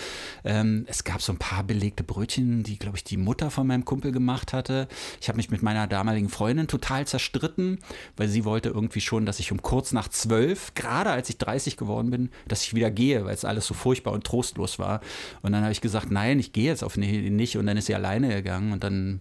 Ähm, 0.44 0.85
es 0.88 1.05
gab 1.05 1.22
so 1.22 1.33
ein 1.33 1.38
paar 1.38 1.64
belegte 1.64 2.05
Brötchen, 2.05 2.62
die 2.62 2.79
glaube 2.79 2.98
ich 2.98 3.05
die 3.05 3.16
Mutter 3.16 3.50
von 3.50 3.66
meinem 3.66 3.85
Kumpel 3.85 4.12
gemacht 4.12 4.52
hatte. 4.52 4.88
Ich 5.20 5.29
habe 5.29 5.37
mich 5.37 5.50
mit 5.50 5.62
meiner 5.62 5.87
damaligen 5.87 6.29
Freundin 6.29 6.68
total 6.68 7.07
zerstritten, 7.07 7.79
weil 8.16 8.29
sie 8.29 8.44
wollte 8.44 8.68
irgendwie 8.68 9.00
schon, 9.07 9.25
dass 9.27 9.38
ich 9.38 9.53
um 9.53 9.62
kurz 9.62 9.92
nach 9.92 10.09
zwölf, 10.09 10.75
gerade 10.75 11.11
als 11.11 11.29
ich 11.31 11.38
30 11.38 11.77
geworden 11.77 12.11
bin, 12.11 12.31
dass 12.49 12.62
ich 12.62 12.75
wieder 12.75 12.90
gehe, 12.90 13.25
weil 13.25 13.35
es 13.35 13.45
alles 13.45 13.66
so 13.66 13.73
furchtbar 13.75 14.12
und 14.12 14.25
trostlos 14.25 14.79
war. 14.79 15.01
Und 15.42 15.53
dann 15.53 15.62
habe 15.62 15.73
ich 15.73 15.81
gesagt, 15.81 16.11
nein, 16.11 16.38
ich 16.38 16.53
gehe 16.53 16.64
jetzt 16.66 16.85
auf 16.85 16.97
nicht. 16.97 17.57
Und 17.57 17.66
dann 17.66 17.77
ist 17.77 17.87
sie 17.87 17.95
alleine 17.95 18.29
gegangen 18.29 18.73
und 18.73 18.85
dann, 18.85 19.21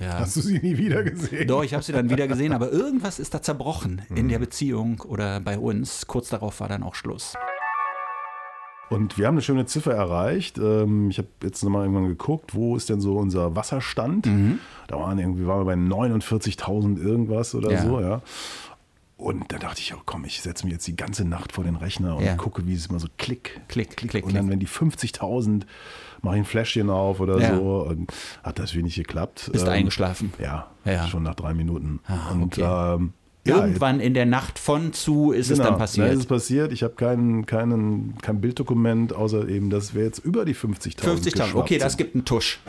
ja. 0.00 0.18
Hast 0.20 0.36
du 0.36 0.40
sie 0.40 0.58
nie 0.58 0.78
wieder 0.78 1.02
gesehen? 1.04 1.46
Doch, 1.46 1.62
ich 1.62 1.74
habe 1.74 1.82
sie 1.84 1.92
dann 1.92 2.08
wieder 2.08 2.26
gesehen, 2.26 2.52
aber 2.52 2.72
irgendwas 2.72 3.18
ist 3.18 3.34
da 3.34 3.42
zerbrochen 3.42 4.02
in 4.14 4.28
der 4.30 4.38
Beziehung 4.38 5.00
oder 5.06 5.40
bei 5.40 5.58
uns. 5.58 6.06
Kurz 6.06 6.30
darauf 6.30 6.60
war 6.60 6.68
dann 6.68 6.82
auch 6.82 6.94
Schluss. 6.94 7.34
Und 8.88 9.18
wir 9.18 9.28
haben 9.28 9.34
eine 9.34 9.42
schöne 9.42 9.66
Ziffer 9.66 9.92
erreicht. 9.94 10.58
Ähm, 10.58 11.10
Ich 11.10 11.18
habe 11.18 11.28
jetzt 11.44 11.62
nochmal 11.62 11.82
irgendwann 11.84 12.08
geguckt, 12.08 12.54
wo 12.56 12.76
ist 12.76 12.88
denn 12.88 13.00
so 13.00 13.16
unser 13.18 13.54
Wasserstand? 13.54 14.26
Mhm. 14.26 14.58
Da 14.88 14.96
waren 14.98 15.18
irgendwie 15.18 15.46
waren 15.46 15.60
wir 15.60 15.64
bei 15.66 15.74
49.000 15.74 16.98
irgendwas 17.00 17.54
oder 17.54 17.70
Ja. 17.70 17.82
so, 17.82 18.00
ja. 18.00 18.20
Und 19.20 19.52
da 19.52 19.58
dachte 19.58 19.80
ich, 19.80 19.92
oh 19.94 19.98
komm, 20.06 20.24
ich 20.24 20.40
setze 20.40 20.64
mich 20.64 20.72
jetzt 20.72 20.86
die 20.86 20.96
ganze 20.96 21.24
Nacht 21.26 21.52
vor 21.52 21.62
den 21.62 21.76
Rechner 21.76 22.16
und 22.16 22.24
Ja. 22.24 22.36
gucke, 22.36 22.66
wie 22.66 22.72
es 22.74 22.90
mal 22.90 22.98
so 22.98 23.08
klick, 23.18 23.60
Klick, 23.68 23.96
klick, 23.96 24.10
klick. 24.10 24.24
Und 24.24 24.34
dann, 24.34 24.48
wenn 24.48 24.58
die 24.60 24.66
50.000, 24.66 25.62
mache 26.22 26.36
ich 26.36 26.40
ein 26.42 26.44
Fläschchen 26.46 26.88
auf 26.88 27.20
oder 27.20 27.38
Ja. 27.38 27.54
so. 27.56 27.86
Und 27.88 28.10
hat 28.42 28.58
das 28.58 28.74
wenig 28.74 28.94
geklappt. 28.94 29.50
Bist 29.52 29.66
Ähm, 29.66 29.72
eingeschlafen? 29.72 30.32
Ja, 30.38 30.70
Ja. 30.86 31.06
schon 31.06 31.22
nach 31.22 31.34
drei 31.34 31.52
Minuten. 31.54 32.00
Ah, 32.06 32.32
und 32.32 32.58
okay. 32.58 32.94
ähm, 32.96 33.12
Irgendwann 33.44 34.00
in 34.00 34.12
der 34.14 34.26
Nacht 34.26 34.58
von 34.58 34.92
zu 34.92 35.32
ist 35.32 35.50
es 35.50 35.58
Genau, 35.58 35.64
dann 35.70 35.72
Da 35.74 35.78
passiert. 35.78 36.12
ist 36.12 36.18
es 36.20 36.26
passiert. 36.26 36.72
Ich 36.72 36.82
habe 36.82 36.94
kein, 36.94 37.46
keinen, 37.46 38.16
kein 38.18 38.40
Bilddokument, 38.40 39.14
außer 39.14 39.48
eben, 39.48 39.70
dass 39.70 39.94
wir 39.94 40.04
jetzt 40.04 40.18
über 40.18 40.44
die 40.44 40.54
50.000 40.54 41.00
50.000, 41.00 41.54
okay, 41.56 41.78
das 41.78 41.96
gibt 41.96 42.14
einen 42.14 42.24
Tusch. 42.24 42.60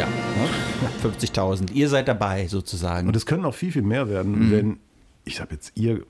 Ja. 0.00 0.08
Ja, 0.08 1.08
ne? 1.08 1.14
50.000. 1.16 1.72
Ihr 1.72 1.88
seid 1.88 2.08
dabei 2.08 2.46
sozusagen. 2.48 3.08
Und 3.08 3.16
es 3.16 3.26
können 3.26 3.44
auch 3.44 3.54
viel, 3.54 3.72
viel 3.72 3.82
mehr 3.82 4.08
werden, 4.08 4.50
wenn, 4.50 4.78
ich 5.24 5.40
habe 5.40 5.54
jetzt 5.54 5.72
ihr, 5.76 6.04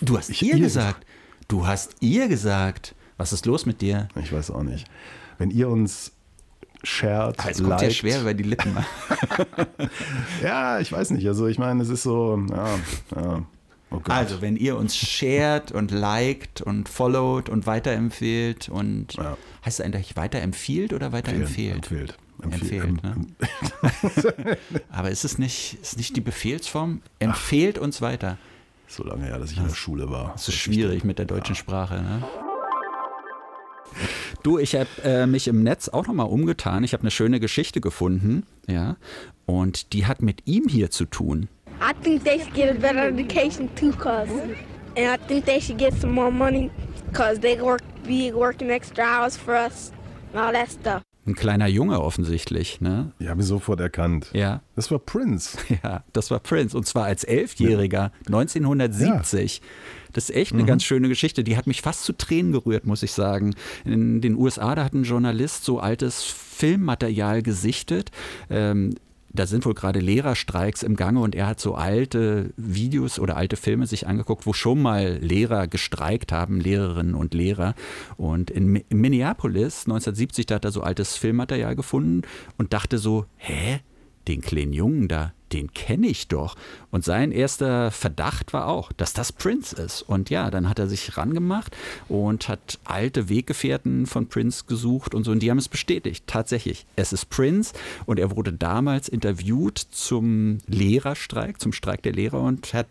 du 0.00 0.16
hast 0.18 0.30
ich- 0.30 0.42
ihr 0.42 0.54
ihr- 0.54 0.60
gesagt. 0.60 1.06
Du 1.48 1.66
hast 1.66 1.96
ihr 2.00 2.28
gesagt. 2.28 2.94
Was 3.16 3.32
ist 3.32 3.46
los 3.46 3.64
mit 3.66 3.80
dir? 3.80 4.08
ich 4.22 4.32
weiß 4.32 4.50
auch 4.50 4.62
nicht, 4.62 4.86
wenn 5.38 5.50
ihr 5.50 5.68
uns 5.68 6.12
shared, 6.84 7.34
Ah, 7.38 7.48
Es 7.50 7.56
kommt 7.58 7.70
liked, 7.70 7.82
ja 7.82 7.90
schwer 7.90 8.20
über 8.20 8.34
die 8.34 8.44
Lippen. 8.44 8.76
Ja, 10.42 10.78
ich 10.80 10.92
weiß 10.92 11.10
nicht, 11.10 11.26
also 11.26 11.46
ich 11.46 11.58
meine, 11.58 11.82
es 11.82 11.88
ist 11.88 12.02
so, 12.02 12.40
ja, 12.50 12.68
ja. 13.16 13.42
Oh 13.90 13.96
Gott. 14.00 14.10
Also, 14.10 14.42
wenn 14.42 14.56
ihr 14.56 14.76
uns 14.76 14.94
shared 14.96 15.72
und 15.72 15.90
liked 15.90 16.60
und 16.60 16.88
followed 16.90 17.48
und 17.48 17.66
weiterempfehlt 17.66 18.68
und 18.68 19.14
Ja. 19.14 19.36
heißt 19.64 19.80
es 19.80 19.84
eigentlich 19.84 20.14
weiterempfiehlt 20.14 20.92
oder 20.92 21.10
weiterempfehlt? 21.12 21.76
Empfehlt. 21.90 22.18
Empfehlt, 22.42 22.84
Empfehlt, 22.84 23.02
ne? 23.02 23.26
ähm, 24.48 24.56
Aber 24.90 25.10
ist 25.10 25.24
es 25.24 25.38
nicht, 25.38 25.78
ist 25.82 25.96
nicht 25.96 26.16
die 26.16 26.20
Befehlsform? 26.20 27.02
Empfehlt 27.18 27.78
uns 27.78 28.00
weiter. 28.00 28.38
So 28.86 29.04
lange 29.04 29.24
her, 29.24 29.38
dass 29.38 29.52
ich 29.52 29.58
in 29.58 29.66
der 29.66 29.74
Schule 29.74 30.10
war. 30.10 30.32
Das 30.32 30.48
ist 30.48 30.54
schwierig 30.54 31.04
mit 31.04 31.18
der 31.18 31.26
deutschen 31.26 31.54
Sprache. 31.54 31.96
Ne? 31.96 32.22
Du, 34.42 34.58
ich 34.58 34.74
habe 34.74 34.88
äh, 35.04 35.26
mich 35.26 35.48
im 35.48 35.62
Netz 35.62 35.88
auch 35.88 36.06
nochmal 36.06 36.28
umgetan. 36.28 36.84
Ich 36.84 36.92
habe 36.92 37.02
eine 37.02 37.10
schöne 37.10 37.40
Geschichte 37.40 37.80
gefunden, 37.80 38.46
ja, 38.66 38.96
und 39.46 39.92
die 39.92 40.06
hat 40.06 40.22
mit 40.22 40.46
ihm 40.46 40.68
hier 40.68 40.90
zu 40.90 41.04
tun. 41.04 41.48
I 41.80 41.92
think 42.02 42.24
they 42.24 42.38
should 42.38 42.54
get 42.54 42.70
a 42.70 42.74
better 42.74 43.08
education 43.08 43.68
too, 43.76 43.92
cause, 43.92 44.30
and 44.96 45.06
I 45.06 45.16
think 45.26 45.44
they 45.44 45.60
should 45.60 45.78
get 45.78 45.94
some 46.00 46.12
more 46.12 46.30
money, 46.30 46.70
cause 47.12 47.38
they 47.40 47.60
work, 47.60 47.82
be 48.04 48.32
working 48.32 48.70
extra 48.70 49.04
hours 49.04 49.36
for 49.36 49.54
us, 49.54 49.92
and 50.32 50.42
all 50.42 50.52
that 50.52 50.70
stuff. 50.70 51.02
Ein 51.28 51.34
kleiner 51.34 51.66
Junge 51.66 52.00
offensichtlich, 52.00 52.80
ne? 52.80 53.12
Ich 53.18 53.28
habe 53.28 53.42
ihn 53.42 53.44
sofort 53.44 53.80
erkannt. 53.80 54.30
Ja. 54.32 54.62
Das 54.76 54.90
war 54.90 54.98
Prince. 54.98 55.58
Ja, 55.84 56.02
das 56.14 56.30
war 56.30 56.40
Prince. 56.40 56.74
Und 56.74 56.86
zwar 56.86 57.04
als 57.04 57.22
Elfjähriger, 57.22 58.12
1970. 58.26 59.60
Das 60.14 60.30
ist 60.30 60.34
echt 60.34 60.54
eine 60.54 60.64
ganz 60.64 60.84
schöne 60.84 61.08
Geschichte. 61.08 61.44
Die 61.44 61.58
hat 61.58 61.66
mich 61.66 61.82
fast 61.82 62.04
zu 62.04 62.14
Tränen 62.14 62.52
gerührt, 62.52 62.86
muss 62.86 63.02
ich 63.02 63.12
sagen. 63.12 63.54
In 63.84 64.22
den 64.22 64.36
USA, 64.36 64.74
da 64.74 64.84
hat 64.84 64.94
ein 64.94 65.04
Journalist 65.04 65.64
so 65.64 65.80
altes 65.80 66.22
Filmmaterial 66.22 67.42
gesichtet. 67.42 68.10
Ähm, 68.48 68.94
da 69.30 69.46
sind 69.46 69.64
wohl 69.66 69.74
gerade 69.74 70.00
Lehrerstreiks 70.00 70.82
im 70.82 70.96
Gange 70.96 71.20
und 71.20 71.34
er 71.34 71.46
hat 71.46 71.60
so 71.60 71.74
alte 71.74 72.50
Videos 72.56 73.18
oder 73.18 73.36
alte 73.36 73.56
Filme 73.56 73.86
sich 73.86 74.06
angeguckt, 74.06 74.46
wo 74.46 74.52
schon 74.52 74.80
mal 74.80 75.18
Lehrer 75.20 75.66
gestreikt 75.66 76.32
haben, 76.32 76.60
Lehrerinnen 76.60 77.14
und 77.14 77.34
Lehrer. 77.34 77.74
Und 78.16 78.50
in, 78.50 78.72
Mi- 78.72 78.84
in 78.88 78.98
Minneapolis 79.00 79.82
1970, 79.86 80.46
da 80.46 80.56
hat 80.56 80.64
er 80.64 80.72
so 80.72 80.82
altes 80.82 81.16
Filmmaterial 81.16 81.76
gefunden 81.76 82.22
und 82.56 82.72
dachte 82.72 82.98
so, 82.98 83.26
hä? 83.36 83.80
Den 84.28 84.42
kleinen 84.42 84.74
Jungen 84.74 85.08
da, 85.08 85.32
den 85.52 85.72
kenne 85.72 86.06
ich 86.06 86.28
doch. 86.28 86.54
Und 86.90 87.02
sein 87.02 87.32
erster 87.32 87.90
Verdacht 87.90 88.52
war 88.52 88.68
auch, 88.68 88.92
dass 88.92 89.14
das 89.14 89.32
Prince 89.32 89.74
ist. 89.74 90.02
Und 90.02 90.28
ja, 90.28 90.50
dann 90.50 90.68
hat 90.68 90.78
er 90.78 90.86
sich 90.86 91.16
rangemacht 91.16 91.74
und 92.08 92.48
hat 92.48 92.78
alte 92.84 93.30
Weggefährten 93.30 94.06
von 94.06 94.28
Prince 94.28 94.64
gesucht 94.66 95.14
und 95.14 95.24
so. 95.24 95.30
Und 95.30 95.42
die 95.42 95.50
haben 95.50 95.58
es 95.58 95.68
bestätigt. 95.68 96.24
Tatsächlich, 96.26 96.84
es 96.96 97.14
ist 97.14 97.30
Prince. 97.30 97.72
Und 98.04 98.18
er 98.18 98.36
wurde 98.36 98.52
damals 98.52 99.08
interviewt 99.08 99.78
zum 99.78 100.58
Lehrerstreik, 100.66 101.60
zum 101.60 101.72
Streik 101.72 102.02
der 102.02 102.12
Lehrer 102.12 102.40
und 102.40 102.74
hat 102.74 102.86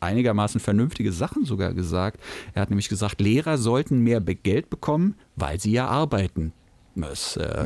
einigermaßen 0.00 0.60
vernünftige 0.60 1.12
Sachen 1.12 1.44
sogar 1.44 1.74
gesagt. 1.74 2.20
Er 2.54 2.62
hat 2.62 2.70
nämlich 2.70 2.88
gesagt, 2.88 3.20
Lehrer 3.20 3.56
sollten 3.56 4.00
mehr 4.00 4.20
Geld 4.20 4.68
bekommen, 4.68 5.14
weil 5.36 5.60
sie 5.60 5.70
ja 5.70 5.86
arbeiten. 5.86 6.52
Das 6.94 7.36
äh, 7.36 7.64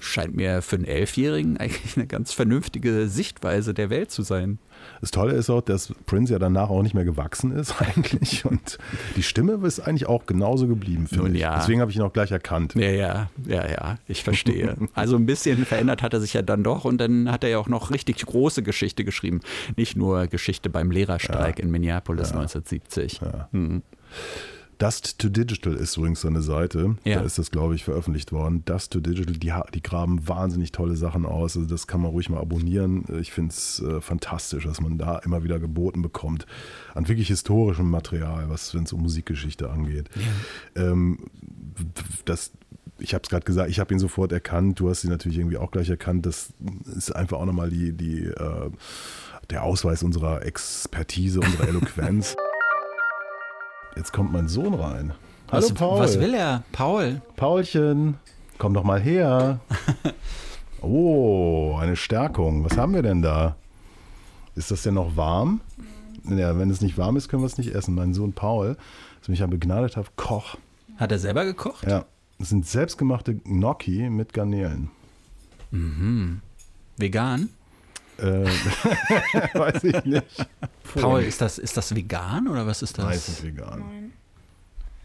scheint 0.00 0.34
mir 0.34 0.62
für 0.62 0.76
einen 0.76 0.84
Elfjährigen 0.86 1.58
eigentlich 1.58 1.96
eine 1.96 2.06
ganz 2.06 2.32
vernünftige 2.32 3.08
Sichtweise 3.08 3.74
der 3.74 3.90
Welt 3.90 4.10
zu 4.10 4.22
sein. 4.22 4.58
Das 5.00 5.10
Tolle 5.10 5.34
ist 5.34 5.50
auch, 5.50 5.60
dass 5.60 5.92
Prince 6.06 6.32
ja 6.32 6.38
danach 6.38 6.70
auch 6.70 6.82
nicht 6.82 6.94
mehr 6.94 7.04
gewachsen 7.04 7.52
ist 7.52 7.74
eigentlich 7.80 8.44
und 8.44 8.78
die 9.16 9.22
Stimme 9.22 9.60
ist 9.66 9.80
eigentlich 9.80 10.06
auch 10.06 10.26
genauso 10.26 10.66
geblieben, 10.66 11.06
finde 11.06 11.32
ich. 11.32 11.40
ja. 11.40 11.56
Deswegen 11.56 11.80
habe 11.80 11.90
ich 11.90 11.96
ihn 11.96 12.02
auch 12.02 12.12
gleich 12.12 12.32
erkannt. 12.32 12.74
Ja, 12.74 12.90
ja, 12.90 13.30
ja, 13.46 13.68
ja, 13.68 13.98
ich 14.08 14.22
verstehe. 14.24 14.76
Also 14.94 15.16
ein 15.16 15.26
bisschen 15.26 15.64
verändert 15.64 16.02
hat 16.02 16.12
er 16.12 16.20
sich 16.20 16.34
ja 16.34 16.42
dann 16.42 16.62
doch 16.62 16.84
und 16.84 16.98
dann 16.98 17.30
hat 17.30 17.44
er 17.44 17.50
ja 17.50 17.58
auch 17.58 17.68
noch 17.68 17.90
richtig 17.90 18.24
große 18.24 18.62
Geschichte 18.62 19.04
geschrieben. 19.04 19.40
Nicht 19.76 19.96
nur 19.96 20.26
Geschichte 20.26 20.70
beim 20.70 20.90
Lehrerstreik 20.90 21.58
in 21.58 21.70
Minneapolis 21.70 22.32
1970. 22.32 23.20
Mhm. 23.52 23.82
Dust 24.78 25.18
to 25.18 25.28
Digital 25.28 25.74
ist 25.74 25.96
übrigens 25.96 26.22
so 26.22 26.28
eine 26.28 26.42
Seite. 26.42 26.96
Ja. 27.04 27.20
Da 27.20 27.22
ist 27.22 27.38
das, 27.38 27.50
glaube 27.50 27.74
ich, 27.74 27.84
veröffentlicht 27.84 28.32
worden. 28.32 28.64
Dust 28.64 28.92
to 28.92 29.00
Digital, 29.00 29.34
die, 29.34 29.52
die 29.74 29.82
graben 29.82 30.26
wahnsinnig 30.28 30.72
tolle 30.72 30.96
Sachen 30.96 31.24
aus. 31.24 31.56
Also 31.56 31.68
das 31.68 31.86
kann 31.86 32.00
man 32.00 32.10
ruhig 32.10 32.28
mal 32.28 32.40
abonnieren. 32.40 33.04
Ich 33.20 33.32
finde 33.32 33.50
es 33.50 33.80
äh, 33.80 34.00
fantastisch, 34.00 34.66
was 34.66 34.80
man 34.80 34.98
da 34.98 35.18
immer 35.18 35.44
wieder 35.44 35.58
geboten 35.60 36.02
bekommt. 36.02 36.46
An 36.94 37.08
wirklich 37.08 37.28
historischem 37.28 37.90
Material, 37.90 38.48
was 38.48 38.74
wenn 38.74 38.84
es 38.84 38.92
um 38.92 39.02
Musikgeschichte 39.02 39.70
angeht. 39.70 40.10
Ähm, 40.74 41.18
das, 42.24 42.52
ich 42.98 43.14
habe 43.14 43.22
es 43.22 43.30
gerade 43.30 43.44
gesagt, 43.44 43.70
ich 43.70 43.78
habe 43.78 43.94
ihn 43.94 44.00
sofort 44.00 44.32
erkannt. 44.32 44.80
Du 44.80 44.88
hast 44.88 45.04
ihn 45.04 45.10
natürlich 45.10 45.38
irgendwie 45.38 45.58
auch 45.58 45.70
gleich 45.70 45.90
erkannt. 45.90 46.26
Das 46.26 46.52
ist 46.96 47.14
einfach 47.14 47.38
auch 47.38 47.46
nochmal 47.46 47.70
die, 47.70 47.92
die, 47.92 48.24
äh, 48.24 48.70
der 49.50 49.62
Ausweis 49.62 50.02
unserer 50.02 50.44
Expertise, 50.44 51.40
unserer 51.40 51.68
Eloquenz. 51.68 52.36
Jetzt 53.96 54.12
kommt 54.12 54.32
mein 54.32 54.48
Sohn 54.48 54.74
rein. 54.74 55.12
Hallo 55.50 55.64
was, 55.64 55.72
Paul. 55.74 56.00
was 56.00 56.18
will 56.18 56.34
er? 56.34 56.62
Paul? 56.72 57.20
Paulchen, 57.36 58.16
komm 58.58 58.74
doch 58.74 58.84
mal 58.84 59.00
her. 59.00 59.60
Oh, 60.84 61.76
eine 61.78 61.94
Stärkung. 61.94 62.64
Was 62.64 62.76
haben 62.76 62.92
wir 62.92 63.02
denn 63.02 63.22
da? 63.22 63.54
Ist 64.56 64.72
das 64.72 64.82
denn 64.82 64.94
noch 64.94 65.16
warm? 65.16 65.60
Ja, 66.28 66.58
wenn 66.58 66.70
es 66.70 66.80
nicht 66.80 66.98
warm 66.98 67.16
ist, 67.16 67.28
können 67.28 67.42
wir 67.42 67.46
es 67.46 67.56
nicht 67.56 67.72
essen. 67.72 67.94
Mein 67.94 68.14
Sohn 68.14 68.32
Paul 68.32 68.76
ist 69.20 69.28
nämlich 69.28 69.44
ein 69.44 69.50
begnadeter 69.50 70.02
Koch. 70.16 70.56
Hat 70.96 71.12
er 71.12 71.20
selber 71.20 71.44
gekocht? 71.44 71.86
Ja, 71.86 72.04
das 72.40 72.48
sind 72.48 72.66
selbstgemachte 72.66 73.36
Gnocchi 73.36 74.10
mit 74.10 74.32
Garnelen. 74.32 74.90
Mhm. 75.70 76.40
Vegan? 76.96 77.50
Äh, 78.22 78.44
weiß 79.54 79.84
ich 79.84 80.04
nicht. 80.04 80.24
Paul, 80.94 81.22
ist 81.22 81.40
das, 81.40 81.58
ist 81.58 81.76
das 81.76 81.94
vegan 81.94 82.46
oder 82.46 82.66
was 82.66 82.82
ist 82.82 82.96
das? 82.96 83.04
Nein, 83.04 83.14
es 83.16 83.28
ist 83.28 83.42
vegan. 83.42 84.12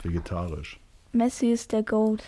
Vegetarisch. 0.04 0.80
Messi 1.14 1.48
ist 1.48 1.72
der 1.72 1.84
Goat. 1.84 2.24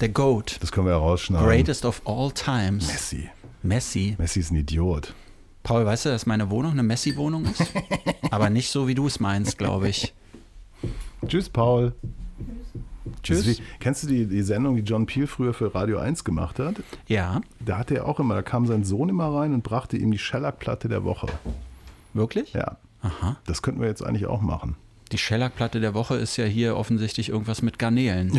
Der 0.00 0.08
Goat. 0.08 0.58
Das 0.60 0.72
können 0.72 0.86
wir 0.86 0.92
ja 0.92 0.98
rausschneiden. 0.98 1.46
Greatest 1.46 1.84
of 1.84 2.02
all 2.04 2.32
times. 2.32 2.88
Messi. 2.88 3.30
Messi. 3.62 4.16
Messi 4.18 4.40
ist 4.40 4.50
ein 4.50 4.56
Idiot. 4.56 5.14
Paul, 5.62 5.84
weißt 5.84 6.06
du, 6.06 6.08
dass 6.08 6.26
meine 6.26 6.50
Wohnung 6.50 6.72
eine 6.72 6.82
Messi-Wohnung 6.82 7.44
ist? 7.46 7.62
Aber 8.30 8.50
nicht 8.50 8.70
so, 8.70 8.88
wie 8.88 8.94
du 8.94 9.06
es 9.06 9.20
meinst, 9.20 9.58
glaube 9.58 9.88
ich. 9.88 10.14
Tschüss, 11.26 11.48
Paul. 11.48 11.94
Tschüss. 12.38 12.82
Ist 13.28 13.46
wie, 13.46 13.62
kennst 13.80 14.02
du 14.04 14.06
die, 14.06 14.26
die 14.26 14.42
Sendung, 14.42 14.76
die 14.76 14.82
John 14.82 15.06
Peel 15.06 15.26
früher 15.26 15.54
für 15.54 15.74
Radio 15.74 15.98
1 15.98 16.24
gemacht 16.24 16.58
hat? 16.58 16.76
Ja. 17.06 17.40
Da 17.64 17.78
hatte 17.78 17.96
er 17.96 18.06
auch 18.06 18.20
immer, 18.20 18.34
da 18.34 18.42
kam 18.42 18.66
sein 18.66 18.84
Sohn 18.84 19.08
immer 19.08 19.32
rein 19.34 19.54
und 19.54 19.62
brachte 19.62 19.96
ihm 19.96 20.10
die 20.10 20.18
Schellackplatte 20.18 20.88
der 20.88 21.04
Woche. 21.04 21.28
Wirklich? 22.14 22.52
Ja. 22.52 22.76
Aha. 23.02 23.36
Das 23.46 23.62
könnten 23.62 23.80
wir 23.80 23.88
jetzt 23.88 24.02
eigentlich 24.02 24.26
auch 24.26 24.40
machen. 24.40 24.76
Die 25.12 25.18
Schellackplatte 25.18 25.80
der 25.80 25.94
Woche 25.94 26.16
ist 26.16 26.36
ja 26.36 26.44
hier 26.44 26.76
offensichtlich 26.76 27.30
irgendwas 27.30 27.62
mit 27.62 27.78
Garnelen. 27.78 28.38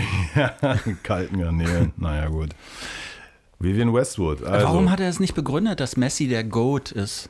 Kalten 1.03 1.39
Garnelen. 1.39 1.93
naja, 1.97 2.27
gut. 2.27 2.49
Vivian 3.59 3.93
Westwood. 3.93 4.43
Also, 4.43 4.67
Warum 4.67 4.91
hat 4.91 4.99
er 4.99 5.09
es 5.09 5.19
nicht 5.19 5.35
begründet, 5.35 5.79
dass 5.79 5.97
Messi 5.97 6.27
der 6.27 6.43
Goat 6.43 6.91
ist? 6.91 7.29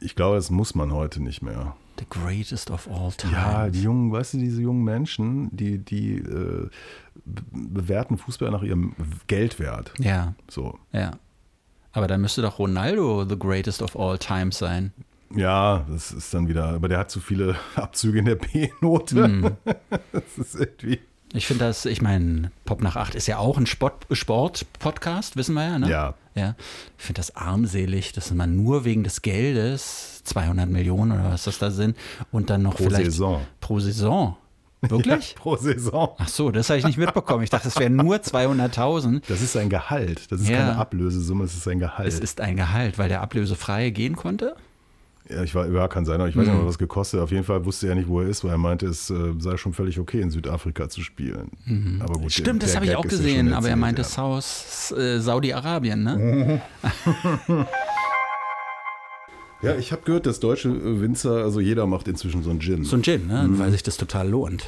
Ich 0.00 0.14
glaube, 0.14 0.36
das 0.36 0.50
muss 0.50 0.74
man 0.74 0.92
heute 0.92 1.22
nicht 1.22 1.42
mehr. 1.42 1.74
The 1.98 2.04
greatest 2.10 2.70
of 2.70 2.88
all 2.90 3.10
time. 3.12 3.32
Ja, 3.32 3.68
die 3.68 3.82
jungen, 3.82 4.12
weißt 4.12 4.34
du, 4.34 4.38
diese 4.38 4.60
jungen 4.62 4.84
Menschen, 4.84 5.48
die, 5.56 5.78
die 5.78 6.16
äh, 6.18 6.68
be- 7.24 7.42
bewerten 7.52 8.18
Fußball 8.18 8.50
nach 8.50 8.62
ihrem 8.62 8.94
Geldwert. 9.26 9.92
Ja. 9.98 10.34
So. 10.48 10.78
Ja. 10.92 11.12
Aber 11.92 12.06
dann 12.06 12.20
müsste 12.20 12.42
doch 12.42 12.58
Ronaldo 12.58 13.24
the 13.26 13.38
greatest 13.38 13.80
of 13.82 13.98
all 13.98 14.18
time 14.18 14.52
sein. 14.52 14.92
Ja, 15.34 15.84
das 15.90 16.12
ist 16.12 16.32
dann 16.34 16.46
wieder, 16.48 16.66
aber 16.68 16.88
der 16.88 16.98
hat 16.98 17.10
zu 17.10 17.20
viele 17.20 17.56
Abzüge 17.74 18.18
in 18.18 18.26
der 18.26 18.36
B-Note. 18.36 19.28
Mhm. 19.28 19.50
Das 20.12 20.38
ist 20.38 20.54
irgendwie. 20.54 21.00
Ich 21.32 21.46
finde 21.46 21.64
das, 21.64 21.84
ich 21.84 22.00
meine, 22.00 22.50
Pop 22.64 22.80
nach 22.82 22.96
8 22.96 23.14
ist 23.14 23.26
ja 23.26 23.38
auch 23.38 23.58
ein 23.58 23.66
Sport- 23.66 24.06
Sport-Podcast, 24.10 25.36
wissen 25.36 25.54
wir 25.54 25.64
ja, 25.64 25.78
ne? 25.78 25.90
Ja. 25.90 26.14
ja. 26.34 26.54
Ich 26.98 27.04
finde 27.04 27.18
das 27.20 27.34
armselig, 27.36 28.12
dass 28.12 28.32
man 28.32 28.56
nur 28.56 28.84
wegen 28.84 29.04
des 29.04 29.22
Geldes 29.22 30.22
200 30.24 30.68
Millionen 30.68 31.12
oder 31.12 31.30
was 31.32 31.44
das 31.44 31.58
da 31.58 31.70
sind 31.70 31.96
und 32.32 32.48
dann 32.50 32.62
noch 32.62 32.76
Pro 32.76 32.84
vielleicht 32.84 33.06
Saison. 33.06 33.42
pro 33.60 33.80
Saison. 33.80 34.36
Wirklich? 34.82 35.30
Ja, 35.36 35.40
pro 35.40 35.56
Saison. 35.56 36.10
Ach 36.18 36.28
so, 36.28 36.50
das 36.50 36.68
habe 36.70 36.78
ich 36.78 36.86
nicht 36.86 36.98
mitbekommen. 36.98 37.42
Ich 37.42 37.50
dachte, 37.50 37.66
es 37.68 37.78
wären 37.78 37.96
nur 37.96 38.16
200.000. 38.16 39.22
Das 39.28 39.40
ist 39.42 39.56
ein 39.56 39.68
Gehalt. 39.68 40.30
Das 40.30 40.40
ist 40.40 40.48
Ja. 40.48 40.58
keine 40.58 40.76
Ablösesumme, 40.76 41.44
das 41.44 41.54
ist 41.54 41.66
ein 41.66 41.80
Gehalt. 41.80 42.06
Es 42.08 42.20
ist 42.20 42.40
ein 42.40 42.56
Gehalt, 42.56 42.98
weil 42.98 43.08
der 43.08 43.20
ablösefrei 43.22 43.90
gehen 43.90 44.14
konnte. 44.16 44.54
Ja, 45.28 45.42
ich 45.42 45.54
war, 45.54 45.68
ja, 45.68 45.88
kann 45.88 46.04
sein, 46.04 46.20
aber 46.20 46.28
ich 46.28 46.36
weiß 46.36 46.44
nicht 46.44 46.52
Mhm. 46.54 46.60
mal, 46.62 46.66
was 46.68 46.78
gekostet. 46.78 47.20
Auf 47.20 47.30
jeden 47.32 47.44
Fall 47.44 47.64
wusste 47.64 47.88
er 47.88 47.94
nicht, 47.94 48.08
wo 48.08 48.20
er 48.20 48.28
ist, 48.28 48.44
weil 48.44 48.52
er 48.52 48.58
meinte, 48.58 48.86
es 48.86 49.10
äh, 49.10 49.32
sei 49.38 49.56
schon 49.56 49.72
völlig 49.72 49.98
okay, 49.98 50.20
in 50.20 50.30
Südafrika 50.30 50.88
zu 50.88 51.00
spielen. 51.02 51.50
Aber 52.00 52.14
gut, 52.14 52.24
Mhm. 52.24 52.30
Stimmt, 52.30 52.62
der- 52.62 52.68
das 52.68 52.76
habe 52.76 52.86
ich 52.86 52.96
auch 52.96 53.02
gesehen, 53.02 53.52
aber 53.52 53.68
er 53.68 53.76
meinte 53.76 54.02
äh, 54.02 55.18
Saudi-Arabien, 55.20 56.02
ne? 56.02 56.62
Ja, 59.62 59.74
ich 59.76 59.90
habe 59.90 60.02
gehört, 60.02 60.26
dass 60.26 60.38
deutsche 60.38 60.68
äh, 60.68 61.00
Winzer, 61.00 61.42
also 61.42 61.60
jeder 61.60 61.86
macht 61.86 62.08
inzwischen 62.08 62.42
so 62.42 62.50
einen 62.50 62.60
Gin. 62.60 62.84
So 62.84 62.96
ein 62.96 63.02
Gin, 63.02 63.26
ne? 63.26 63.48
Mhm. 63.48 63.58
weil 63.58 63.70
sich 63.72 63.82
das 63.82 63.96
total 63.96 64.28
lohnt. 64.28 64.66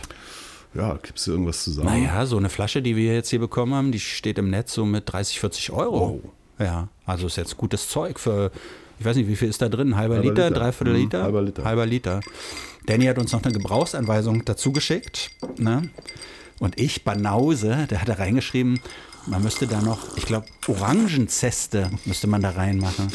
Ja, 0.75 0.99
gibst 1.03 1.27
du 1.27 1.33
irgendwas 1.33 1.62
zusammen? 1.64 1.88
Naja, 1.88 2.25
so 2.27 2.37
eine 2.37 2.49
Flasche, 2.49 2.83
die 2.83 2.97
wir 2.97 3.14
jetzt 3.14 3.29
hier 3.31 3.38
bekommen 3.38 3.75
haben, 3.75 3.92
die 3.92 4.01
steht 4.01 4.38
im 4.38 4.51
Netz 4.51 4.73
so 4.75 4.85
mit 4.87 5.05
30, 5.12 5.40
40 5.40 5.71
Euro. 5.73 6.23
Ja, 6.59 6.88
also 7.07 7.27
ist 7.27 7.37
jetzt 7.37 7.57
gutes 7.57 7.88
Zeug 7.88 8.18
für, 8.18 8.51
ich 8.99 9.05
weiß 9.05 9.17
nicht, 9.17 9.29
wie 9.29 9.37
viel 9.37 9.49
ist 9.49 9.61
da 9.63 9.69
drin? 9.69 9.97
Halber, 9.97 10.17
Halber 10.17 10.29
Liter, 10.29 10.49
Liter. 10.49 10.61
dreiviertel 10.61 10.95
Mhm, 10.95 11.01
Liter? 11.01 11.23
halber 11.23 11.43
Liter. 11.43 11.65
Halber 11.65 11.87
Liter. 11.87 12.21
Danny 12.87 13.05
hat 13.07 13.19
uns 13.19 13.33
noch 13.33 13.43
eine 13.43 13.53
Gebrauchsanweisung 13.53 14.45
dazu 14.45 14.73
geschickt. 14.73 15.31
Ne? 15.59 15.91
Und 16.59 16.79
ich, 16.81 17.05
Banause, 17.05 17.87
der 17.91 18.01
hat 18.01 18.09
da 18.09 18.15
reingeschrieben, 18.15 18.81
man 19.27 19.43
müsste 19.43 19.67
da 19.67 19.83
noch, 19.83 20.17
ich 20.17 20.25
glaube, 20.25 20.47
Orangenzeste 20.67 21.91
müsste 22.07 22.27
man 22.27 22.41
da 22.43 22.51
reinmachen. 22.51 23.09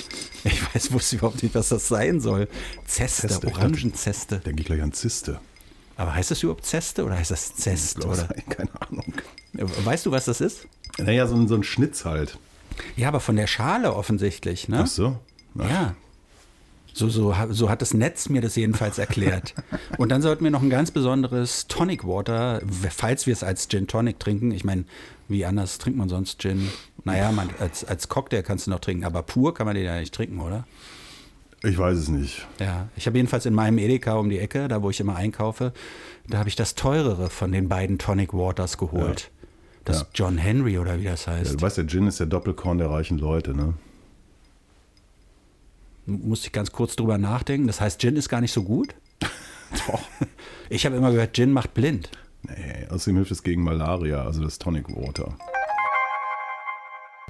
Ich 0.44 0.62
weiß, 0.76 0.92
wusste 0.92 1.16
überhaupt 1.16 1.42
nicht, 1.42 1.56
was 1.56 1.70
das 1.70 1.88
sein 1.88 2.20
soll. 2.22 2.48
Zeste, 2.86 3.28
Zeste, 3.28 3.48
Orangenzeste. 3.48 4.40
Denke 4.40 4.62
ich 4.62 4.68
gleich 4.68 4.82
an 4.82 4.94
Ziste. 4.94 5.40
Aber 5.96 6.14
heißt 6.14 6.32
das 6.32 6.44
überhaupt 6.44 6.66
Zeste 6.66 7.04
oder 7.06 7.18
heißt 7.18 7.32
das 7.32 7.56
Zest? 7.56 8.00
glaub, 8.00 8.14
Oder? 8.14 8.28
Keine 8.50 8.70
Ahnung. 8.82 9.14
Weißt 9.54 10.06
du, 10.06 10.12
was 10.12 10.26
das 10.26 10.42
ist? 10.42 10.68
Naja, 10.98 11.28
so 11.28 11.36
ein, 11.36 11.48
so 11.48 11.56
ein 11.56 11.64
Schnitz 11.64 12.06
halt. 12.06 12.38
Ja, 12.96 13.08
aber 13.08 13.20
von 13.20 13.36
der 13.36 13.48
Schale 13.48 13.94
offensichtlich, 13.94 14.68
ne? 14.68 14.82
Ach 14.84 14.88
so. 14.88 15.18
Ja. 15.56 15.96
So, 16.96 17.10
so, 17.10 17.34
so 17.50 17.70
hat 17.70 17.82
das 17.82 17.96
Netz 17.96 18.30
mir 18.30 18.42
das 18.42 18.56
jedenfalls 18.56 19.00
erklärt. 19.00 19.56
Und 19.98 20.10
dann 20.10 20.22
sollten 20.22 20.44
wir 20.44 20.52
noch 20.52 20.62
ein 20.62 20.70
ganz 20.70 20.92
besonderes 20.92 21.68
Tonic 21.68 22.06
Water, 22.06 22.62
falls 22.92 23.26
wir 23.26 23.34
es 23.34 23.44
als 23.44 23.68
Gin 23.68 23.88
Tonic 23.88 24.20
trinken. 24.20 24.52
Ich 24.52 24.64
meine, 24.64 24.86
wie 25.28 25.44
anders 25.46 25.80
trinkt 25.80 25.98
man 25.98 26.08
sonst 26.08 26.40
Gin? 26.40 26.70
Naja, 27.04 27.32
man, 27.32 27.50
als, 27.60 27.84
als 27.84 28.10
Cocktail 28.10 28.44
kannst 28.44 28.68
du 28.68 28.72
noch 28.72 28.80
trinken, 28.80 29.06
aber 29.06 29.24
pur 29.24 29.56
kann 29.56 29.66
man 29.66 29.76
den 29.76 29.86
ja 29.86 30.00
nicht 30.00 30.14
trinken, 30.14 30.40
oder? 30.40 30.66
Ich 31.64 31.78
weiß 31.78 31.98
es 31.98 32.10
nicht. 32.10 32.46
Ja, 32.60 32.90
ich 32.96 33.08
habe 33.08 33.18
jedenfalls 33.18 33.46
in 33.46 33.54
meinem 33.54 33.78
Edeka 33.78 34.14
um 34.14 34.30
die 34.30 34.38
Ecke, 34.38 34.68
da 34.68 34.84
wo 34.84 34.90
ich 34.90 35.00
immer 35.00 35.16
einkaufe, 35.16 35.74
da 36.28 36.38
habe 36.38 36.50
ich 36.50 36.56
das 36.56 36.76
teurere 36.76 37.30
von 37.30 37.52
den 37.52 37.70
beiden 37.70 37.98
Tonic 37.98 38.34
Waters 38.34 38.78
geholt. 38.78 39.22
Ja. 39.22 39.48
Das 39.86 40.02
ja. 40.02 40.08
John 40.14 40.38
Henry 40.38 40.78
oder 40.78 41.00
wie 41.00 41.06
das 41.06 41.26
heißt. 41.26 41.52
Ja, 41.52 41.58
du 41.58 41.62
weißt, 41.62 41.78
der 41.78 41.88
Gin 41.88 42.08
ist 42.08 42.20
der 42.20 42.28
Doppelkorn 42.28 42.78
der 42.78 42.90
reichen 42.90 43.18
Leute, 43.18 43.56
ne? 43.56 43.74
Musste 46.06 46.48
ich 46.48 46.54
ganz 46.54 46.72
kurz 46.72 46.96
drüber 46.96 47.18
nachdenken. 47.18 47.68
Das 47.68 47.80
heißt, 47.80 48.00
Gin 48.02 48.16
ist 48.16 48.30
gar 48.30 48.42
nicht 48.42 48.52
so 48.52 48.64
gut? 48.64 48.96
Doch. 49.88 50.02
Ich 50.70 50.86
habe 50.86 50.96
immer 50.96 51.12
gehört, 51.12 51.34
Gin 51.34 51.52
macht 51.52 51.74
blind. 51.74 52.10
Nee, 52.44 52.88
außerdem 52.90 53.16
hilft 53.16 53.32
es 53.32 53.44
gegen 53.44 53.64
Malaria, 53.64 54.24
also 54.24 54.44
das 54.44 54.60
Tonic 54.60 54.90
Water. 54.90 55.36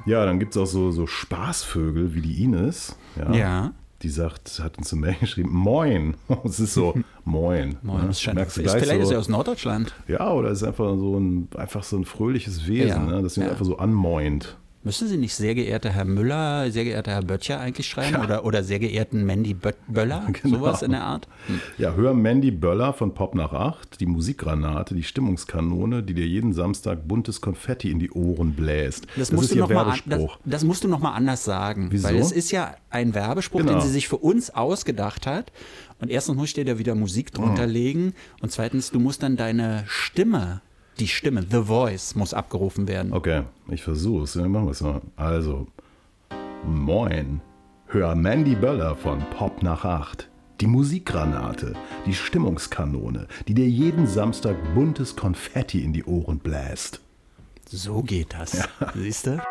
Ja, 0.05 0.25
dann 0.25 0.39
gibt 0.39 0.55
es 0.55 0.61
auch 0.61 0.65
so, 0.65 0.91
so 0.91 1.07
Spaßvögel 1.07 2.15
wie 2.15 2.21
die 2.21 2.43
Ines. 2.43 2.95
Ja. 3.15 3.33
ja. 3.33 3.73
Die 4.01 4.09
sagt, 4.09 4.59
hat 4.61 4.77
uns 4.77 4.91
eine 4.91 5.01
Mail 5.01 5.15
geschrieben, 5.19 5.51
Moin. 5.53 6.15
Es 6.43 6.59
ist 6.59 6.73
so, 6.73 6.93
Moin. 7.23 7.77
Moin. 7.83 8.01
Ne? 8.01 8.07
Das 8.07 8.25
Merkst 8.25 8.57
du 8.57 8.61
ist, 8.63 8.73
vielleicht 8.73 9.01
so, 9.01 9.07
ist 9.07 9.11
er 9.11 9.19
aus 9.19 9.29
Norddeutschland. 9.29 9.93
Ja, 10.07 10.31
oder 10.31 10.49
ist 10.49 10.63
einfach 10.63 10.97
so 10.97 11.17
ein, 11.17 11.47
einfach 11.55 11.83
so 11.83 11.97
ein 11.97 12.05
fröhliches 12.05 12.67
Wesen, 12.67 12.87
ja. 12.87 13.15
ne? 13.15 13.21
das 13.21 13.37
ihn 13.37 13.43
ja. 13.43 13.51
einfach 13.51 13.65
so 13.65 13.77
anmoint. 13.77 14.57
Müssen 14.85 15.07
Sie 15.07 15.15
nicht 15.15 15.33
sehr 15.33 15.55
geehrter 15.55 15.91
Herr 15.91 16.03
Müller, 16.03 16.69
sehr 16.69 16.83
geehrter 16.83 17.11
Herr 17.11 17.21
Böttcher 17.21 17.57
eigentlich 17.57 17.87
schreiben? 17.87 18.15
Ja. 18.15 18.23
Oder, 18.23 18.45
oder 18.45 18.63
sehr 18.63 18.79
geehrten 18.79 19.25
Mandy 19.25 19.53
Bö 19.53 19.71
Böller? 19.87 20.27
Genau. 20.43 20.57
Sowas 20.57 20.81
in 20.81 20.91
der 20.91 21.03
Art? 21.03 21.27
Hm. 21.47 21.61
Ja, 21.77 21.93
hör 21.93 22.13
Mandy 22.13 22.51
Böller 22.51 22.91
von 22.91 23.13
Pop 23.13 23.33
nach 23.33 23.53
acht, 23.53 24.01
die 24.01 24.05
Musikgranate, 24.05 24.93
die 24.93 25.03
Stimmungskanone, 25.03 26.03
die 26.03 26.13
dir 26.13 26.27
jeden 26.27 26.51
Samstag 26.51 27.07
buntes 27.07 27.39
Konfetti 27.39 27.91
in 27.91 27.99
die 27.99 28.11
Ohren 28.11 28.55
bläst. 28.55 29.05
Das, 29.15 29.29
das 29.29 29.31
musst 29.31 29.51
ist 29.51 29.55
ihr 29.55 29.69
Werbespruch. 29.69 30.37
Das, 30.43 30.51
das, 30.51 30.63
musst 30.65 30.83
du 30.83 30.89
nochmal 30.89 31.15
anders 31.15 31.45
sagen. 31.45 31.87
Wieso? 31.91 32.09
Weil 32.09 32.17
es 32.17 32.33
ist 32.33 32.51
ja 32.51 32.75
ein 32.89 33.13
Werbespruch, 33.13 33.61
genau. 33.61 33.73
den 33.73 33.81
sie 33.81 33.89
sich 33.89 34.09
für 34.09 34.17
uns 34.17 34.49
ausgedacht 34.49 35.27
hat. 35.27 35.53
Und 35.99 36.09
erstens 36.09 36.35
muss 36.35 36.49
ich 36.49 36.55
dir 36.55 36.65
da 36.65 36.77
wieder 36.77 36.95
Musik 36.95 37.31
drunter 37.31 37.63
oh. 37.63 37.69
legen. 37.69 38.13
Und 38.41 38.51
zweitens, 38.51 38.91
du 38.91 38.99
musst 38.99 39.23
dann 39.23 39.37
deine 39.37 39.85
Stimme 39.87 40.61
die 40.99 41.07
Stimme, 41.07 41.45
The 41.49 41.63
Voice, 41.63 42.15
muss 42.15 42.33
abgerufen 42.33 42.87
werden. 42.87 43.13
Okay, 43.13 43.43
ich 43.69 43.83
versuch's. 43.83 44.35
Ja, 44.35 44.47
machen 44.47 44.65
wir 44.65 44.71
es 44.71 44.81
mal. 44.81 45.01
Also, 45.15 45.67
moin. 46.65 47.41
Hör 47.87 48.15
Mandy 48.15 48.55
Böller 48.55 48.95
von 48.95 49.19
Pop 49.37 49.61
nach 49.61 49.85
acht. 49.85 50.29
Die 50.61 50.67
Musikgranate, 50.67 51.73
die 52.05 52.13
Stimmungskanone, 52.13 53.27
die 53.47 53.53
dir 53.53 53.67
jeden 53.67 54.07
Samstag 54.07 54.55
buntes 54.73 55.15
Konfetti 55.15 55.83
in 55.83 55.93
die 55.93 56.03
Ohren 56.05 56.39
bläst. 56.39 57.01
So 57.69 58.01
geht 58.03 58.33
das. 58.33 58.53
Ja. 58.53 58.65
Siehst 58.95 59.27
du? 59.27 59.41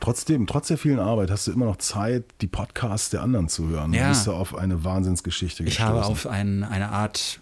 Trotzdem, 0.00 0.46
trotz 0.46 0.68
der 0.68 0.78
vielen 0.78 0.98
Arbeit 0.98 1.30
hast 1.30 1.46
du 1.46 1.52
immer 1.52 1.66
noch 1.66 1.76
Zeit, 1.76 2.24
die 2.40 2.48
Podcasts 2.48 3.10
der 3.10 3.22
anderen 3.22 3.48
zu 3.48 3.68
hören. 3.68 3.92
Ja. 3.92 4.04
Du 4.04 4.08
bist 4.08 4.26
ja 4.26 4.32
auf 4.32 4.56
eine 4.56 4.84
Wahnsinnsgeschichte 4.84 5.64
gestoßen. 5.64 5.84
Ich 5.84 5.88
habe 5.88 6.04
auf 6.04 6.26
ein, 6.26 6.64
eine 6.64 6.88
Art 6.90 7.40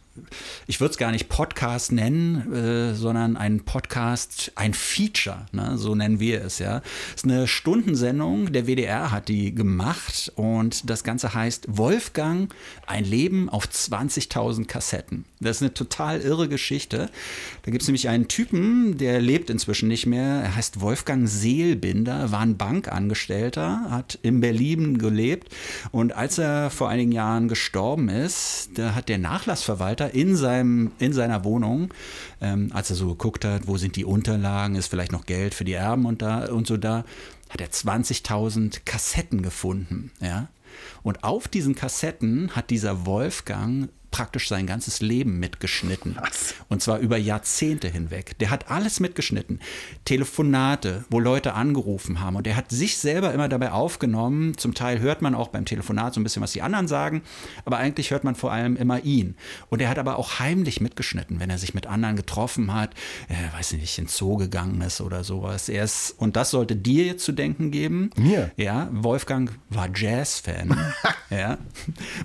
ich 0.66 0.80
würde 0.80 0.92
es 0.92 0.98
gar 0.98 1.12
nicht 1.12 1.28
Podcast 1.28 1.92
nennen, 1.92 2.52
äh, 2.52 2.94
sondern 2.94 3.36
ein 3.36 3.61
Podcast, 3.61 4.52
ein 4.54 4.74
Feature, 4.74 5.46
ne? 5.52 5.78
so 5.78 5.94
nennen 5.94 6.20
wir 6.20 6.44
es 6.44 6.58
ja. 6.58 6.82
Es 7.11 7.22
ist 7.22 7.24
eine 7.24 7.46
Stundensendung, 7.46 8.52
der 8.52 8.66
WDR 8.66 9.11
hat 9.11 9.28
die 9.28 9.54
gemacht 9.54 10.32
und 10.36 10.88
das 10.90 11.04
Ganze 11.04 11.34
heißt 11.34 11.66
Wolfgang, 11.68 12.54
ein 12.86 13.04
Leben 13.04 13.48
auf 13.48 13.66
20.000 13.66 14.66
Kassetten. 14.66 15.24
Das 15.40 15.56
ist 15.56 15.62
eine 15.62 15.74
total 15.74 16.20
irre 16.20 16.48
Geschichte. 16.48 17.08
Da 17.62 17.70
gibt 17.70 17.82
es 17.82 17.88
nämlich 17.88 18.08
einen 18.08 18.28
Typen, 18.28 18.98
der 18.98 19.20
lebt 19.20 19.48
inzwischen 19.48 19.88
nicht 19.88 20.06
mehr. 20.06 20.42
Er 20.42 20.56
heißt 20.56 20.80
Wolfgang 20.80 21.28
Seelbinder, 21.28 22.30
war 22.30 22.40
ein 22.40 22.58
Bankangestellter, 22.58 23.90
hat 23.90 24.18
in 24.22 24.40
Berlin 24.40 24.98
gelebt 24.98 25.54
und 25.92 26.14
als 26.14 26.38
er 26.38 26.70
vor 26.70 26.88
einigen 26.88 27.12
Jahren 27.12 27.48
gestorben 27.48 28.08
ist, 28.08 28.70
da 28.74 28.94
hat 28.94 29.08
der 29.08 29.18
Nachlassverwalter 29.18 29.99
in, 30.07 30.36
seinem, 30.36 30.92
in 30.98 31.12
seiner 31.12 31.44
Wohnung, 31.44 31.92
ähm, 32.40 32.70
als 32.72 32.90
er 32.90 32.96
so 32.96 33.09
geguckt 33.09 33.44
hat, 33.44 33.66
wo 33.66 33.76
sind 33.76 33.96
die 33.96 34.05
Unterlagen, 34.05 34.74
ist 34.74 34.88
vielleicht 34.88 35.12
noch 35.12 35.26
Geld 35.26 35.55
für 35.55 35.64
die 35.64 35.74
Erben 35.74 36.07
und, 36.07 36.22
da, 36.22 36.46
und 36.46 36.66
so 36.66 36.76
da, 36.76 37.05
hat 37.48 37.61
er 37.61 37.70
20.000 37.70 38.80
Kassetten 38.84 39.42
gefunden. 39.42 40.12
Ja? 40.20 40.48
Und 41.03 41.24
auf 41.24 41.48
diesen 41.48 41.74
Kassetten 41.74 42.51
hat 42.55 42.70
dieser 42.70 43.07
Wolfgang 43.07 43.88
praktisch 44.11 44.48
sein 44.48 44.66
ganzes 44.66 45.00
Leben 45.00 45.38
mitgeschnitten. 45.38 46.16
Was? 46.20 46.54
Und 46.68 46.82
zwar 46.82 46.98
über 46.98 47.16
Jahrzehnte 47.16 47.88
hinweg. 47.88 48.38
Der 48.38 48.50
hat 48.50 48.70
alles 48.70 49.00
mitgeschnitten. 49.00 49.61
Telefonate, 50.04 51.04
wo 51.11 51.20
Leute 51.20 51.54
angerufen 51.54 52.20
haben. 52.20 52.36
Und 52.36 52.46
der 52.46 52.56
hat 52.56 52.70
sich 52.70 52.98
selber 52.98 53.32
immer 53.32 53.48
dabei 53.48 53.72
aufgenommen. 53.72 54.56
Zum 54.58 54.74
Teil 54.74 55.00
hört 55.00 55.22
man 55.22 55.34
auch 55.34 55.48
beim 55.48 55.64
Telefonat 55.64 56.14
so 56.14 56.20
ein 56.20 56.24
bisschen, 56.24 56.42
was 56.42 56.52
die 56.52 56.62
anderen 56.62 56.88
sagen. 56.88 57.22
Aber 57.64 57.78
eigentlich 57.78 58.11
hört 58.11 58.24
man 58.24 58.34
vor 58.34 58.52
allem 58.52 58.76
immer 58.76 59.04
ihn. 59.04 59.36
Und 59.68 59.80
er 59.80 59.88
hat 59.88 59.98
aber 59.98 60.18
auch 60.18 60.38
heimlich 60.38 60.80
mitgeschnitten, 60.80 61.40
wenn 61.40 61.50
er 61.50 61.58
sich 61.58 61.74
mit 61.74 61.86
anderen 61.86 62.16
getroffen 62.16 62.74
hat. 62.74 62.94
Äh, 63.28 63.56
weiß 63.56 63.72
nicht, 63.74 63.98
in 63.98 64.08
Zoo 64.08 64.36
gegangen 64.36 64.80
ist 64.80 65.00
oder 65.00 65.24
sowas. 65.24 65.68
Er 65.68 65.84
ist, 65.84 66.14
und 66.18 66.36
das 66.36 66.50
sollte 66.50 66.76
dir 66.76 67.04
jetzt 67.04 67.24
zu 67.24 67.32
denken 67.32 67.70
geben. 67.70 68.11
Mir? 68.16 68.50
Ja, 68.56 68.88
Wolfgang 68.92 69.52
war 69.68 69.88
Jazz-Fan. 69.94 70.76
ja. 71.30 71.58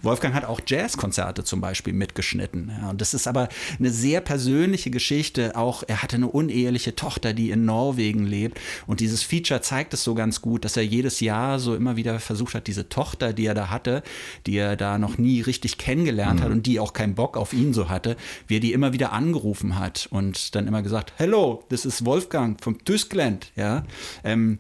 Wolfgang 0.02 0.34
hat 0.34 0.46
auch 0.46 0.60
Jazzkonzerte 0.66 1.44
zum 1.44 1.62
Beispiel 1.62 1.75
Beispiel 1.76 1.94
mitgeschnitten. 1.94 2.72
Ja, 2.80 2.90
und 2.90 3.02
das 3.02 3.14
ist 3.14 3.28
aber 3.28 3.50
eine 3.78 3.90
sehr 3.90 4.22
persönliche 4.22 4.92
Geschichte. 4.92 5.58
Auch 5.58 5.84
er 5.86 6.02
hatte 6.02 6.16
eine 6.16 6.30
uneheliche 6.30 6.96
Tochter, 6.96 7.34
die 7.34 7.52
in 7.52 7.66
Norwegen 7.66 8.26
lebt. 8.26 8.62
Und 8.88 9.02
dieses 9.02 9.24
Feature 9.24 9.60
zeigt 9.60 9.94
es 9.94 10.06
so 10.06 10.16
ganz 10.16 10.42
gut, 10.42 10.64
dass 10.64 10.78
er 10.78 10.86
jedes 10.86 11.20
Jahr 11.20 11.60
so 11.60 11.76
immer 11.76 11.98
wieder 11.98 12.20
versucht 12.22 12.56
hat, 12.56 12.68
diese 12.68 12.88
Tochter, 12.88 13.34
die 13.34 13.46
er 13.46 13.56
da 13.56 13.70
hatte, 13.70 14.04
die 14.46 14.56
er 14.56 14.78
da 14.78 14.98
noch 14.98 15.18
nie 15.18 15.42
richtig 15.42 15.78
kennengelernt 15.78 16.40
mhm. 16.40 16.44
hat 16.46 16.52
und 16.52 16.66
die 16.66 16.80
auch 16.80 16.94
keinen 16.94 17.16
Bock 17.16 17.36
auf 17.36 17.52
ihn 17.52 17.74
so 17.74 17.90
hatte, 17.90 18.16
wie 18.48 18.56
er 18.56 18.62
die 18.62 18.72
immer 18.72 18.94
wieder 18.94 19.12
angerufen 19.12 19.78
hat 19.78 20.08
und 20.12 20.56
dann 20.56 20.68
immer 20.68 20.82
gesagt, 20.82 21.12
Hello, 21.18 21.62
this 21.68 21.84
is 21.84 22.06
Wolfgang 22.06 22.64
from 22.64 22.78
Tyskland. 22.86 23.52
Ja, 23.58 23.84
ähm, 24.24 24.60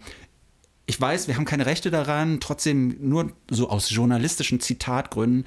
ich 0.87 1.01
weiß, 1.01 1.27
wir 1.27 1.35
haben 1.35 1.45
keine 1.45 1.65
Rechte 1.65 1.89
daran, 1.89 2.39
trotzdem 2.39 2.97
nur 2.99 3.31
so 3.49 3.69
aus 3.69 3.89
journalistischen 3.89 4.59
Zitatgründen 4.59 5.45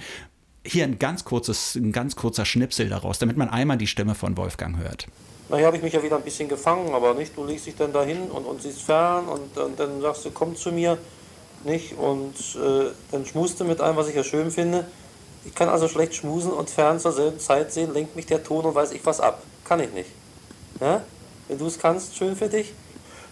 hier 0.70 0.84
ein 0.84 0.98
ganz 0.98 1.24
kurzes, 1.24 1.74
ein 1.74 1.92
ganz 1.92 2.16
kurzer 2.16 2.44
Schnipsel 2.44 2.88
daraus, 2.88 3.18
damit 3.18 3.36
man 3.36 3.48
einmal 3.48 3.78
die 3.78 3.86
Stimme 3.86 4.14
von 4.14 4.36
Wolfgang 4.36 4.78
hört. 4.78 5.06
Na, 5.48 5.56
hier 5.56 5.66
habe 5.66 5.76
ich 5.76 5.82
mich 5.82 5.94
ja 5.94 6.02
wieder 6.02 6.16
ein 6.16 6.22
bisschen 6.22 6.48
gefangen, 6.48 6.94
aber 6.94 7.14
nicht, 7.14 7.36
du 7.36 7.44
legst 7.44 7.66
dich 7.66 7.76
dann 7.76 7.92
dahin 7.92 8.30
und, 8.30 8.44
und 8.44 8.60
siehst 8.62 8.82
fern 8.82 9.28
und, 9.28 9.56
und 9.56 9.80
dann 9.80 10.00
sagst 10.00 10.24
du, 10.24 10.30
komm 10.30 10.56
zu 10.56 10.72
mir, 10.72 10.98
nicht? 11.64 11.96
Und 11.96 12.34
äh, 12.56 12.90
dann 13.10 13.24
schmust 13.24 13.58
du 13.58 13.64
mit 13.64 13.80
allem, 13.80 13.96
was 13.96 14.08
ich 14.08 14.14
ja 14.14 14.22
schön 14.22 14.50
finde. 14.50 14.86
Ich 15.44 15.54
kann 15.54 15.68
also 15.68 15.88
schlecht 15.88 16.14
schmusen 16.14 16.52
und 16.52 16.68
fern 16.68 17.00
zur 17.00 17.12
selben 17.12 17.40
Zeit 17.40 17.72
sehen, 17.72 17.94
lenkt 17.94 18.14
mich 18.14 18.26
der 18.26 18.42
Ton 18.44 18.64
und 18.64 18.74
weiß 18.74 18.92
ich 18.92 19.04
was 19.06 19.20
ab. 19.20 19.42
Kann 19.64 19.80
ich 19.80 19.92
nicht. 19.92 20.10
Ja? 20.80 21.02
Wenn 21.48 21.58
du 21.58 21.66
es 21.66 21.78
kannst, 21.78 22.16
schön 22.16 22.36
für 22.36 22.48
dich. 22.48 22.74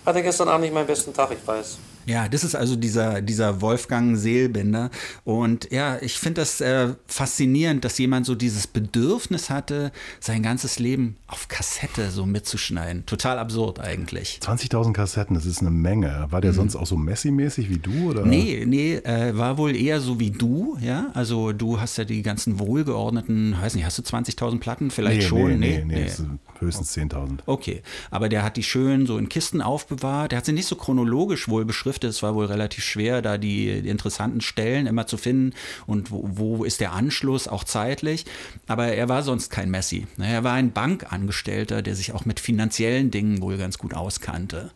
Hatte 0.07 0.23
gestern 0.23 0.49
Abend 0.49 0.63
nicht 0.63 0.75
meinen 0.75 0.87
besten 0.87 1.13
Tag, 1.13 1.31
ich 1.33 1.47
weiß. 1.47 1.79
Ja, 2.07 2.29
das 2.29 2.45
ist 2.45 2.55
also 2.55 2.77
dieser, 2.77 3.21
dieser 3.21 3.61
Wolfgang 3.61 4.17
Seelbinder. 4.17 4.91
Und 5.25 5.73
ja, 5.73 5.99
ich 6.01 6.19
finde 6.19 6.41
das 6.41 6.61
äh, 6.61 6.95
faszinierend, 7.09 7.85
dass 7.85 7.99
jemand 7.99 8.27
so 8.27 8.37
dieses 8.37 8.69
Bedürfnis 8.69 9.51
hatte, 9.51 9.91
sein 10.21 10.43
ganzes 10.43 10.79
Leben 10.79 11.17
auf 11.27 11.49
Kassette 11.49 12.13
so 12.13 12.25
mitzuschneiden. 12.25 13.05
Total 13.07 13.41
absurd 13.41 13.81
eigentlich. 13.81 14.39
20.000 14.41 14.93
Kassetten, 14.93 15.35
das 15.35 15.47
ist 15.47 15.61
eine 15.61 15.71
Menge. 15.71 16.27
War 16.31 16.41
der 16.41 16.53
mhm. 16.53 16.57
sonst 16.57 16.77
auch 16.77 16.87
so 16.87 16.97
Messi-mäßig 16.97 17.69
wie 17.69 17.79
du? 17.79 18.11
Oder? 18.11 18.25
Nee, 18.25 18.65
nee, 18.67 18.95
äh, 18.95 19.37
war 19.37 19.59
wohl 19.59 19.75
eher 19.75 20.01
so 20.01 20.21
wie 20.21 20.31
du, 20.31 20.79
ja. 20.81 21.11
Also 21.13 21.53
du 21.53 21.81
hast 21.81 21.99
ja 21.99 22.05
die 22.05 22.23
ganzen 22.23 22.61
wohlgeordneten, 22.61 23.57
weiß 23.61 23.75
nicht, 23.75 23.85
hast 23.85 23.99
du 23.99 24.03
20.000 24.03 24.61
Platten? 24.61 24.91
Vielleicht 24.93 25.23
nee, 25.23 25.27
schon? 25.27 25.59
Nee, 25.59 25.83
nee, 25.85 25.85
nee, 25.85 26.05
nee. 26.05 26.61
höchstens 26.61 26.97
10.000. 26.97 27.41
Okay, 27.47 27.83
aber 28.13 28.29
der 28.29 28.45
hat 28.45 28.57
die 28.57 28.63
schön 28.63 29.07
so 29.07 29.19
in 29.19 29.29
Kisten 29.29 29.61
aufbewahrt. 29.61 30.31
Der 30.31 30.39
hat 30.39 30.47
sie 30.47 30.53
nicht 30.53 30.67
so 30.67 30.77
chronologisch 30.77 31.49
wohl 31.49 31.65
beschriftet 31.65 31.96
Skripte. 31.97 32.09
Es 32.09 32.23
war 32.23 32.35
wohl 32.35 32.47
relativ 32.47 32.85
schwer, 32.85 33.23
da 33.23 33.39
die, 33.39 33.83
die 33.83 33.89
interessanten 33.89 34.41
Stellen 34.41 34.87
immer 34.87 35.07
zu 35.07 35.17
finden 35.17 35.55
und 35.87 36.11
wo, 36.11 36.29
wo, 36.33 36.65
ist 36.65 36.81
der 36.81 36.93
Anschluss 36.93 37.49
auch 37.49 37.65
zeitlich. 37.65 38.25
Aber 38.67 38.89
er 38.89 39.09
war 39.09 39.23
sonst 39.23 39.51
kein 39.51 39.71
Messi. 39.71 40.07
Er 40.19 40.45
war 40.45 40.53
ein 40.53 40.73
Bankangestellter, 40.73 41.83
der 41.83 41.95
sich 41.95 42.13
auch 42.13 42.25
mit 42.25 42.41
finanziellen 42.41 43.11
Dingen 43.11 43.41
wohl 43.41 43.57
ganz 43.57 43.79
gut 43.79 43.95
auskannte. 43.95 44.71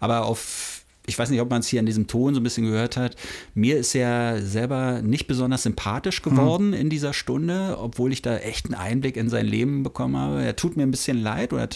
Aber 0.00 0.24
auf 0.26 0.82
ich 1.08 1.16
weiß 1.16 1.30
nicht, 1.30 1.40
ob 1.40 1.48
man 1.48 1.60
es 1.60 1.68
hier 1.68 1.78
in 1.78 1.86
diesem 1.86 2.08
Ton 2.08 2.34
so 2.34 2.40
ein 2.40 2.42
bisschen 2.42 2.66
gehört 2.66 2.96
hat. 2.96 3.14
Mir 3.54 3.78
ist 3.78 3.94
er 3.94 4.42
selber 4.42 5.02
nicht 5.02 5.28
besonders 5.28 5.62
sympathisch 5.62 6.20
geworden 6.20 6.72
hm. 6.72 6.80
in 6.80 6.90
dieser 6.90 7.12
Stunde, 7.12 7.76
obwohl 7.78 8.12
ich 8.12 8.22
da 8.22 8.38
echt 8.38 8.66
einen 8.66 8.74
Einblick 8.74 9.16
in 9.16 9.28
sein 9.28 9.46
Leben 9.46 9.84
bekommen 9.84 10.16
habe. 10.16 10.42
Er 10.42 10.56
tut 10.56 10.76
mir 10.76 10.82
ein 10.82 10.90
bisschen 10.90 11.22
leid 11.22 11.52
oder 11.52 11.68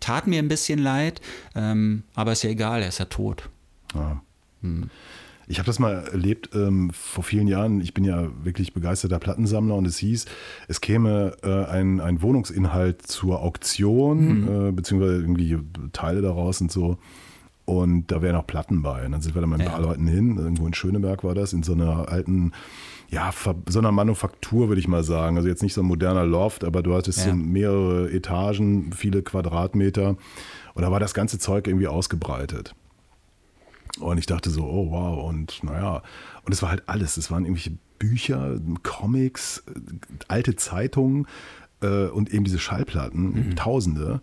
tat 0.00 0.26
mir 0.26 0.38
ein 0.38 0.48
bisschen 0.48 0.78
leid, 0.78 1.20
ähm, 1.54 2.04
aber 2.14 2.32
ist 2.32 2.42
ja 2.42 2.48
egal, 2.48 2.80
er 2.80 2.88
ist 2.88 3.00
ja 3.00 3.04
tot. 3.04 3.50
Ja. 3.94 4.22
Hm. 4.62 4.90
Ich 5.46 5.58
habe 5.58 5.66
das 5.66 5.80
mal 5.80 6.04
erlebt 6.12 6.50
ähm, 6.54 6.90
vor 6.92 7.24
vielen 7.24 7.48
Jahren. 7.48 7.80
Ich 7.80 7.92
bin 7.92 8.04
ja 8.04 8.28
wirklich 8.44 8.72
begeisterter 8.72 9.18
Plattensammler 9.18 9.74
und 9.74 9.84
es 9.84 9.98
hieß, 9.98 10.26
es 10.68 10.80
käme 10.80 11.32
äh, 11.42 11.64
ein, 11.64 12.00
ein 12.00 12.22
Wohnungsinhalt 12.22 13.02
zur 13.02 13.40
Auktion, 13.42 14.42
Mhm. 14.42 14.68
äh, 14.68 14.72
beziehungsweise 14.72 15.16
irgendwie 15.20 15.58
Teile 15.92 16.22
daraus 16.22 16.60
und 16.60 16.70
so. 16.70 16.98
Und 17.64 18.12
da 18.12 18.22
wären 18.22 18.36
auch 18.36 18.46
Platten 18.46 18.82
bei. 18.82 19.04
Und 19.06 19.12
dann 19.12 19.20
sind 19.22 19.34
wir 19.34 19.40
da 19.40 19.46
mit 19.48 19.60
ein 19.60 19.66
paar 19.66 19.80
Leuten 19.80 20.06
hin. 20.06 20.36
Irgendwo 20.38 20.66
in 20.66 20.74
Schöneberg 20.74 21.22
war 21.24 21.34
das, 21.34 21.52
in 21.52 21.62
so 21.64 21.72
einer 21.72 22.08
alten, 22.08 22.52
ja, 23.10 23.30
so 23.68 23.78
einer 23.80 23.92
Manufaktur, 23.92 24.68
würde 24.68 24.80
ich 24.80 24.88
mal 24.88 25.02
sagen. 25.04 25.36
Also 25.36 25.48
jetzt 25.48 25.62
nicht 25.62 25.74
so 25.74 25.80
ein 25.82 25.86
moderner 25.86 26.24
Loft, 26.26 26.64
aber 26.64 26.82
du 26.82 26.94
hattest 26.94 27.18
Ja. 27.18 27.30
so 27.30 27.34
mehrere 27.36 28.10
Etagen, 28.10 28.92
viele 28.92 29.22
Quadratmeter. 29.22 30.10
Und 30.74 30.82
da 30.82 30.90
war 30.92 31.00
das 31.00 31.14
ganze 31.14 31.38
Zeug 31.40 31.66
irgendwie 31.68 31.86
ausgebreitet. 31.88 32.74
Und 33.98 34.18
ich 34.18 34.26
dachte 34.26 34.50
so, 34.50 34.64
oh 34.64 34.90
wow, 34.90 35.28
und 35.28 35.62
naja, 35.64 36.02
und 36.44 36.52
es 36.52 36.62
war 36.62 36.70
halt 36.70 36.84
alles. 36.88 37.16
Es 37.16 37.30
waren 37.30 37.44
irgendwelche 37.44 37.76
Bücher, 37.98 38.58
Comics, 38.82 39.64
äh, 39.68 39.80
alte 40.28 40.56
Zeitungen 40.56 41.26
äh, 41.82 42.06
und 42.06 42.32
eben 42.32 42.44
diese 42.44 42.58
Schallplatten, 42.58 43.56
Tausende. 43.56 44.22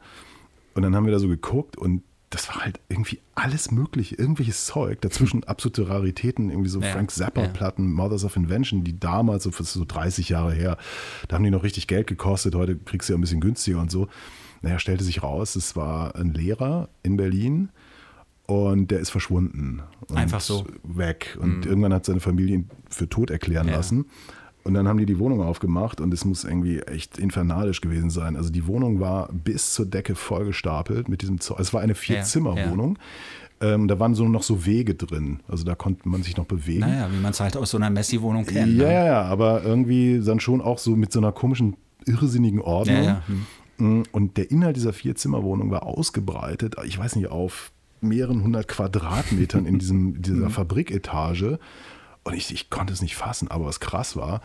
Und 0.73 0.83
dann 0.83 0.95
haben 0.95 1.05
wir 1.05 1.11
da 1.11 1.19
so 1.19 1.27
geguckt 1.27 1.77
und 1.77 2.03
das 2.29 2.49
war 2.49 2.57
halt 2.57 2.79
irgendwie 2.89 3.19
alles 3.35 3.71
mögliche, 3.71 4.15
irgendwelches 4.15 4.65
Zeug. 4.65 5.01
Dazwischen 5.01 5.43
absolute 5.45 5.87
Raritäten, 5.87 6.49
irgendwie 6.49 6.69
so 6.69 6.81
Ja, 6.81 6.91
Frank 6.91 7.11
ja. 7.11 7.25
Zappa-Platten, 7.25 7.91
Mothers 7.91 8.25
of 8.25 8.35
Invention, 8.35 8.83
die 8.83 8.99
damals, 8.99 9.43
so, 9.43 9.51
so 9.51 9.85
30 9.85 10.29
Jahre 10.29 10.53
her, 10.53 10.77
da 11.27 11.35
haben 11.35 11.43
die 11.43 11.51
noch 11.51 11.63
richtig 11.63 11.87
Geld 11.87 12.07
gekostet. 12.07 12.53
Heute 12.55 12.75
kriegst 12.75 13.07
du 13.07 13.13
ja 13.13 13.17
ein 13.17 13.21
bisschen 13.21 13.39
günstiger 13.39 13.79
und 13.79 13.91
so. 13.91 14.09
Naja, 14.61 14.79
stellte 14.79 15.03
sich 15.03 15.23
raus, 15.23 15.55
es 15.55 15.75
war 15.75 16.15
ein 16.15 16.33
Lehrer 16.33 16.89
in 17.03 17.15
Berlin 17.15 17.69
und 18.47 18.89
der 18.91 18.99
ist 18.99 19.09
verschwunden. 19.11 19.81
Und 20.07 20.17
Einfach 20.17 20.41
so. 20.41 20.65
Weg. 20.83 21.37
Und 21.39 21.59
Mhm. 21.59 21.63
irgendwann 21.63 21.93
hat 21.93 22.05
seine 22.05 22.19
Familie 22.19 22.55
ihn 22.55 22.69
für 22.89 23.07
tot 23.07 23.29
erklären 23.29 23.67
Ja. 23.67 23.75
lassen. 23.75 24.05
Und 24.63 24.73
dann 24.73 24.87
haben 24.87 24.97
die 24.97 25.05
die 25.05 25.17
Wohnung 25.19 25.41
aufgemacht 25.41 26.01
und 26.01 26.13
es 26.13 26.25
muss 26.25 26.43
irgendwie 26.43 26.79
echt 26.79 27.17
infernalisch 27.19 27.79
gewesen 27.79 28.09
sein. 28.09 28.35
Also 28.35 28.49
die 28.49 28.67
Wohnung 28.67 28.99
war 28.99 29.29
bis 29.31 29.73
zur 29.73 29.85
Decke 29.85 30.15
vollgestapelt 30.15 31.07
mit 31.07 31.21
diesem 31.21 31.39
Zeug. 31.39 31.59
Es 31.59 31.73
war 31.73 31.79
eine 31.81 31.95
Vier-Zimmer-Wohnung. 31.95 32.97
Ähm, 33.61 33.87
da 33.87 33.97
waren 33.99 34.13
so 34.13 34.27
noch 34.27 34.43
so 34.43 34.65
Wege 34.65 34.93
drin. 34.95 35.39
Also 35.47 35.63
da 35.63 35.73
konnte 35.73 36.07
man 36.09 36.21
sich 36.21 36.35
noch 36.37 36.45
bewegen. 36.45 36.81
Naja, 36.81 37.09
wie 37.11 37.19
man 37.21 37.31
es 37.31 37.39
halt 37.39 37.55
aus 37.57 37.71
so 37.71 37.77
einer 37.77 37.89
Messi-Wohnung 37.89 38.45
kennt. 38.45 38.73
Ja, 38.77 38.87
ne? 38.87 38.93
ja, 38.93 39.05
ja, 39.05 39.21
aber 39.23 39.63
irgendwie 39.63 40.21
dann 40.23 40.39
schon 40.39 40.61
auch 40.61 40.77
so 40.79 40.95
mit 40.97 41.11
so 41.13 41.19
einer 41.19 41.31
komischen, 41.31 41.75
irrsinnigen 42.05 42.59
Ordnung. 42.61 42.97
Ja, 42.97 43.03
ja. 43.03 43.23
Hm. 43.77 44.03
Und 44.11 44.37
der 44.37 44.51
Inhalt 44.51 44.75
dieser 44.75 44.91
Vierzimmerwohnung 44.93 45.71
war 45.71 45.83
ausgebreitet, 45.83 46.75
ich 46.85 46.97
weiß 46.99 47.15
nicht, 47.15 47.29
auf 47.29 47.71
mehreren 48.01 48.43
hundert 48.43 48.67
Quadratmetern 48.67 49.65
in 49.65 49.79
diesem, 49.79 50.21
dieser 50.21 50.45
Mhm. 50.45 50.51
Fabriketage. 50.51 51.59
Und 52.23 52.33
ich, 52.33 52.53
ich 52.53 52.69
konnte 52.69 52.91
es 52.93 53.01
nicht 53.01 53.15
fassen, 53.15 53.49
aber 53.49 53.65
was 53.65 53.79
krass 53.79 54.15
war, 54.17 54.41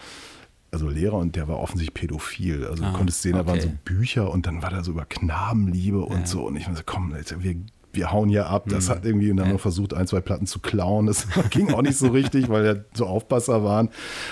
also 0.71 0.89
Lehrer 0.89 1.17
und 1.19 1.37
der 1.37 1.49
war 1.49 1.59
offensichtlich 1.59 1.95
pädophil. 1.95 2.65
Also 2.67 2.85
Ah, 2.85 2.91
du 2.93 2.97
konntest 2.97 3.23
sehen, 3.23 3.35
da 3.35 3.47
waren 3.47 3.61
so 3.61 3.69
okay. 3.69 3.79
Bücher 3.85 4.31
und 4.31 4.47
dann 4.47 4.63
war 4.63 4.71
da 4.71 4.83
so 4.85 4.93
über 4.93 5.05
Knabenliebe 5.05 6.01
und 6.01 6.21
Ja. 6.21 6.27
so. 6.27 6.47
Und 6.47 6.57
ich 6.57 6.67
war 6.67 6.75
so, 6.77 6.83
komm, 6.87 7.15
jetzt, 7.15 7.43
wir, 7.43 7.57
wir 7.93 8.11
hauen 8.13 8.29
hier 8.31 8.47
ab. 8.47 8.65
Das 8.69 8.87
Mhm. 8.87 8.91
hat 8.93 9.05
irgendwie 9.05 9.31
und 9.31 9.37
dann 9.37 9.51
noch 9.53 9.61
versucht, 9.61 9.93
ein, 9.93 10.07
zwei 10.07 10.21
Platten 10.21 10.47
zu 10.47 10.61
klauen. 10.61 11.07
Das 11.07 11.27
ging 11.51 11.75
auch 11.75 11.83
nicht 11.83 11.99
so 11.99 12.09
richtig, 12.09 12.49
weil 12.49 12.65
ja 12.65 12.75
so 12.95 13.07
Aufpasser 13.07 13.63
waren. 13.65 13.91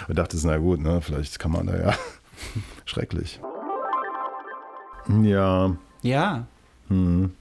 Und 0.09 0.17
dachte, 0.17 0.39
na 0.45 0.57
gut, 0.57 0.81
ne, 0.81 1.01
vielleicht 1.03 1.39
kann 1.39 1.51
man 1.53 1.67
da 1.67 1.77
ja. 1.79 1.95
Schrecklich. 2.87 3.41
Ja. 5.23 5.77
Ja, 6.03 6.47
Hm. 6.89 7.33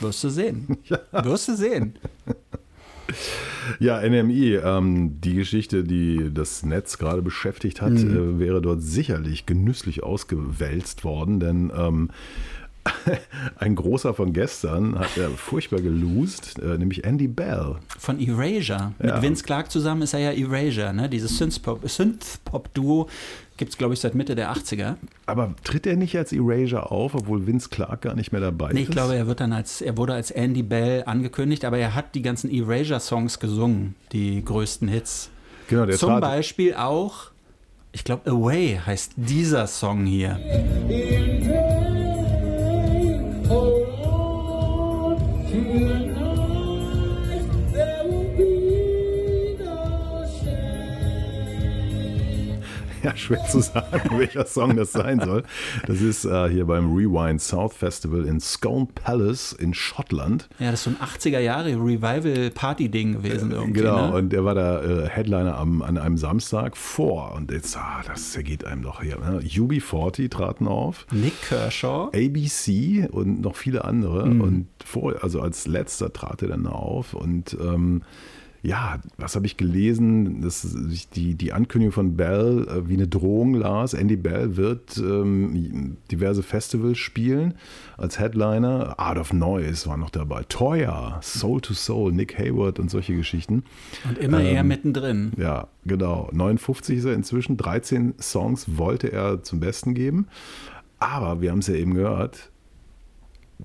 Wirst 0.00 0.22
du 0.24 0.28
sehen. 0.30 0.76
Wirst 1.12 1.48
du 1.48 1.56
sehen. 1.56 1.94
Ja, 3.78 4.00
NMI, 4.08 4.54
ähm, 4.54 5.20
die 5.20 5.34
Geschichte, 5.34 5.84
die 5.84 6.30
das 6.32 6.64
Netz 6.64 6.98
gerade 6.98 7.20
beschäftigt 7.20 7.82
hat, 7.82 7.92
Mhm. 7.92 8.36
äh, 8.36 8.38
wäre 8.38 8.62
dort 8.62 8.82
sicherlich 8.82 9.44
genüsslich 9.44 10.02
ausgewälzt 10.02 11.04
worden, 11.04 11.38
denn 11.40 11.70
ähm, 11.76 12.10
ein 13.56 13.74
großer 13.76 14.14
von 14.14 14.32
gestern 14.32 14.98
hat 14.98 15.16
er 15.16 15.30
furchtbar 15.30 15.80
gelost, 15.80 16.58
äh, 16.60 16.78
nämlich 16.78 17.04
Andy 17.04 17.28
Bell. 17.28 17.76
Von 17.98 18.18
Erasure. 18.18 18.92
Mit 18.98 19.10
Ja. 19.10 19.22
Vince 19.22 19.44
Clark 19.44 19.70
zusammen 19.70 20.02
ist 20.02 20.14
er 20.14 20.20
ja 20.20 20.30
Erasure, 20.32 20.92
ne? 20.94 21.08
Dieses 21.08 21.40
Synthpop- 21.40 21.86
Synthpop-Duo 21.86 23.08
gibt 23.62 23.70
es, 23.70 23.78
glaube 23.78 23.94
ich, 23.94 24.00
seit 24.00 24.16
Mitte 24.16 24.34
der 24.34 24.52
80er. 24.52 24.96
Aber 25.26 25.54
tritt 25.62 25.86
er 25.86 25.94
nicht 25.94 26.16
als 26.18 26.32
Erasure 26.32 26.90
auf, 26.90 27.14
obwohl 27.14 27.46
Vince 27.46 27.68
Clark 27.68 28.00
gar 28.00 28.16
nicht 28.16 28.32
mehr 28.32 28.40
dabei 28.40 28.72
Nee, 28.72 28.80
ist? 28.80 28.88
ich 28.88 28.90
glaube, 28.92 29.14
er 29.14 29.28
wird 29.28 29.38
dann 29.38 29.52
als, 29.52 29.80
er 29.80 29.96
wurde 29.96 30.14
als 30.14 30.32
Andy 30.32 30.64
Bell 30.64 31.04
angekündigt, 31.06 31.64
aber 31.64 31.78
er 31.78 31.94
hat 31.94 32.16
die 32.16 32.22
ganzen 32.22 32.50
Erasure-Songs 32.50 33.38
gesungen, 33.38 33.94
die 34.10 34.44
größten 34.44 34.88
Hits. 34.88 35.30
Genau, 35.68 35.86
der 35.86 35.96
Zum 35.96 36.18
Beispiel 36.20 36.74
auch, 36.74 37.30
ich 37.92 38.02
glaube, 38.02 38.28
Away 38.28 38.80
heißt 38.84 39.12
dieser 39.16 39.68
Song 39.68 40.06
hier. 40.06 40.40
Ja, 53.02 53.16
schwer 53.16 53.44
zu 53.44 53.60
sagen, 53.60 54.10
welcher 54.18 54.46
Song 54.46 54.76
das 54.76 54.92
sein 54.92 55.20
soll. 55.20 55.42
Das 55.86 56.00
ist 56.00 56.24
äh, 56.24 56.48
hier 56.48 56.66
beim 56.66 56.94
Rewind 56.94 57.40
South 57.40 57.74
Festival 57.74 58.24
in 58.24 58.38
Scone 58.40 58.88
Palace 58.94 59.52
in 59.52 59.74
Schottland. 59.74 60.48
Ja, 60.58 60.70
das 60.70 60.80
ist 60.80 60.84
so 60.84 60.90
ein 60.90 61.08
80er 61.08 61.40
Jahre 61.40 61.70
Revival-Party-Ding 61.70 63.14
gewesen 63.14 63.50
irgendwie. 63.50 63.80
Genau, 63.80 64.08
ne? 64.08 64.14
und 64.14 64.32
der 64.32 64.44
war 64.44 64.54
da 64.54 64.82
äh, 64.82 65.08
Headliner 65.08 65.56
am, 65.56 65.82
an 65.82 65.98
einem 65.98 66.16
Samstag 66.16 66.76
vor. 66.76 67.32
Und 67.34 67.50
jetzt, 67.50 67.76
ah, 67.76 68.02
das 68.06 68.32
zergeht 68.32 68.64
einem 68.64 68.82
doch 68.82 69.02
hier. 69.02 69.18
Ne? 69.18 69.40
UB40 69.40 70.30
traten 70.30 70.68
auf. 70.68 71.06
Nick 71.10 71.40
Kershaw. 71.48 72.10
ABC 72.14 73.08
und 73.10 73.40
noch 73.40 73.56
viele 73.56 73.84
andere. 73.84 74.26
Mhm. 74.26 74.40
Und 74.40 74.66
vor, 74.84 75.14
also 75.22 75.40
als 75.40 75.66
letzter 75.66 76.12
trat 76.12 76.42
er 76.42 76.48
dann 76.48 76.66
auf. 76.66 77.14
Und 77.14 77.56
ähm, 77.60 78.02
ja, 78.64 79.00
was 79.16 79.34
habe 79.34 79.46
ich 79.46 79.56
gelesen? 79.56 80.40
Dass 80.40 80.62
sich 80.62 81.08
die, 81.08 81.34
die 81.34 81.52
Ankündigung 81.52 81.92
von 81.92 82.16
Bell 82.16 82.66
äh, 82.68 82.88
wie 82.88 82.94
eine 82.94 83.08
Drohung 83.08 83.54
las. 83.54 83.92
Andy 83.92 84.16
Bell 84.16 84.56
wird 84.56 84.96
ähm, 84.98 85.96
diverse 86.12 86.44
Festivals 86.44 86.98
spielen 86.98 87.54
als 87.96 88.20
Headliner. 88.20 89.00
Art 89.00 89.18
of 89.18 89.32
Noise 89.32 89.88
war 89.88 89.96
noch 89.96 90.10
dabei. 90.10 90.44
Toya, 90.48 91.18
Soul 91.22 91.60
to 91.60 91.74
Soul, 91.74 92.12
Nick 92.12 92.38
Hayward 92.38 92.78
und 92.78 92.88
solche 92.88 93.16
Geschichten. 93.16 93.64
Und 94.08 94.18
immer 94.18 94.40
Ähm, 94.40 94.54
er 94.54 94.62
mittendrin. 94.62 95.32
Ja, 95.36 95.66
genau. 95.84 96.28
59 96.32 96.98
ist 96.98 97.04
er 97.04 97.14
inzwischen. 97.14 97.56
13 97.56 98.14
Songs 98.20 98.78
wollte 98.78 99.10
er 99.10 99.42
zum 99.42 99.58
Besten 99.58 99.94
geben. 99.94 100.28
Aber 101.00 101.40
wir 101.40 101.50
haben 101.50 101.58
es 101.58 101.66
ja 101.66 101.74
eben 101.74 101.94
gehört, 101.94 102.51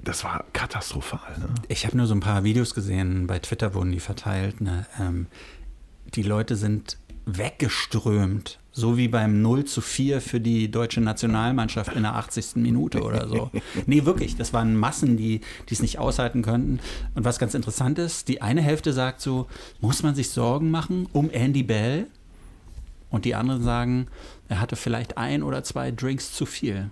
das 0.03 0.23
war 0.23 0.45
katastrophal. 0.53 1.37
Ne? 1.39 1.47
Ich 1.67 1.85
habe 1.85 1.97
nur 1.97 2.07
so 2.07 2.13
ein 2.13 2.19
paar 2.19 2.43
Videos 2.43 2.73
gesehen, 2.73 3.27
bei 3.27 3.39
Twitter 3.39 3.73
wurden 3.73 3.91
die 3.91 3.99
verteilt. 3.99 4.61
Ne? 4.61 4.85
Ähm, 4.99 5.27
die 6.15 6.23
Leute 6.23 6.55
sind 6.55 6.97
weggeströmt, 7.25 8.59
so 8.71 8.97
wie 8.97 9.09
beim 9.09 9.41
0 9.41 9.65
zu 9.65 9.81
4 9.81 10.21
für 10.21 10.39
die 10.39 10.71
deutsche 10.71 11.01
Nationalmannschaft 11.01 11.93
in 11.93 12.03
der 12.03 12.15
80. 12.15 12.55
Minute 12.55 13.01
oder 13.01 13.27
so. 13.27 13.51
Nee, 13.85 14.05
wirklich, 14.05 14.37
das 14.37 14.53
waren 14.53 14.77
Massen, 14.77 15.17
die 15.17 15.41
die 15.67 15.73
es 15.73 15.81
nicht 15.81 15.99
aushalten 15.99 16.41
könnten. 16.41 16.79
Und 17.15 17.25
was 17.25 17.37
ganz 17.37 17.53
interessant 17.53 17.99
ist, 17.99 18.29
die 18.29 18.41
eine 18.41 18.61
Hälfte 18.61 18.93
sagt 18.93 19.19
so, 19.19 19.47
muss 19.81 20.03
man 20.03 20.15
sich 20.15 20.29
Sorgen 20.29 20.71
machen 20.71 21.07
um 21.11 21.29
Andy 21.29 21.63
Bell? 21.63 22.07
Und 23.09 23.25
die 23.25 23.35
anderen 23.35 23.63
sagen, 23.63 24.07
er 24.47 24.59
hatte 24.59 24.75
vielleicht 24.75 25.17
ein 25.17 25.43
oder 25.43 25.63
zwei 25.63 25.91
Drinks 25.91 26.33
zu 26.33 26.45
viel. 26.45 26.89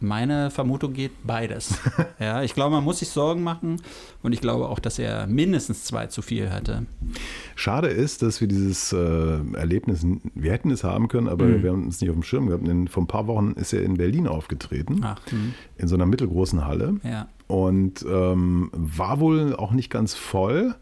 Meine 0.00 0.50
Vermutung 0.50 0.92
geht 0.92 1.10
beides. 1.26 1.74
ja, 2.20 2.42
ich 2.42 2.54
glaube, 2.54 2.76
man 2.76 2.84
muss 2.84 3.00
sich 3.00 3.08
Sorgen 3.08 3.42
machen 3.42 3.82
und 4.22 4.32
ich 4.32 4.40
glaube 4.40 4.68
auch, 4.68 4.78
dass 4.78 4.98
er 4.98 5.26
mindestens 5.26 5.84
zwei 5.84 6.06
zu 6.06 6.22
viel 6.22 6.50
hatte. 6.50 6.86
Schade 7.56 7.88
ist, 7.88 8.22
dass 8.22 8.40
wir 8.40 8.46
dieses 8.48 8.92
äh, 8.92 9.38
Erlebnis, 9.54 10.06
wir 10.34 10.52
hätten 10.52 10.70
es 10.70 10.84
haben 10.84 11.08
können, 11.08 11.28
aber 11.28 11.46
Mhm. 11.46 11.62
wir 11.62 11.72
haben 11.72 11.88
es 11.88 12.00
nicht 12.00 12.10
auf 12.10 12.16
dem 12.16 12.22
Schirm 12.22 12.46
gehabt. 12.46 12.66
Denn 12.66 12.86
vor 12.88 13.02
ein 13.02 13.08
paar 13.08 13.26
Wochen 13.26 13.52
ist 13.52 13.72
er 13.72 13.82
in 13.82 13.96
Berlin 13.96 14.28
aufgetreten, 14.28 15.00
Ach, 15.02 15.18
hm. 15.30 15.54
in 15.76 15.88
so 15.88 15.94
einer 15.96 16.06
mittelgroßen 16.06 16.64
Halle. 16.64 16.96
Ja. 17.02 17.26
Und 17.48 18.04
ähm, 18.08 18.70
war 18.72 19.20
wohl 19.20 19.56
auch 19.56 19.72
nicht 19.72 19.90
ganz 19.90 20.14
voll. 20.14 20.74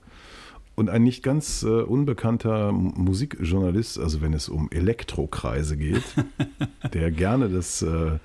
Und 0.74 0.90
ein 0.90 1.04
nicht 1.04 1.22
ganz 1.22 1.62
äh, 1.62 1.68
unbekannter 1.68 2.70
Musikjournalist, 2.72 3.98
also 3.98 4.20
wenn 4.20 4.34
es 4.34 4.50
um 4.50 4.68
Elektrokreise 4.70 5.78
geht, 5.78 6.02
der 6.92 7.10
gerne 7.10 7.48
das 7.48 7.80
äh, 7.80 8.18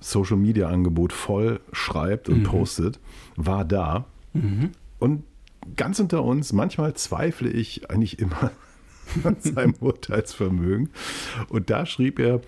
Social 0.00 0.36
Media 0.36 0.68
Angebot 0.68 1.12
voll 1.12 1.60
schreibt 1.72 2.28
und 2.28 2.40
Mhm. 2.40 2.44
postet, 2.44 3.00
war 3.36 3.64
da. 3.64 4.04
Mhm. 4.32 4.70
Und 4.98 5.24
ganz 5.76 6.00
unter 6.00 6.22
uns, 6.24 6.52
manchmal 6.52 6.94
zweifle 6.94 7.48
ich 7.50 7.90
eigentlich 7.90 8.18
immer 8.18 8.50
seinem 9.40 9.74
Urteilsvermögen. 9.80 10.90
Und 11.48 11.70
da 11.70 11.86
schrieb 11.86 12.18
er, 12.18 12.40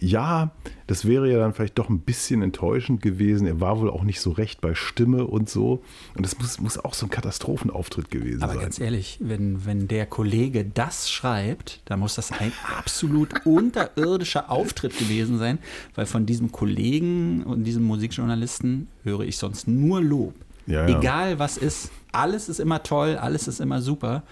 ja, 0.00 0.52
das 0.86 1.06
wäre 1.06 1.30
ja 1.30 1.38
dann 1.38 1.54
vielleicht 1.54 1.78
doch 1.78 1.88
ein 1.88 2.00
bisschen 2.00 2.42
enttäuschend 2.42 3.02
gewesen. 3.02 3.46
Er 3.46 3.60
war 3.60 3.80
wohl 3.80 3.90
auch 3.90 4.04
nicht 4.04 4.20
so 4.20 4.30
recht 4.30 4.60
bei 4.60 4.74
Stimme 4.74 5.26
und 5.26 5.48
so. 5.48 5.82
Und 6.14 6.24
das 6.24 6.38
muss, 6.38 6.60
muss 6.60 6.78
auch 6.78 6.94
so 6.94 7.06
ein 7.06 7.10
Katastrophenauftritt 7.10 8.10
gewesen 8.10 8.42
Aber 8.42 8.54
sein. 8.54 8.62
ganz 8.62 8.78
ehrlich, 8.78 9.18
wenn, 9.20 9.64
wenn 9.66 9.88
der 9.88 10.06
Kollege 10.06 10.64
das 10.64 11.10
schreibt, 11.10 11.80
dann 11.86 12.00
muss 12.00 12.14
das 12.14 12.32
ein 12.32 12.52
absolut 12.78 13.34
unterirdischer 13.44 14.50
Auftritt 14.50 14.96
gewesen 14.98 15.38
sein, 15.38 15.58
weil 15.94 16.06
von 16.06 16.26
diesem 16.26 16.52
Kollegen 16.52 17.42
und 17.42 17.64
diesem 17.64 17.82
Musikjournalisten 17.84 18.88
höre 19.02 19.20
ich 19.20 19.36
sonst 19.36 19.66
nur 19.66 20.00
Lob. 20.00 20.34
Ja, 20.66 20.86
ja. 20.86 20.98
Egal 20.98 21.38
was 21.38 21.56
ist, 21.56 21.90
alles 22.12 22.48
ist 22.48 22.60
immer 22.60 22.82
toll, 22.82 23.16
alles 23.16 23.48
ist 23.48 23.60
immer 23.60 23.80
super. 23.80 24.22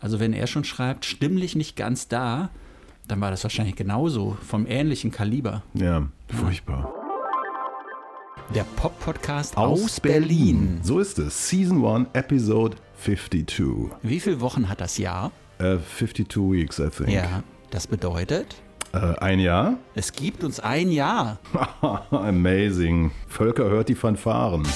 Also 0.00 0.18
wenn 0.20 0.32
er 0.32 0.46
schon 0.46 0.64
schreibt, 0.64 1.04
stimmlich 1.04 1.54
nicht 1.56 1.76
ganz 1.76 2.08
da, 2.08 2.50
dann 3.06 3.20
war 3.20 3.30
das 3.30 3.42
wahrscheinlich 3.42 3.76
genauso, 3.76 4.36
vom 4.46 4.66
ähnlichen 4.66 5.10
Kaliber. 5.10 5.62
Ja, 5.74 6.06
furchtbar. 6.28 6.92
Der 8.54 8.64
Pop-Podcast 8.76 9.56
aus, 9.56 10.00
Berlin. 10.00 10.80
So 10.82 10.98
ist 10.98 11.18
es. 11.18 11.48
Season 11.48 11.84
1, 11.84 12.08
Episode 12.14 12.76
52. 13.04 13.90
Wie 14.02 14.18
viele 14.20 14.40
Wochen 14.40 14.68
hat 14.68 14.80
das 14.80 14.98
Jahr? 14.98 15.30
Äh, 15.58 15.76
52 15.98 16.36
weeks, 16.50 16.78
I 16.78 16.88
think. 16.88 17.10
Ja, 17.10 17.42
das 17.70 17.86
bedeutet, 17.86 18.56
Äh, 18.92 18.98
ein 19.20 19.38
Jahr? 19.38 19.74
es 19.94 20.12
gibt 20.12 20.42
uns 20.42 20.58
ein 20.58 20.90
Jahr. 20.90 21.38
Amazing. 22.10 23.12
Völker 23.28 23.64
hört 23.70 23.88
die 23.88 23.94
Fanfaren. 23.94 24.66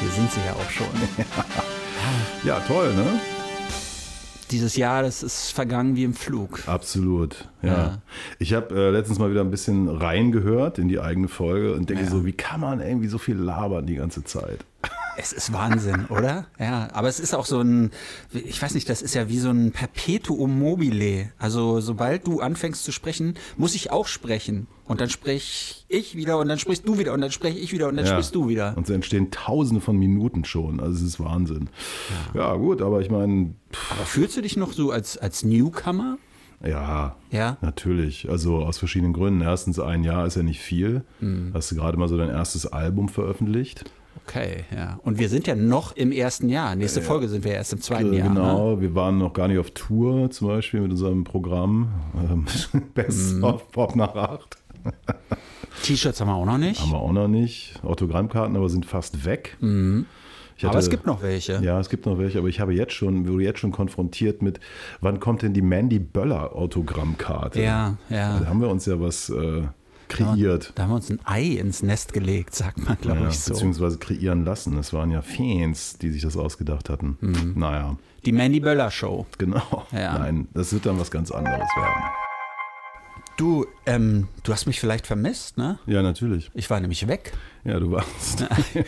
Hier 0.00 0.10
sind 0.10 0.30
sie 0.30 0.40
ja 0.46 0.52
auch 0.52 0.70
schon. 0.70 0.86
Ja, 2.44 2.60
toll, 2.68 2.94
ne? 2.94 3.18
Dieses 4.50 4.76
Jahr, 4.76 5.02
das 5.02 5.22
ist 5.22 5.50
vergangen 5.50 5.96
wie 5.96 6.04
im 6.04 6.14
Flug. 6.14 6.62
Absolut, 6.66 7.48
ja. 7.62 7.68
Ja. 7.68 8.02
Ich 8.38 8.52
habe 8.54 8.74
äh, 8.74 8.90
letztens 8.90 9.18
mal 9.18 9.30
wieder 9.30 9.40
ein 9.42 9.50
bisschen 9.50 9.88
reingehört 9.88 10.78
in 10.78 10.88
die 10.88 11.00
eigene 11.00 11.28
Folge 11.28 11.74
und 11.74 11.88
denke 11.90 12.06
so, 12.06 12.24
wie 12.26 12.32
kann 12.32 12.60
man 12.60 12.80
irgendwie 12.80 13.08
so 13.08 13.18
viel 13.18 13.36
labern 13.36 13.86
die 13.86 13.94
ganze 13.96 14.24
Zeit? 14.24 14.64
Es 15.18 15.32
ist 15.32 15.52
Wahnsinn, 15.54 16.04
oder? 16.10 16.46
Ja, 16.60 16.88
aber 16.92 17.08
es 17.08 17.18
ist 17.20 17.34
auch 17.34 17.46
so 17.46 17.60
ein, 17.60 17.90
ich 18.32 18.60
weiß 18.60 18.74
nicht, 18.74 18.88
das 18.90 19.00
ist 19.00 19.14
ja 19.14 19.28
wie 19.30 19.38
so 19.38 19.48
ein 19.48 19.72
Perpetuum 19.72 20.58
mobile. 20.58 21.30
Also 21.38 21.80
sobald 21.80 22.26
du 22.26 22.40
anfängst 22.40 22.84
zu 22.84 22.92
sprechen, 22.92 23.34
muss 23.56 23.74
ich 23.74 23.90
auch 23.90 24.06
sprechen. 24.06 24.66
Und 24.84 25.00
dann 25.00 25.08
sprech 25.08 25.84
ich 25.88 26.14
wieder 26.16 26.38
und 26.38 26.48
dann 26.48 26.58
sprichst 26.58 26.86
du 26.86 26.98
wieder 26.98 27.12
und 27.14 27.20
dann 27.22 27.32
spreche 27.32 27.58
ich 27.58 27.72
wieder 27.72 27.88
und 27.88 27.96
dann 27.96 28.04
Ja. 28.04 28.12
sprichst 28.12 28.34
du 28.34 28.48
wieder. 28.48 28.74
Und 28.76 28.86
so 28.86 28.92
entstehen 28.92 29.30
tausende 29.30 29.80
von 29.80 29.96
Minuten 29.96 30.44
schon. 30.44 30.78
Also 30.80 30.94
es 30.96 31.02
ist 31.02 31.18
Wahnsinn. 31.18 31.70
Ja, 32.34 32.54
gut, 32.54 32.82
aber 32.82 33.00
ich 33.00 33.10
meine, 33.10 33.54
Aber 33.90 34.04
fühlst 34.04 34.36
du 34.36 34.42
dich 34.42 34.56
noch 34.58 34.72
so 34.74 34.90
als, 34.90 35.16
als 35.18 35.42
Newcomer? 35.44 36.18
Ja, 36.64 37.16
Ja. 37.30 37.56
natürlich. 37.60 38.28
Also 38.30 38.58
aus 38.64 38.78
verschiedenen 38.78 39.12
Gründen. 39.12 39.40
Erstens, 39.42 39.78
ein 39.78 40.04
Jahr 40.04 40.26
ist 40.26 40.36
ja 40.36 40.42
nicht 40.42 40.60
viel. 40.60 41.02
Mhm. 41.20 41.50
Hast 41.54 41.70
du 41.70 41.76
gerade 41.76 41.96
mal 41.96 42.08
so 42.08 42.16
dein 42.16 42.30
erstes 42.30 42.66
Album 42.66 43.08
veröffentlicht? 43.08 43.84
Okay, 44.26 44.64
ja. 44.74 44.98
Und 45.04 45.18
wir 45.18 45.28
sind 45.28 45.46
ja 45.46 45.54
noch 45.54 45.94
im 45.94 46.10
ersten 46.10 46.48
Jahr. 46.48 46.74
Nächste 46.74 47.02
Folge 47.02 47.28
sind 47.28 47.44
wir 47.44 47.52
erst 47.52 47.72
im 47.74 47.80
zweiten 47.80 48.12
Äh, 48.14 48.18
Jahr. 48.18 48.28
Ne? 48.30 48.34
Genau, 48.34 48.80
wir 48.80 48.94
waren 48.94 49.18
noch 49.18 49.32
gar 49.34 49.46
nicht 49.46 49.58
auf 49.58 49.70
Tour, 49.72 50.30
zum 50.30 50.48
Beispiel 50.48 50.80
mit 50.80 50.90
unserem 50.90 51.22
Programm 51.24 51.88
ähm, 52.18 52.46
Best 52.94 53.34
Mhm. 53.36 53.44
of 53.44 53.70
Pop 53.70 53.94
nach 53.94 54.14
acht. 54.16 54.56
T-Shirts 55.82 56.20
haben 56.20 56.28
wir 56.28 56.34
auch 56.34 56.46
noch 56.46 56.58
nicht. 56.58 56.80
Haben 56.80 56.90
wir 56.92 56.98
auch 56.98 57.12
noch 57.12 57.28
nicht. 57.28 57.78
Autogrammkarten 57.84 58.56
aber 58.56 58.68
sind 58.68 58.86
fast 58.86 59.24
weg. 59.24 59.56
Mhm. 59.60 60.06
Ich 60.58 60.64
Aber 60.64 60.70
hatte- 60.74 60.84
es 60.84 60.90
gibt 60.90 61.06
noch 61.06 61.22
welche. 61.22 61.60
Ja, 61.62 61.78
es 61.78 61.88
gibt 61.90 62.06
noch 62.06 62.18
welche, 62.18 62.38
aber 62.38 62.48
ich 62.48 62.60
habe 62.60 62.72
jetzt 62.74 62.92
schon, 62.94 63.28
wurde 63.28 63.44
jetzt 63.44 63.58
schon 63.58 63.72
konfrontiert 63.72 64.40
mit, 64.42 64.58
wann 65.00 65.20
kommt 65.20 65.42
denn 65.42 65.52
die 65.52 65.62
Mandy 65.62 65.98
Böller 65.98 66.54
Autogrammkarte? 66.56 67.60
Ja, 67.62 67.96
ja. 68.08 68.40
Da 68.40 68.46
haben 68.46 68.60
wir 68.60 68.68
uns 68.68 68.86
ja 68.86 68.98
was 69.00 69.28
äh, 69.28 69.62
kreiert. 70.08 70.72
Da 70.74 70.84
haben 70.84 70.90
wir 70.90 70.96
uns 70.96 71.10
ein 71.10 71.20
Ei 71.24 71.42
ins 71.58 71.82
Nest 71.82 72.12
gelegt, 72.14 72.54
sagt 72.54 72.78
man, 72.86 72.96
glaube 73.00 73.20
ja, 73.20 73.28
ich 73.28 73.38
so. 73.38 73.52
Beziehungsweise 73.52 73.98
kreieren 73.98 74.44
lassen. 74.44 74.78
Es 74.78 74.92
waren 74.94 75.10
ja 75.10 75.20
Fans, 75.20 75.98
die 75.98 76.10
sich 76.10 76.22
das 76.22 76.36
ausgedacht 76.36 76.88
hatten. 76.88 77.18
Mhm. 77.20 77.52
Naja, 77.56 77.96
Die 78.24 78.32
Mandy 78.32 78.60
Böller 78.60 78.90
Show. 78.90 79.26
genau. 79.38 79.86
Ja. 79.92 80.18
Nein, 80.18 80.48
das 80.54 80.72
wird 80.72 80.86
dann 80.86 80.98
was 80.98 81.10
ganz 81.10 81.30
anderes 81.30 81.58
werden. 81.76 82.02
Du, 83.36 83.66
ähm, 83.84 84.28
du 84.44 84.52
hast 84.54 84.66
mich 84.66 84.80
vielleicht 84.80 85.06
vermisst, 85.06 85.58
ne? 85.58 85.78
Ja, 85.86 86.00
natürlich. 86.00 86.50
Ich 86.54 86.70
war 86.70 86.80
nämlich 86.80 87.06
weg. 87.06 87.32
Ja, 87.64 87.78
du 87.78 87.90
warst. 87.90 88.46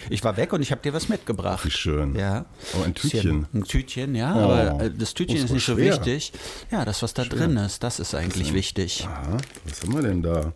Ich 0.08 0.24
war 0.24 0.38
weg 0.38 0.54
und 0.54 0.62
ich 0.62 0.70
habe 0.70 0.80
dir 0.80 0.94
was 0.94 1.10
mitgebracht. 1.10 1.66
Wie 1.66 1.70
schön. 1.70 2.14
Ja. 2.14 2.46
Oh, 2.78 2.82
ein 2.82 2.94
Tütchen. 2.94 3.46
Ein 3.52 3.64
Tütchen, 3.64 4.14
ja, 4.14 4.34
Oh. 4.34 4.38
aber 4.50 4.84
äh, 4.84 4.90
das 4.90 5.12
Tütchen 5.12 5.36
Oh, 5.36 5.42
ist 5.42 5.48
so 5.48 5.54
nicht 5.54 5.66
so 5.66 5.74
schwer. 5.74 5.92
wichtig. 5.96 6.32
Ja, 6.70 6.86
das, 6.86 7.02
was 7.02 7.12
da 7.12 7.24
drin 7.24 7.58
ist, 7.58 7.82
das 7.82 8.00
ist 8.00 8.14
eigentlich 8.14 8.54
wichtig. 8.54 9.06
Aha, 9.06 9.36
was 9.66 9.82
haben 9.82 9.94
wir 9.94 10.02
denn 10.02 10.22
da? 10.22 10.52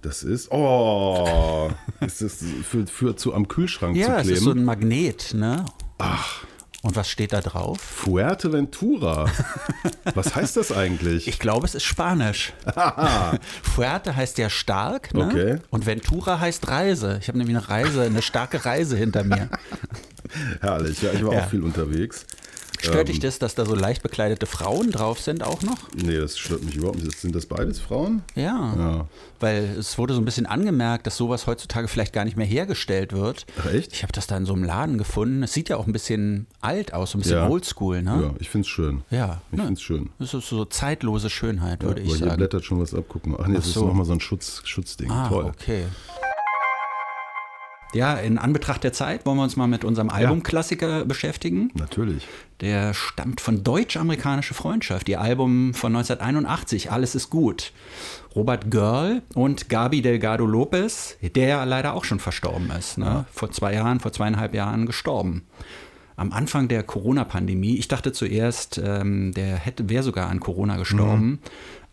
Das 0.00 0.22
ist, 0.22 0.50
oh, 0.50 1.70
ist 2.00 2.22
das 2.22 2.42
für, 2.68 2.86
für 2.86 3.14
zu 3.16 3.34
am 3.34 3.46
Kühlschrank 3.46 3.94
Ja, 3.94 4.06
zu 4.06 4.12
es 4.14 4.22
kleben? 4.22 4.36
ist 4.38 4.44
so 4.44 4.50
ein 4.52 4.64
Magnet, 4.64 5.34
ne? 5.34 5.66
Ach. 5.98 6.44
Und 6.82 6.96
was 6.96 7.08
steht 7.08 7.32
da 7.32 7.40
drauf? 7.40 7.78
Fuerteventura. 7.80 9.30
Was 10.14 10.34
heißt 10.34 10.56
das 10.56 10.72
eigentlich? 10.72 11.28
Ich 11.28 11.38
glaube, 11.38 11.64
es 11.64 11.76
ist 11.76 11.84
Spanisch. 11.84 12.52
Fuerte 13.62 14.16
heißt 14.16 14.36
ja 14.38 14.50
stark, 14.50 15.14
ne? 15.14 15.24
Okay. 15.26 15.56
Und 15.70 15.86
Ventura 15.86 16.40
heißt 16.40 16.66
Reise. 16.68 17.18
Ich 17.20 17.28
habe 17.28 17.38
nämlich 17.38 17.56
eine 17.56 17.68
Reise, 17.68 18.02
eine 18.02 18.20
starke 18.20 18.64
Reise 18.64 18.96
hinter 18.96 19.22
mir. 19.22 19.48
Herrlich, 20.60 21.00
ja, 21.02 21.12
ich 21.12 21.24
war 21.24 21.34
Ja. 21.34 21.40
auch 21.44 21.48
viel 21.50 21.62
unterwegs. 21.62 22.26
Stört 22.82 22.96
Ähm, 23.00 23.06
dich 23.06 23.20
das, 23.20 23.38
dass 23.38 23.54
da 23.54 23.64
so 23.64 23.74
leicht 23.74 24.02
bekleidete 24.02 24.46
Frauen 24.46 24.90
drauf 24.90 25.20
sind 25.20 25.42
auch 25.44 25.62
noch? 25.62 25.76
Nee, 25.94 26.18
das 26.18 26.36
stört 26.36 26.64
mich 26.64 26.74
überhaupt 26.76 27.02
nicht. 27.02 27.16
Sind 27.18 27.34
das 27.34 27.46
beides 27.46 27.78
Frauen? 27.80 28.22
Ja. 28.34 28.74
Ja. 28.76 29.06
Weil 29.40 29.76
es 29.78 29.98
wurde 29.98 30.14
so 30.14 30.20
ein 30.20 30.24
bisschen 30.24 30.46
angemerkt, 30.46 31.06
dass 31.06 31.16
sowas 31.16 31.46
heutzutage 31.46 31.86
vielleicht 31.88 32.12
gar 32.12 32.24
nicht 32.24 32.36
mehr 32.36 32.46
hergestellt 32.46 33.12
wird. 33.12 33.46
Ach, 33.60 33.72
echt? 33.72 33.92
Ich 33.92 34.02
habe 34.02 34.12
das 34.12 34.26
da 34.26 34.36
in 34.36 34.44
so 34.46 34.52
einem 34.52 34.64
Laden 34.64 34.98
gefunden. 34.98 35.42
Es 35.44 35.52
sieht 35.52 35.68
ja 35.68 35.76
auch 35.76 35.86
ein 35.86 35.92
bisschen 35.92 36.46
alt 36.60 36.92
aus, 36.92 37.12
so 37.12 37.18
ein 37.18 37.22
bisschen 37.22 37.36
Ja. 37.38 37.48
oldschool, 37.48 37.96
Ja, 37.96 38.02
ne? 38.16 38.34
ich 38.40 38.50
find's 38.50 38.68
schön. 38.68 39.02
Ja. 39.10 39.40
Ich 39.52 39.58
ne? 39.58 39.64
find's 39.66 39.82
schön. 39.82 40.10
Das 40.18 40.34
ist 40.34 40.48
so 40.48 40.64
zeitlose 40.64 41.30
Schönheit, 41.30 41.82
würde 41.84 42.00
ja, 42.00 42.06
ich 42.06 42.10
aber 42.12 42.18
hier 42.18 42.26
sagen. 42.26 42.36
blättert 42.38 42.64
schon 42.64 42.80
was 42.80 42.94
ab. 42.94 43.04
Guck 43.08 43.26
mal. 43.26 43.38
Ach 43.40 43.46
nee, 43.46 43.54
das 43.54 43.64
Ach 43.64 43.68
ist 43.68 43.74
so. 43.74 43.86
nochmal 43.86 44.06
so 44.06 44.12
ein 44.12 44.20
Schutz, 44.20 44.60
Schutzding. 44.64 45.10
Ah, 45.10 45.28
Toll. 45.28 45.44
okay. 45.44 45.84
Ja, 47.94 48.14
in 48.14 48.38
Anbetracht 48.38 48.84
der 48.84 48.92
Zeit 48.92 49.26
wollen 49.26 49.36
wir 49.36 49.42
uns 49.44 49.56
mal 49.56 49.66
mit 49.66 49.84
unserem 49.84 50.08
Albumklassiker 50.08 51.04
beschäftigen. 51.04 51.70
Natürlich. 51.74 52.26
Der 52.60 52.94
stammt 52.94 53.40
von 53.40 53.64
Deutsch-Amerikanische 53.64 54.54
Freundschaft, 54.54 55.08
ihr 55.08 55.20
Album 55.20 55.74
von 55.74 55.94
1981, 55.94 56.90
Alles 56.90 57.14
ist 57.14 57.28
gut. 57.28 57.72
Robert 58.34 58.70
Görl 58.70 59.22
und 59.34 59.68
Gabi 59.68 60.00
Delgado 60.00 60.46
Lopez, 60.46 61.18
der 61.20 61.48
ja 61.48 61.64
leider 61.64 61.92
auch 61.94 62.04
schon 62.04 62.18
verstorben 62.18 62.70
ist. 62.70 62.96
Ne? 62.98 63.26
Vor 63.30 63.50
zwei 63.50 63.74
Jahren, 63.74 64.00
vor 64.00 64.12
zweieinhalb 64.12 64.54
Jahren 64.54 64.86
gestorben. 64.86 65.44
Am 66.16 66.32
Anfang 66.32 66.68
der 66.68 66.82
Corona-Pandemie, 66.82 67.76
ich 67.76 67.88
dachte 67.88 68.12
zuerst, 68.12 68.80
ähm, 68.82 69.32
der 69.32 69.56
hätte, 69.56 69.88
wäre 69.88 70.02
sogar 70.02 70.30
an 70.30 70.40
Corona 70.40 70.76
gestorben, 70.76 71.40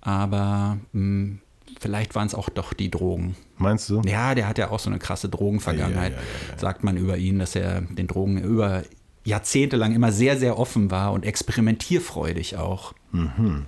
aber 0.02 0.78
mh, 0.94 1.38
vielleicht 1.80 2.16
waren 2.16 2.28
es 2.28 2.36
auch 2.36 2.50
doch 2.50 2.74
die 2.74 2.90
Drogen. 2.92 3.36
Meinst 3.58 3.90
du? 3.90 4.02
Ja, 4.06 4.36
der 4.36 4.48
hat 4.48 4.58
ja 4.58 4.70
auch 4.72 4.80
so 4.80 4.90
eine 4.90 5.00
krasse 5.00 5.30
Drogenvergangenheit. 5.30 6.14
Sagt 6.58 6.84
man 6.84 6.98
über 6.98 7.18
ihn, 7.18 7.40
dass 7.40 7.56
er 7.56 7.82
den 7.82 8.08
Drogen 8.08 8.38
über 8.42 8.84
Jahrzehnte 9.26 9.76
lang 9.76 9.94
immer 9.94 10.12
sehr, 10.12 10.38
sehr 10.38 10.58
offen 10.58 10.92
war 10.92 11.12
und 11.12 11.26
experimentierfreudig 11.26 12.58
auch. 12.58 12.94
Mhm. 13.12 13.66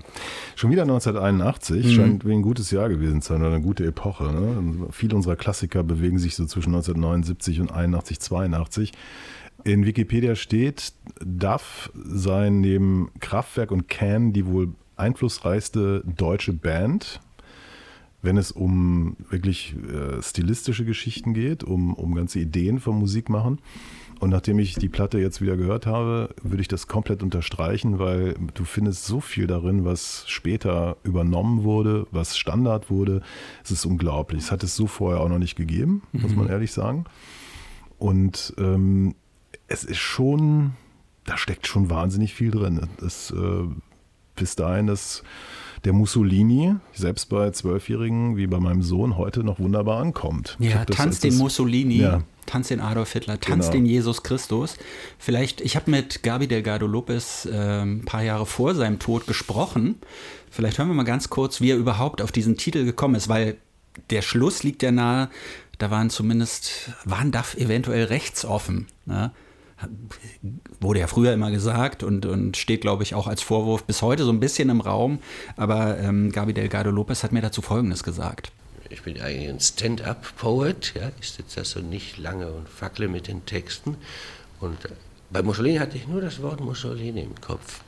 Schon 0.56 0.72
wieder 0.72 0.84
1981, 0.84 1.86
Mhm. 1.86 1.90
scheint 1.92 2.26
wie 2.26 2.32
ein 2.34 2.42
gutes 2.42 2.72
Jahr 2.72 2.90
gewesen 2.90 3.22
zu 3.22 3.34
sein, 3.34 3.42
oder 3.42 3.56
eine 3.56 3.62
gute 3.62 3.86
Epoche. 3.86 4.26
Ne? 4.32 4.88
Viele 4.92 5.16
unserer 5.16 5.36
Klassiker 5.36 5.84
bewegen 5.84 6.20
sich 6.20 6.36
so 6.36 6.46
zwischen 6.46 6.72
1979 6.74 7.60
und 7.60 7.72
81, 7.72 8.20
82. 8.20 8.92
In 9.64 9.86
Wikipedia 9.86 10.36
steht, 10.36 10.94
Duff 11.24 11.92
sei 11.94 12.50
neben 12.50 13.12
Kraftwerk 13.20 13.72
und 13.72 13.88
Can 13.88 14.34
die 14.34 14.46
wohl 14.48 14.70
einflussreichste 14.96 16.04
deutsche 16.06 16.54
Band, 16.54 17.20
wenn 18.22 18.38
es 18.38 18.52
um 18.52 19.16
wirklich 19.30 19.76
äh, 19.92 20.22
stilistische 20.22 20.86
Geschichten 20.86 21.34
geht, 21.34 21.64
um, 21.64 21.94
um 21.94 22.14
ganze 22.16 22.40
Ideen 22.40 22.80
vom 22.80 23.00
Musikmachen. 23.00 23.60
Und 24.20 24.30
nachdem 24.30 24.60
ich 24.60 24.76
die 24.76 24.90
Platte 24.90 25.18
jetzt 25.18 25.42
wieder 25.42 25.58
gehört 25.58 25.88
habe, 25.88 26.30
würde 26.44 26.62
ich 26.62 26.68
das 26.68 26.86
komplett 26.88 27.24
unterstreichen, 27.24 27.98
weil 27.98 28.36
du 28.54 28.66
findest 28.66 29.06
so 29.06 29.20
viel 29.20 29.48
darin, 29.48 29.84
was 29.84 30.26
später 30.28 30.98
übernommen 31.04 31.64
wurde, 31.64 32.06
was 32.12 32.38
Standard 32.38 32.92
wurde. 32.92 33.24
Es 33.64 33.72
ist 33.72 33.84
unglaublich. 33.86 34.44
Es 34.44 34.52
hat 34.52 34.62
es 34.64 34.76
so 34.76 34.86
vorher 34.86 35.22
auch 35.22 35.30
noch 35.30 35.40
nicht 35.40 35.56
gegeben, 35.56 36.04
muss 36.12 36.32
Mhm. 36.32 36.38
man 36.38 36.50
ehrlich 36.50 36.72
sagen. 36.72 37.06
Und 37.98 38.54
ähm, 38.60 39.16
es 39.68 39.84
ist 39.84 39.98
schon, 40.00 40.74
da 41.26 41.36
steckt 41.38 41.66
schon 41.66 41.90
wahnsinnig 41.90 42.36
viel 42.36 42.52
drin. 42.52 42.88
Das, 43.00 43.32
äh, 43.32 43.64
bis 44.36 44.56
dahin 44.56 44.86
das 44.86 45.24
der 45.84 45.94
Mussolini, 45.94 46.76
selbst 46.94 47.30
bei 47.30 47.50
Zwölfjährigen 47.52 48.38
wie 48.38 48.48
bei 48.48 48.60
meinem 48.60 48.84
Sohn, 48.84 49.18
heute 49.18 49.44
noch 49.44 49.60
wunderbar 49.60 50.00
ankommt. 50.00 50.56
Ja, 50.60 50.86
tanz 50.86 51.20
den 51.20 51.38
Mussolini, 51.38 51.96
Ja. 51.98 52.22
tanz 52.46 52.68
den 52.68 52.80
Adolf 52.80 53.14
Hitler, 53.14 53.40
tanz 53.40 53.66
Genau. 53.66 53.72
den 53.78 53.86
Jesus 53.88 54.22
Christus. 54.24 54.78
Vielleicht, 55.18 55.60
ich 55.62 55.76
habe 55.76 55.90
mit 55.90 56.22
Gabi 56.24 56.48
Delgado 56.48 56.86
Lopez 56.86 57.46
äh, 57.46 57.82
ein 57.82 58.06
paar 58.06 58.22
Jahre 58.24 58.46
vor 58.46 58.76
seinem 58.76 59.00
Tod 59.00 59.26
gesprochen. 59.26 59.96
Vielleicht 60.52 60.78
hören 60.78 60.88
wir 60.88 60.94
mal 60.96 61.04
ganz 61.04 61.30
kurz, 61.30 61.62
wie 61.62 61.72
er 61.72 61.78
überhaupt 61.78 62.22
auf 62.22 62.32
diesen 62.32 62.58
Titel 62.58 62.86
gekommen 62.86 63.16
ist, 63.16 63.28
weil 63.30 63.58
der 64.10 64.22
Schluss 64.22 64.64
liegt 64.64 64.84
ja 64.84 64.92
nahe, 64.92 65.30
da 65.80 65.90
waren 65.90 66.10
zumindest, 66.12 66.92
waren 67.06 67.32
DAF 67.32 67.56
eventuell 67.56 68.06
rechtsoffen. 68.06 68.86
Ne? 69.06 69.32
Wurde 70.80 71.00
ja 71.00 71.08
früher 71.08 71.34
immer 71.34 71.52
gesagt 71.52 72.04
und, 72.04 72.26
und 72.26 72.58
steht, 72.58 72.82
glaube 72.82 73.04
ich, 73.04 73.16
auch 73.16 73.28
als 73.28 73.42
Vorwurf 73.42 73.84
bis 73.84 74.02
heute 74.02 74.24
so 74.24 74.32
ein 74.32 74.40
bisschen 74.40 74.70
im 74.70 74.82
Raum. 74.82 75.20
Aber 75.58 75.98
ähm, 76.00 76.32
Gabi 76.32 76.54
Delgado 76.54 76.92
Lopez 76.92 77.24
hat 77.24 77.32
mir 77.32 77.42
dazu 77.42 77.62
Folgendes 77.62 78.04
gesagt. 78.04 78.52
Ich 78.90 79.04
bin 79.04 79.22
eigentlich 79.22 79.50
ein 79.50 79.60
Stand-up-Poet, 79.60 80.94
ja. 80.96 81.12
ich 81.20 81.30
sitze 81.30 81.62
da 81.62 81.66
so 81.66 81.80
nicht 81.80 82.18
lange 82.18 82.52
und 82.52 82.68
fackle 82.68 83.08
mit 83.08 83.28
den 83.28 83.46
Texten. 83.46 83.96
Und 84.60 84.84
äh, 84.86 84.90
bei 85.30 85.42
Mussolini 85.42 85.78
hatte 85.78 85.98
ich 85.98 86.08
nur 86.08 86.20
das 86.20 86.42
Wort 86.42 86.60
Mussolini 86.60 87.22
im 87.22 87.40
Kopf, 87.40 87.82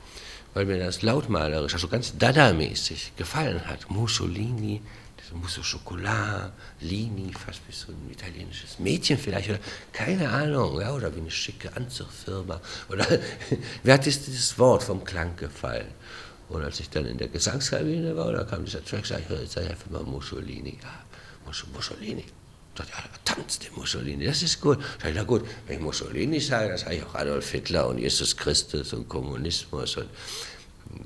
weil 0.53 0.65
mir 0.65 0.79
das 0.79 1.01
lautmalerisch, 1.01 1.73
also 1.73 1.87
ganz 1.87 2.17
Dada-mäßig 2.17 3.13
gefallen 3.15 3.65
hat. 3.67 3.89
Mussolini, 3.89 4.81
diese 5.19 5.35
Mousse 5.35 5.61
au 5.61 5.63
Chocolat, 5.63 6.51
Lini, 6.81 7.31
fast 7.33 7.61
wie 7.67 7.73
so 7.73 7.91
ein 7.91 8.11
italienisches 8.11 8.79
Mädchen 8.79 9.17
vielleicht, 9.17 9.49
oder 9.49 9.59
keine 9.91 10.29
Ahnung, 10.29 10.79
ja, 10.79 10.93
oder 10.93 11.13
wie 11.15 11.21
eine 11.21 11.31
schicke 11.31 11.75
Anzugfirma. 11.75 12.61
Oder 12.89 13.05
mir 13.83 13.93
hat 13.93 14.05
dieses, 14.05 14.57
Wort 14.59 14.83
vom 14.83 15.03
Klang 15.03 15.35
gefallen. 15.35 15.87
Und 16.49 16.63
als 16.63 16.79
ich 16.79 16.89
dann 16.89 17.05
in 17.05 17.17
der 17.17 17.29
Gesangskabine 17.29 18.15
war, 18.15 18.31
da 18.31 18.43
kam 18.43 18.65
dieser 18.65 18.83
Track, 18.83 19.05
sag 19.05 19.21
ich, 19.21 19.29
jetzt 19.29 19.53
sag 19.53 19.63
ich 19.63 19.71
einfach 19.71 19.89
mal 19.89 20.03
Mussolini. 20.03 20.77
Ja, 20.81 21.03
Mus 21.45 21.65
Mussolini. 21.73 22.25
Ich 22.73 22.79
dachte, 22.79 22.91
ja, 22.91 23.03
tanzt 23.23 23.63
der 23.63 23.71
Mussolini, 23.73 24.25
das 24.25 24.41
ist 24.41 24.59
gut. 24.59 24.79
Sag 24.99 25.11
ich, 25.11 25.15
na 25.15 25.23
gut, 25.23 25.43
wenn 25.67 25.77
ich 25.77 25.81
Mussolini 25.83 26.39
sage, 26.39 26.69
dann 26.69 26.77
sage 26.77 26.95
ich 26.95 27.03
auch 27.03 27.13
Adolf 27.13 27.51
Hitler 27.51 27.87
und 27.87 27.99
Jesus 27.99 28.35
Christus 28.35 28.93
und 28.93 29.07
Kommunismus 29.07 29.97
und 29.97 30.09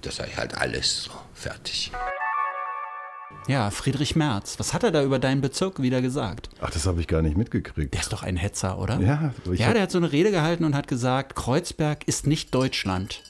das 0.01 0.15
sage 0.15 0.29
ich 0.31 0.37
halt 0.37 0.55
alles 0.55 1.03
so, 1.03 1.11
fertig. 1.33 1.91
Ja, 3.47 3.69
Friedrich 3.69 4.15
Merz. 4.15 4.59
Was 4.59 4.73
hat 4.73 4.83
er 4.83 4.91
da 4.91 5.03
über 5.03 5.19
deinen 5.19 5.41
Bezirk 5.41 5.81
wieder 5.81 6.01
gesagt? 6.01 6.49
Ach, 6.59 6.69
das 6.69 6.85
habe 6.85 6.99
ich 7.01 7.07
gar 7.07 7.21
nicht 7.21 7.37
mitgekriegt. 7.37 7.93
Der 7.93 8.01
ist 8.01 8.11
doch 8.11 8.23
ein 8.23 8.35
Hetzer, 8.35 8.77
oder? 8.77 8.99
Ja, 8.99 9.33
ja, 9.53 9.73
der 9.73 9.83
hat 9.83 9.91
so 9.91 9.97
eine 9.97 10.11
Rede 10.11 10.31
gehalten 10.31 10.65
und 10.65 10.75
hat 10.75 10.87
gesagt, 10.87 11.35
Kreuzberg 11.35 12.07
ist 12.07 12.27
nicht 12.27 12.53
Deutschland. 12.53 13.23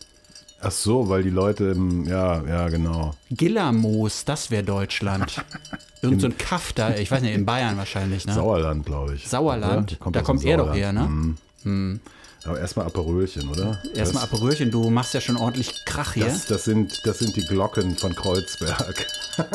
Ach 0.59 0.71
so, 0.71 1.07
weil 1.07 1.23
die 1.23 1.29
Leute, 1.29 1.65
im, 1.65 2.05
ja, 2.05 2.43
ja, 2.43 2.69
genau. 2.69 3.13
Gillermoos, 3.29 4.25
das 4.25 4.49
wäre 4.49 4.63
Deutschland. 4.63 5.43
Irgend 6.01 6.21
so 6.21 6.27
ein 6.27 6.37
Kaff 6.37 6.73
da, 6.73 6.95
ich 6.95 7.11
weiß 7.11 7.21
nicht, 7.21 7.35
in 7.35 7.45
Bayern 7.45 7.77
wahrscheinlich, 7.77 8.25
ne? 8.25 8.33
Sauerland, 8.33 8.85
glaube 8.85 9.15
ich. 9.15 9.27
Sauerland? 9.27 9.97
Oder? 10.01 10.11
Da 10.11 10.19
aus 10.21 10.25
kommt 10.25 10.43
er 10.43 10.57
doch 10.57 10.73
her, 10.73 10.93
ne? 10.93 11.01
Mhm. 11.01 11.37
Hm. 11.63 11.99
Aber 12.45 12.59
erstmal 12.59 12.85
Aperölchen, 12.85 13.49
oder? 13.49 13.81
Erstmal 13.93 14.23
Aperölchen, 14.23 14.71
du 14.71 14.89
machst 14.89 15.13
ja 15.13 15.21
schon 15.21 15.37
ordentlich 15.37 15.85
Krach 15.85 16.13
hier. 16.13 16.25
Das, 16.25 16.45
das, 16.45 16.63
sind, 16.63 17.01
das 17.05 17.19
sind 17.19 17.35
die 17.35 17.45
Glocken 17.45 17.95
von 17.95 18.15
Kreuzberg. 18.15 19.05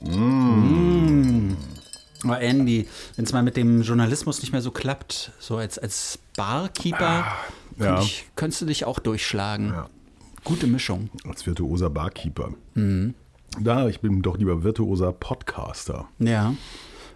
Mm. 0.00 0.95
Oh, 2.30 2.32
Andy, 2.34 2.86
wenn 3.16 3.24
es 3.24 3.32
mal 3.32 3.42
mit 3.42 3.56
dem 3.56 3.82
Journalismus 3.82 4.40
nicht 4.40 4.52
mehr 4.52 4.62
so 4.62 4.70
klappt, 4.70 5.32
so 5.38 5.56
als, 5.56 5.78
als 5.78 6.18
Barkeeper, 6.36 7.24
Ah, 7.26 7.36
ja. 7.78 8.00
ich, 8.00 8.26
könntest 8.36 8.62
du 8.62 8.66
dich 8.66 8.84
auch 8.84 8.98
durchschlagen. 8.98 9.74
Gute 10.44 10.66
Mischung. 10.66 11.10
Als 11.28 11.46
virtuoser 11.46 11.90
Barkeeper. 11.90 12.50
Mhm. 12.74 13.14
Da, 13.60 13.88
ich 13.88 14.00
bin 14.00 14.22
doch 14.22 14.36
lieber 14.38 14.62
virtuoser 14.62 15.12
Podcaster. 15.12 16.06
Ja. 16.18 16.54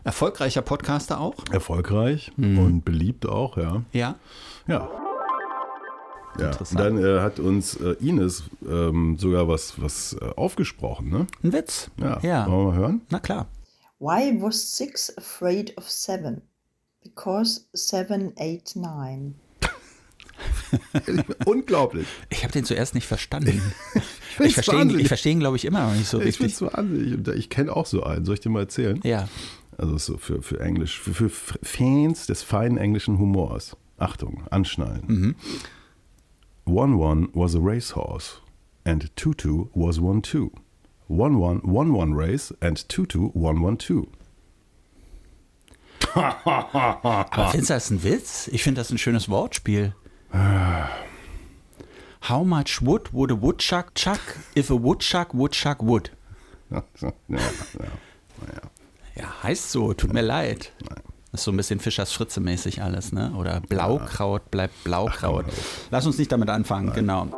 Erfolgreicher 0.04 0.62
Podcaster 0.62 1.20
auch? 1.20 1.34
Erfolgreich 1.50 2.32
Mhm. 2.36 2.58
und 2.58 2.84
beliebt 2.84 3.26
auch, 3.26 3.56
ja. 3.58 3.82
Ja. 3.92 4.14
Ja. 4.66 4.88
Ja, 6.38 6.52
dann 6.74 6.96
äh, 7.04 7.20
hat 7.20 7.38
uns 7.40 7.74
äh, 7.76 7.96
Ines 8.00 8.44
ähm, 8.66 9.18
sogar 9.18 9.48
was, 9.48 9.74
was 9.82 10.14
äh, 10.20 10.24
aufgesprochen, 10.36 11.08
ne? 11.10 11.26
Ein 11.42 11.52
Witz. 11.52 11.90
Ja. 11.98 12.18
Ja. 12.22 12.46
Wollen 12.46 12.66
wir 12.66 12.70
mal 12.72 12.78
hören? 12.78 13.00
Na 13.10 13.18
klar. 13.18 13.46
Why 14.00 14.32
was 14.40 14.58
six 14.58 15.12
afraid 15.18 15.74
of 15.76 15.88
seven? 15.88 16.40
Because 17.02 17.66
seven, 17.74 18.32
eight, 18.38 18.74
nine. 18.74 19.34
Unglaublich. 21.44 22.06
Ich 22.30 22.42
habe 22.42 22.52
den 22.52 22.64
zuerst 22.64 22.94
nicht 22.94 23.06
verstanden. 23.06 23.60
find's 24.40 24.48
ich 24.48 24.54
verstehe 24.54 24.80
ihn, 24.80 24.98
ich 24.98 25.08
verstehe 25.08 25.32
ihn, 25.32 25.40
glaube 25.40 25.56
ich, 25.56 25.66
immer 25.66 25.86
noch 25.86 25.94
nicht 25.94 26.08
so 26.08 26.18
ich 26.18 26.28
richtig. 26.28 26.46
es 26.46 26.58
so 26.58 26.72
wahnsinnig. 26.72 27.28
Ich 27.36 27.50
kenne 27.50 27.76
auch 27.76 27.84
so 27.84 28.02
einen. 28.02 28.24
Soll 28.24 28.34
ich 28.34 28.40
dir 28.40 28.48
mal 28.48 28.60
erzählen? 28.60 28.98
Ja. 29.04 29.28
Also 29.76 29.98
so 29.98 30.16
für, 30.16 30.40
für 30.42 30.60
Englisch, 30.60 30.98
für, 30.98 31.12
für 31.12 31.30
Fans 31.62 32.26
des 32.26 32.42
feinen 32.42 32.78
englischen 32.78 33.18
Humors. 33.18 33.76
Achtung, 33.98 34.44
anschnallen. 34.50 35.02
Mhm. 35.06 35.36
One 36.64 36.96
one 36.96 37.28
was 37.34 37.54
a 37.54 37.58
racehorse 37.60 38.38
and 38.84 39.14
two 39.14 39.34
two 39.34 39.70
was 39.74 40.00
one 40.00 40.22
two. 40.22 40.50
One 41.10 41.40
one 41.40 41.60
one 41.64 41.92
one 41.92 42.14
race 42.14 42.54
and 42.60 42.88
two 42.88 43.04
two 43.04 43.32
one 43.34 43.60
one 43.64 43.76
two. 43.78 44.06
Aber 46.14 47.50
findest 47.50 47.70
du 47.70 47.74
das 47.74 47.90
ein 47.90 48.04
Witz? 48.04 48.46
Ich 48.52 48.62
finde 48.62 48.80
das 48.80 48.90
ein 48.90 48.98
schönes 48.98 49.28
Wortspiel. 49.28 49.92
How 52.28 52.44
much 52.44 52.80
wood 52.82 53.12
would 53.12 53.32
a 53.32 53.42
woodchuck 53.42 53.92
chuck 53.96 54.20
if 54.56 54.70
a 54.70 54.74
woodchuck 54.80 55.34
woodchuck 55.34 55.82
would? 55.82 56.12
Ja, 56.70 56.84
ja, 57.00 57.12
ja. 57.28 57.38
Ja, 59.16 59.42
heißt 59.42 59.72
so, 59.72 59.92
tut 59.92 60.12
mir 60.12 60.22
leid. 60.22 60.72
Das 61.32 61.40
ist 61.40 61.44
so 61.44 61.50
ein 61.50 61.56
bisschen 61.56 61.80
Fischers 61.80 62.12
Fritze 62.12 62.40
mäßig 62.40 62.82
alles, 62.82 63.10
ne? 63.10 63.32
Oder 63.36 63.60
Blaukraut 63.60 64.52
bleibt 64.52 64.84
Blaukraut. 64.84 65.46
Lass 65.90 66.06
uns 66.06 66.18
nicht 66.18 66.30
damit 66.30 66.50
anfangen, 66.50 66.92
genau. 66.92 67.28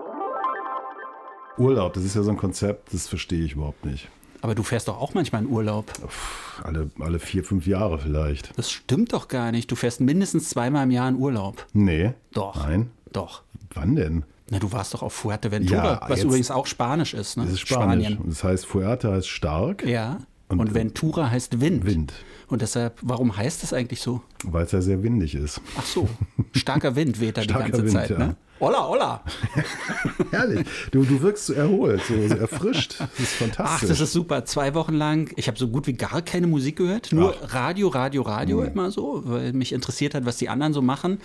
Urlaub, 1.59 1.93
das 1.95 2.05
ist 2.05 2.15
ja 2.17 2.23
so 2.23 2.31
ein 2.31 2.37
Konzept, 2.37 2.93
das 2.95 3.09
verstehe 3.09 3.45
ich 3.45 3.53
überhaupt 3.53 3.85
nicht. 3.85 4.09
Aber 4.41 4.55
du 4.57 4.63
fährst 4.65 4.89
doch 4.89 5.01
auch 5.01 5.15
manchmal 5.15 5.43
in 5.43 5.49
Urlaub. 5.49 5.93
Alle, 6.65 6.91
alle 6.99 7.19
vier, 7.21 7.45
fünf 7.45 7.67
Jahre 7.67 7.99
vielleicht. 7.99 8.57
Das 8.59 8.71
stimmt 8.73 9.13
doch 9.13 9.29
gar 9.29 9.53
nicht. 9.53 9.71
Du 9.71 9.77
fährst 9.77 10.01
mindestens 10.01 10.49
zweimal 10.49 10.83
im 10.85 10.91
Jahr 10.91 11.09
in 11.09 11.17
Urlaub. 11.17 11.65
Nee. 11.73 12.15
Doch. 12.33 12.57
Nein. 12.67 12.91
Doch. 13.13 13.43
Wann 13.75 13.95
denn? 13.95 14.25
Na, 14.51 14.59
du 14.59 14.73
warst 14.73 14.95
doch 14.95 15.03
auf 15.03 15.13
Fuerteventura, 15.13 15.85
Ja, 15.85 16.01
was 16.09 16.25
übrigens 16.25 16.51
auch 16.51 16.67
Spanisch 16.67 17.15
ist, 17.15 17.37
ne? 17.37 17.45
Das 17.45 17.53
ist 17.53 17.61
Spanisch. 17.61 18.07
Spanien. 18.09 18.29
Das 18.29 18.43
heißt, 18.43 18.67
Fuerte 18.67 19.13
heißt 19.13 19.29
stark. 19.29 19.87
Ja. 19.87 20.19
Und- 20.49 20.59
Und, 20.61 20.75
Ventura 20.75 21.31
heißt 21.31 21.61
Wind. 21.61 21.87
Wind. 21.87 22.13
Und 22.49 22.61
deshalb, 22.61 22.99
warum 23.01 23.35
heißt 23.35 23.63
das 23.63 23.73
eigentlich 23.73 24.01
so? 24.03 24.21
Weil 24.45 24.65
es 24.67 24.73
ja 24.73 24.83
sehr 24.83 25.03
windig 25.03 25.35
ist. 25.37 25.61
Ach 25.79 25.87
so, 25.87 26.07
starker 26.55 26.97
Wind 26.97 27.19
weht 27.21 27.39
da 27.39 27.43
die 27.43 27.47
ganze 27.47 27.79
Wind, 27.85 27.91
Zeit, 27.93 28.11
ja. 28.11 28.19
ne? 28.19 28.37
Olla, 28.63 28.87
olla. 28.87 29.21
Herrlich. 30.31 30.65
Du, 30.93 31.03
du 31.03 31.21
wirkst 31.21 31.47
so 31.47 31.53
erholt, 31.53 32.01
so, 32.07 32.15
so 32.29 32.37
erfrischt. 32.37 32.95
Das 33.01 33.09
ist 33.19 33.33
fantastisch. 33.33 33.81
Ach, 33.83 33.89
das 33.89 33.99
ist 34.01 34.13
super. 34.13 34.45
Zwei 34.45 34.73
Wochen 34.75 34.95
lang, 34.95 35.33
ich 35.35 35.49
habe 35.49 35.59
so 35.59 35.67
gut 35.67 35.89
wie 35.89 35.95
gar 35.95 36.23
keine 36.23 36.47
Musik 36.47 36.77
gehört. 36.77 37.11
Nur 37.13 37.35
Radio, 37.43 37.89
Radio, 37.89 38.23
Radio 38.23 38.61
Mhm. 38.61 38.67
immer 38.69 38.91
so, 38.93 39.23
weil 39.25 39.53
mich 39.53 39.73
interessiert 39.73 40.15
hat, 40.15 40.27
was 40.27 40.37
die 40.37 40.49
anderen 40.49 40.73
so 40.75 40.81
machen. 40.81 41.19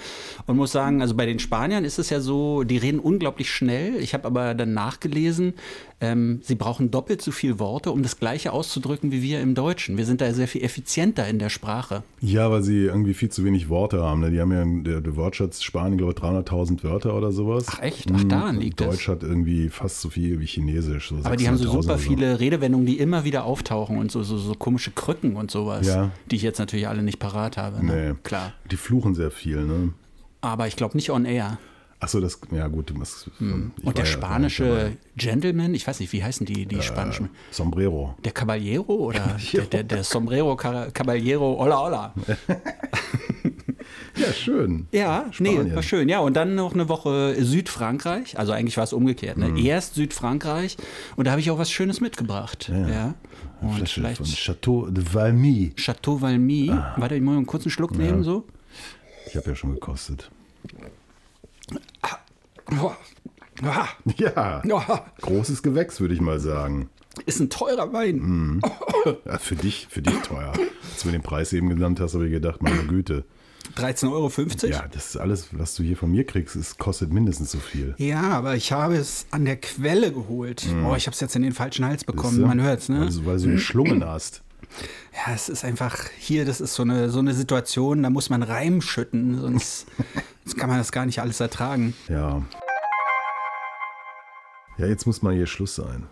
Und 0.48 0.58
muss 0.58 0.72
sagen, 0.72 1.00
also 1.04 1.14
bei 1.14 1.28
den 1.28 1.38
Spaniern 1.38 1.86
ist 1.86 2.00
es 2.00 2.10
ja 2.10 2.22
so, 2.22 2.64
die 2.64 2.78
reden 2.78 3.00
unglaublich 3.00 3.52
schnell. 3.52 3.98
Ich 3.98 4.16
habe 4.16 4.26
aber 4.26 4.56
dann 4.56 4.74
nachgelesen, 4.74 5.54
ähm, 6.00 6.40
sie 6.44 6.54
brauchen 6.56 6.92
doppelt 6.92 7.22
so 7.24 7.32
viel 7.32 7.58
Worte, 7.58 7.92
um 7.92 8.04
das 8.04 8.20
Gleiche 8.20 8.54
auszudrücken 8.54 9.12
wie 9.12 9.24
wir 9.24 9.42
im 9.42 9.56
Deutschen. 9.56 9.98
Wir 9.98 10.06
sind 10.06 10.22
da 10.22 10.32
sehr 10.32 10.48
viel 10.48 10.64
effizienter 10.64 11.28
in 11.28 11.40
der 11.40 11.50
Sprache. 11.50 12.04
Ja, 12.22 12.52
weil 12.52 12.62
sie 12.62 12.84
irgendwie 12.86 13.16
viel 13.16 13.30
zu 13.30 13.44
wenig 13.44 13.68
Worte 13.70 14.04
haben. 14.04 14.22
ne? 14.22 14.30
Die 14.30 14.40
haben 14.40 14.52
ja, 14.52 14.64
der, 14.92 15.02
der 15.02 15.16
Wortschatz 15.16 15.64
Spanien, 15.64 15.98
glaube 15.98 16.14
ich, 16.16 16.20
300.000 16.20 16.84
Wörter 16.84 17.16
oder 17.16 17.32
sowas. 17.32 17.66
Ach 17.70 17.82
echt? 17.82 18.08
Ach, 18.14 18.24
daran 18.26 18.56
Mhm. 18.58 18.62
liegt 18.62 18.80
es. 18.82 18.88
Deutsch 18.88 19.08
hat 19.08 19.24
irgendwie 19.24 19.70
fast 19.70 20.02
so 20.02 20.10
viel 20.10 20.40
wie 20.40 20.46
Chinesisch. 20.46 21.10
So 21.10 21.16
Aber 21.24 21.36
die 21.36 21.48
haben 21.48 21.58
so 21.58 21.64
600.000 21.72 21.82
super 21.82 21.98
so. 21.98 22.10
viele 22.10 22.40
Redewendungen, 22.40 22.86
die 22.86 23.00
immer 23.00 23.24
wieder 23.24 23.46
auftauchen 23.46 23.98
und 23.98 24.12
so, 24.12 24.22
so, 24.22 24.38
so 24.38 24.54
komische 24.54 24.92
Krücken 24.92 25.36
und 25.36 25.50
sowas, 25.50 25.88
Ja. 25.88 26.12
die 26.30 26.36
ich 26.36 26.44
jetzt 26.44 26.60
natürlich 26.60 26.88
alle 26.88 27.02
nicht 27.02 27.18
parat 27.18 27.58
habe. 27.58 27.84
Ne? 27.84 28.10
Nee. 28.12 28.20
Klar. 28.24 28.54
Die 28.70 28.78
fluchen 28.78 29.16
sehr 29.16 29.32
viel, 29.32 29.66
ne? 29.66 29.94
Aber 30.42 30.68
ich 30.68 30.76
glaube 30.76 30.96
nicht 30.96 31.10
on 31.10 31.26
air. 31.26 31.58
Achso, 32.00 32.20
das, 32.20 32.40
ja 32.52 32.68
gut, 32.68 32.94
musst. 32.96 33.30
ich 33.40 33.84
Und 33.84 33.98
der 33.98 34.06
spanische 34.06 34.98
Gentleman, 35.16 35.74
ich 35.74 35.88
weiß 35.88 36.00
nicht, 36.00 36.14
wie 36.14 36.24
heißen 36.24 36.46
die, 36.46 36.68
die 36.68 36.82
spanischen? 36.84 37.26
Äh, 37.26 37.30
Sombrero. 37.50 38.16
Der 38.24 38.32
Caballero 38.34 38.94
oder 38.94 39.36
der, 39.54 39.66
der, 39.66 39.84
der 39.84 40.04
Sombrero 40.04 40.56
Caballero, 40.56 41.58
hola, 41.60 41.80
hola. 41.80 42.14
Ja, 44.16 44.34
schön. 44.34 44.88
Ja, 44.92 45.26
nee, 45.40 45.54
Spanien. 45.54 45.76
war 45.76 45.84
schön. 45.84 46.10
Ja, 46.10 46.20
und 46.20 46.34
dann 46.36 46.56
noch 46.56 46.74
eine 46.74 46.90
Woche 46.90 47.36
Südfrankreich. 47.40 48.38
Also 48.38 48.52
eigentlich 48.52 48.76
war 48.78 48.84
es 48.84 48.92
umgekehrt. 48.94 49.38
Ne? 49.38 49.50
Mhm. 49.50 49.58
Erst 49.58 49.94
Südfrankreich 49.96 50.78
und 51.16 51.26
da 51.26 51.32
habe 51.32 51.42
ich 51.42 51.52
auch 51.52 51.60
was 51.60 51.70
Schönes 51.72 52.02
mitgebracht. 52.02 52.70
Ja. 52.70 52.88
Ja. 52.90 53.14
Und 53.62 53.76
Flasche 53.76 54.02
vielleicht 54.02 54.18
von 54.18 54.26
Chateau 54.26 54.88
de 54.88 55.04
Valmy. 55.14 55.74
Chateau 55.76 56.20
Valmy. 56.20 56.72
Warte, 56.98 57.16
ich 57.16 57.22
muss 57.22 57.32
mal 57.32 57.38
einen 57.38 57.46
kurzen 57.46 57.70
Schluck 57.70 57.92
Ja. 57.94 58.00
nehmen 58.00 58.24
so. 58.24 58.46
Ich 59.28 59.36
habe 59.36 59.50
ja 59.50 59.56
schon 59.56 59.74
gekostet. 59.74 60.32
Ja, 64.18 65.06
großes 65.22 65.64
Gewächs, 65.64 66.00
würde 66.00 66.14
ich 66.14 66.22
mal 66.22 66.40
sagen. 66.40 66.90
ist 67.26 67.40
ein 67.40 67.50
teurer 67.50 67.92
Wein. 67.94 68.18
Mhm. 68.18 68.62
Ja, 69.26 69.38
für 69.38 69.56
dich, 69.56 69.88
für 69.90 70.02
dich 70.02 70.16
teuer. 70.22 70.54
Als 70.54 71.02
du 71.02 71.08
mir 71.08 71.14
den 71.14 71.24
Preis 71.24 71.54
eben 71.54 71.70
genannt 71.70 72.00
hast, 72.00 72.14
habe 72.14 72.26
ich 72.26 72.32
gedacht, 72.32 72.62
meine 72.62 72.84
Güte. 72.84 73.26
13,50 73.76 74.12
Euro? 74.12 74.32
Ja, 74.72 74.88
das 74.88 75.08
ist 75.08 75.18
alles, 75.18 75.50
was 75.52 75.76
du 75.76 75.84
hier 75.84 75.98
von 75.98 76.12
mir 76.12 76.26
kriegst, 76.26 76.56
es 76.56 76.78
kostet 76.78 77.12
mindestens 77.12 77.52
so 77.52 77.60
viel. 77.60 77.96
Ja, 77.98 78.22
aber 78.30 78.56
ich 78.56 78.72
habe 78.72 78.96
es 78.96 79.26
an 79.32 79.46
der 79.46 79.58
Quelle 79.58 80.12
geholt. 80.12 80.66
Oh, 80.86 80.96
ich 80.96 81.08
habe 81.08 81.14
es 81.14 81.20
jetzt 81.20 81.36
in 81.36 81.42
den 81.42 81.54
falschen 81.54 81.86
Hals 81.86 82.04
bekommen. 82.04 82.42
Man 82.42 82.62
hört 82.62 82.82
es, 82.82 82.90
ne? 82.90 83.02
Weil 83.02 83.10
du, 83.10 83.26
weil 83.26 83.40
du 83.40 83.52
geschlungen 83.52 84.06
hast. 84.06 84.44
Ja, 85.14 85.34
es 85.34 85.50
ist 85.50 85.64
einfach 85.64 85.98
hier, 86.18 86.46
das 86.46 86.62
ist 86.62 86.76
so 86.76 86.84
eine, 86.84 87.10
so 87.10 87.20
eine 87.20 87.34
Situation, 87.34 88.04
da 88.04 88.10
muss 88.10 88.30
man 88.30 88.44
Reim 88.44 88.82
schütten, 88.82 89.40
sonst, 89.40 89.88
sonst 90.48 90.58
kann 90.58 90.70
man 90.70 90.78
das 90.78 90.94
gar 90.94 91.06
nicht 91.06 91.20
alles 91.20 91.42
ertragen. 91.42 91.94
Ja. 92.08 92.42
Ja, 94.78 94.86
jetzt 94.86 95.06
muss 95.06 95.22
mal 95.22 95.34
hier 95.34 95.46
Schluss 95.46 95.76
sein. 95.76 96.08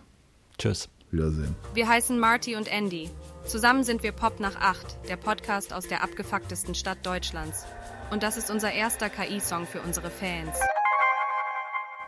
Tschüss. 0.58 0.90
Wiedersehen. 1.10 1.54
Wir 1.72 1.88
heißen 1.88 2.18
Marty 2.18 2.56
und 2.56 2.68
Andy. 2.70 3.08
Zusammen 3.46 3.84
sind 3.84 4.02
wir 4.02 4.12
Pop 4.12 4.40
nach 4.40 4.56
8, 4.56 5.08
der 5.08 5.16
Podcast 5.16 5.72
aus 5.72 5.86
der 5.86 6.02
abgefucktesten 6.02 6.74
Stadt 6.74 6.98
Deutschlands. 7.06 7.64
Und 8.10 8.22
das 8.22 8.36
ist 8.36 8.50
unser 8.50 8.72
erster 8.72 9.08
KI-Song 9.08 9.66
für 9.66 9.80
unsere 9.80 10.10
Fans. 10.10 10.58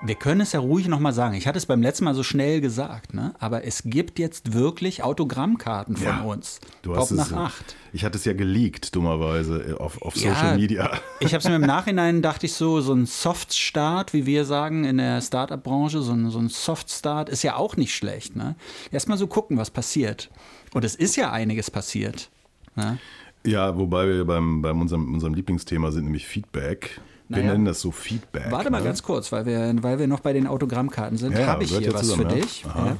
Wir 0.00 0.14
können 0.14 0.40
es 0.40 0.52
ja 0.52 0.60
ruhig 0.60 0.86
nochmal 0.86 1.12
sagen. 1.12 1.34
Ich 1.34 1.48
hatte 1.48 1.58
es 1.58 1.66
beim 1.66 1.82
letzten 1.82 2.04
Mal 2.04 2.14
so 2.14 2.22
schnell 2.22 2.60
gesagt, 2.60 3.14
ne? 3.14 3.34
aber 3.40 3.64
es 3.64 3.82
gibt 3.84 4.20
jetzt 4.20 4.52
wirklich 4.52 5.02
Autogrammkarten 5.02 5.96
von 5.96 6.06
Ja, 6.06 6.20
uns. 6.22 6.60
Du 6.82 6.90
Pop 6.90 7.00
hast 7.00 7.10
es, 7.10 7.30
nach 7.30 7.46
8. 7.46 7.76
Ich 7.92 8.04
hatte 8.04 8.16
es 8.16 8.24
ja 8.24 8.32
geleakt, 8.32 8.94
dummerweise, 8.94 9.76
auf, 9.80 10.00
auf 10.02 10.14
Ja, 10.14 10.34
Social 10.34 10.56
Media. 10.56 10.90
Ich 11.20 11.34
habe 11.34 11.38
es 11.38 11.48
mir 11.48 11.56
im 11.56 11.62
Nachhinein, 11.62 12.22
dachte 12.22 12.46
ich 12.46 12.52
so, 12.52 12.80
so 12.80 12.92
ein 12.92 13.06
Soft-Start, 13.06 14.12
wie 14.12 14.24
wir 14.24 14.44
sagen 14.44 14.84
in 14.84 14.98
der 14.98 15.20
Startup-Branche, 15.20 16.00
so 16.00 16.12
ein, 16.12 16.30
so 16.30 16.38
ein 16.38 16.48
Soft-Start 16.48 17.28
ist 17.28 17.42
ja 17.42 17.56
auch 17.56 17.76
nicht 17.76 17.92
schlecht. 17.92 18.36
Ne? 18.36 18.54
Erstmal 18.92 19.18
so 19.18 19.26
gucken, 19.26 19.56
was 19.58 19.70
passiert. 19.70 20.30
Und 20.74 20.84
es 20.84 20.94
ist 20.94 21.16
ja 21.16 21.32
einiges 21.32 21.72
passiert. 21.72 22.30
Ne? 22.76 22.98
Ja, 23.44 23.76
wobei 23.76 24.06
wir 24.06 24.24
beim, 24.24 24.62
beim 24.62 24.80
unserem, 24.80 25.12
unserem 25.12 25.34
Lieblingsthema 25.34 25.90
sind, 25.90 26.04
nämlich 26.04 26.26
Feedback. 26.26 27.00
Wir 27.28 27.38
Naja. 27.38 27.52
nennen 27.52 27.66
das 27.66 27.80
so 27.80 27.90
Feedback. 27.90 28.50
Warte 28.50 28.70
mal 28.70 28.78
ne? 28.78 28.84
ganz 28.84 29.02
kurz, 29.02 29.30
weil 29.32 29.44
wir, 29.44 29.74
weil 29.82 29.98
wir 29.98 30.06
noch 30.06 30.20
bei 30.20 30.32
den 30.32 30.46
Autogrammkarten 30.46 31.18
sind. 31.18 31.36
Ja, 31.36 31.46
habe 31.46 31.64
ich 31.64 31.76
hier 31.76 31.92
was 31.92 32.02
zusammen, 32.02 32.30
für 32.30 32.36
ja. 32.36 32.42
dich. 32.42 32.64
Aha. 32.66 32.86
Ja. 32.86 32.96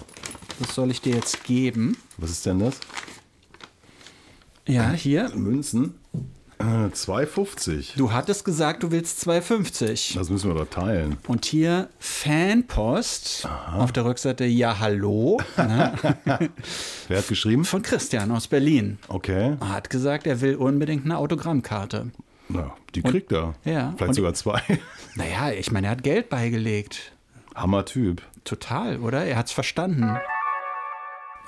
Das 0.61 0.75
soll 0.75 0.91
ich 0.91 1.01
dir 1.01 1.15
jetzt 1.15 1.45
geben. 1.45 1.97
Was 2.19 2.31
ist 2.31 2.45
denn 2.45 2.59
das? 2.59 2.79
Ja, 4.67 4.91
hier. 4.93 5.31
Münzen. 5.35 5.95
Äh, 6.59 6.65
2,50. 6.65 7.97
Du 7.97 8.13
hattest 8.13 8.45
gesagt, 8.45 8.83
du 8.83 8.91
willst 8.91 9.27
2,50. 9.27 10.15
Das 10.17 10.29
müssen 10.29 10.51
wir 10.53 10.59
doch 10.59 10.69
teilen. 10.69 11.17
Und 11.29 11.45
hier 11.45 11.89
Fanpost. 12.01 13.49
Auf 13.73 13.93
der 13.93 14.05
Rückseite 14.05 14.45
Ja, 14.45 14.81
hallo. 14.81 15.41
Ne? 15.57 15.93
Wer 17.09 17.19
hat 17.19 17.29
geschrieben? 17.29 17.65
Von 17.65 17.83
Christian 17.83 18.33
aus 18.33 18.49
Berlin. 18.49 18.99
Okay. 19.07 19.57
Er 19.61 19.69
hat 19.69 19.89
gesagt, 19.89 20.27
er 20.27 20.41
will 20.41 20.57
unbedingt 20.57 21.05
eine 21.05 21.17
Autogrammkarte. 21.17 22.11
Na, 22.49 22.75
die 22.95 23.03
kriegt 23.03 23.31
er. 23.33 23.55
Ja. 23.65 23.93
Vielleicht 23.97 24.09
Und- 24.11 24.15
sogar 24.15 24.35
zwei. 24.35 24.63
Naja, 25.15 25.51
ich 25.51 25.73
meine, 25.73 25.89
er 25.89 25.91
hat 25.91 26.03
Geld 26.05 26.29
beigelegt. 26.29 27.13
Hammer-Typ. 27.55 28.23
Total, 28.45 28.99
oder? 29.01 29.25
Er 29.25 29.37
hat's 29.37 29.51
verstanden. 29.53 30.17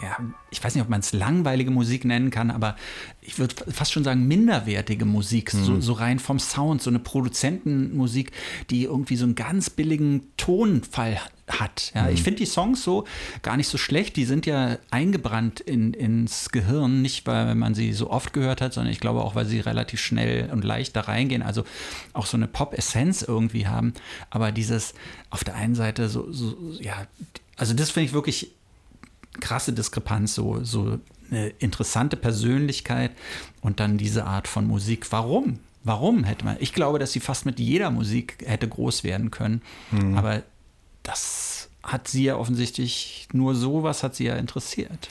Ja, 0.03 0.17
ich 0.51 0.65
weiß 0.65 0.75
nicht, 0.75 0.83
ob 0.83 0.89
man 0.89 1.01
es 1.01 1.13
langweilige 1.13 1.71
Musik 1.71 2.07
nennen 2.07 2.31
kann, 2.31 2.51
aber 2.51 2.75
ich 3.21 3.39
würde 3.39 3.55
fast 3.71 3.93
schon 3.93 4.03
sagen, 4.03 4.27
minderwertige 4.27 5.05
Musik, 5.05 5.51
so, 5.51 5.73
Mhm. 5.73 5.83
so 5.83 5.93
rein 5.93 6.19
vom 6.19 6.39
Sound, 6.39 6.81
so 6.81 6.89
eine 6.89 6.99
Produzentenmusik, 7.01 8.33
die 8.71 8.85
irgendwie 8.85 9.17
so 9.17 9.25
einen 9.25 9.35
ganz 9.35 9.69
billigen 9.71 10.23
Tonfall 10.37 11.21
hat. 11.49 11.93
Ja, 11.95 12.09
Ich 12.09 12.21
Mhm. 12.21 12.25
finde 12.25 12.39
die 12.39 12.47
Songs 12.47 12.83
so 12.85 13.05
gar 13.43 13.57
nicht 13.57 13.67
so 13.69 13.77
schlecht, 13.77 14.17
die 14.17 14.25
sind 14.25 14.47
ja 14.47 14.79
eingebrannt 14.91 15.61
in, 15.61 15.93
ins 15.95 16.51
Gehirn, 16.51 17.03
nicht 17.03 17.27
weil 17.27 17.55
man 17.55 17.75
sie 17.75 17.93
so 17.93 18.09
oft 18.11 18.33
gehört 18.33 18.61
hat, 18.61 18.73
sondern 18.73 18.93
ich 18.93 19.01
glaube 19.01 19.21
auch, 19.23 19.35
weil 19.35 19.47
sie 19.47 19.61
relativ 19.61 20.01
schnell 20.01 20.49
und 20.53 20.65
leicht 20.65 20.95
da 20.97 21.03
reingehen, 21.03 21.43
also 21.43 21.65
auch 22.13 22.27
so 22.27 22.37
eine 22.37 22.47
Pop-Essenz 22.47 23.23
irgendwie 23.23 23.67
haben. 23.67 23.93
Aber 24.31 24.53
dieses 24.53 24.95
auf 25.31 25.43
der 25.45 25.57
einen 25.57 25.75
Seite 25.75 26.09
so, 26.09 26.31
so 26.33 26.57
ja, 26.81 27.07
also 27.57 27.75
das 27.75 27.91
finde 27.91 28.07
ich 28.07 28.13
wirklich 28.13 28.53
krasse 29.41 29.73
Diskrepanz, 29.73 30.35
so, 30.35 30.63
so 30.63 30.99
eine 31.31 31.49
interessante 31.59 32.17
Persönlichkeit 32.17 33.13
und 33.61 33.81
dann 33.81 33.99
diese 33.99 34.25
Art 34.25 34.49
von 34.49 34.67
Musik. 34.67 35.11
Warum? 35.13 35.59
Warum 35.83 36.25
hätte 36.25 36.45
man? 36.45 36.57
Ich 36.61 36.73
glaube, 36.73 36.99
dass 36.99 37.13
sie 37.13 37.21
fast 37.21 37.47
mit 37.47 37.59
jeder 37.59 37.91
Musik 37.91 38.45
hätte 38.45 38.69
groß 38.69 39.05
werden 39.05 39.31
können. 39.31 39.63
Mhm. 39.91 40.17
Aber 40.17 40.43
das 41.03 41.71
hat 41.83 42.09
sie 42.09 42.25
ja 42.25 42.37
offensichtlich 42.37 43.29
nur 43.33 43.55
sowas 43.55 44.03
hat 44.03 44.15
sie 44.15 44.25
ja 44.25 44.37
interessiert. 44.37 45.09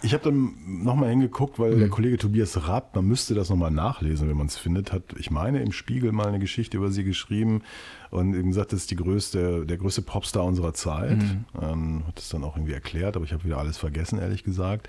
Ich 0.00 0.14
habe 0.14 0.22
dann 0.24 0.54
nochmal 0.84 1.10
hingeguckt, 1.10 1.58
weil 1.58 1.74
Mhm. 1.74 1.78
der 1.80 1.88
Kollege 1.88 2.18
Tobias 2.18 2.68
Rapp, 2.68 2.94
man 2.94 3.06
müsste 3.06 3.34
das 3.34 3.50
nochmal 3.50 3.72
nachlesen, 3.72 4.28
wenn 4.28 4.36
man 4.36 4.46
es 4.46 4.56
findet, 4.56 4.92
hat, 4.92 5.02
ich 5.18 5.30
meine, 5.32 5.60
im 5.60 5.72
Spiegel 5.72 6.12
mal 6.12 6.28
eine 6.28 6.38
Geschichte 6.38 6.76
über 6.76 6.90
sie 6.92 7.02
geschrieben 7.02 7.62
und 8.10 8.34
eben 8.34 8.48
gesagt, 8.50 8.72
das 8.72 8.80
ist 8.82 8.90
die 8.92 8.96
größte, 8.96 9.66
der 9.66 9.76
größte 9.76 10.02
Popstar 10.02 10.44
unserer 10.44 10.72
Zeit. 10.72 11.18
Mhm. 11.18 11.44
Ähm, 11.60 12.02
hat 12.06 12.18
es 12.20 12.28
dann 12.28 12.44
auch 12.44 12.56
irgendwie 12.56 12.74
erklärt, 12.74 13.16
aber 13.16 13.24
ich 13.24 13.32
habe 13.32 13.42
wieder 13.44 13.58
alles 13.58 13.76
vergessen, 13.76 14.20
ehrlich 14.20 14.44
gesagt. 14.44 14.88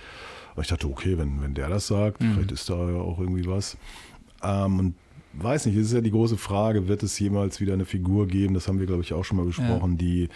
Aber 0.54 0.62
ich 0.62 0.68
dachte, 0.68 0.88
okay, 0.88 1.18
wenn, 1.18 1.42
wenn 1.42 1.56
der 1.56 1.70
das 1.70 1.88
sagt, 1.88 2.22
Mhm. 2.22 2.34
vielleicht 2.34 2.52
ist 2.52 2.70
da 2.70 2.76
ja 2.92 2.98
auch 3.00 3.20
irgendwie 3.20 3.48
was. 3.48 3.78
Ähm, 4.44 4.80
und 4.80 4.96
weiß 5.34 5.66
nicht, 5.66 5.76
es 5.76 5.88
ist 5.88 5.94
ja 5.94 6.02
die 6.02 6.12
große 6.12 6.38
Frage, 6.38 6.88
wird 6.88 7.02
es 7.02 7.18
jemals 7.18 7.60
wieder 7.60 7.74
eine 7.74 7.86
Figur 7.86 8.28
geben, 8.28 8.54
das 8.54 8.68
haben 8.68 8.80
wir, 8.80 8.86
glaube 8.86 9.02
ich, 9.02 9.14
auch 9.14 9.24
schon 9.26 9.38
mal 9.38 9.46
besprochen, 9.46 9.98
die 9.98 10.30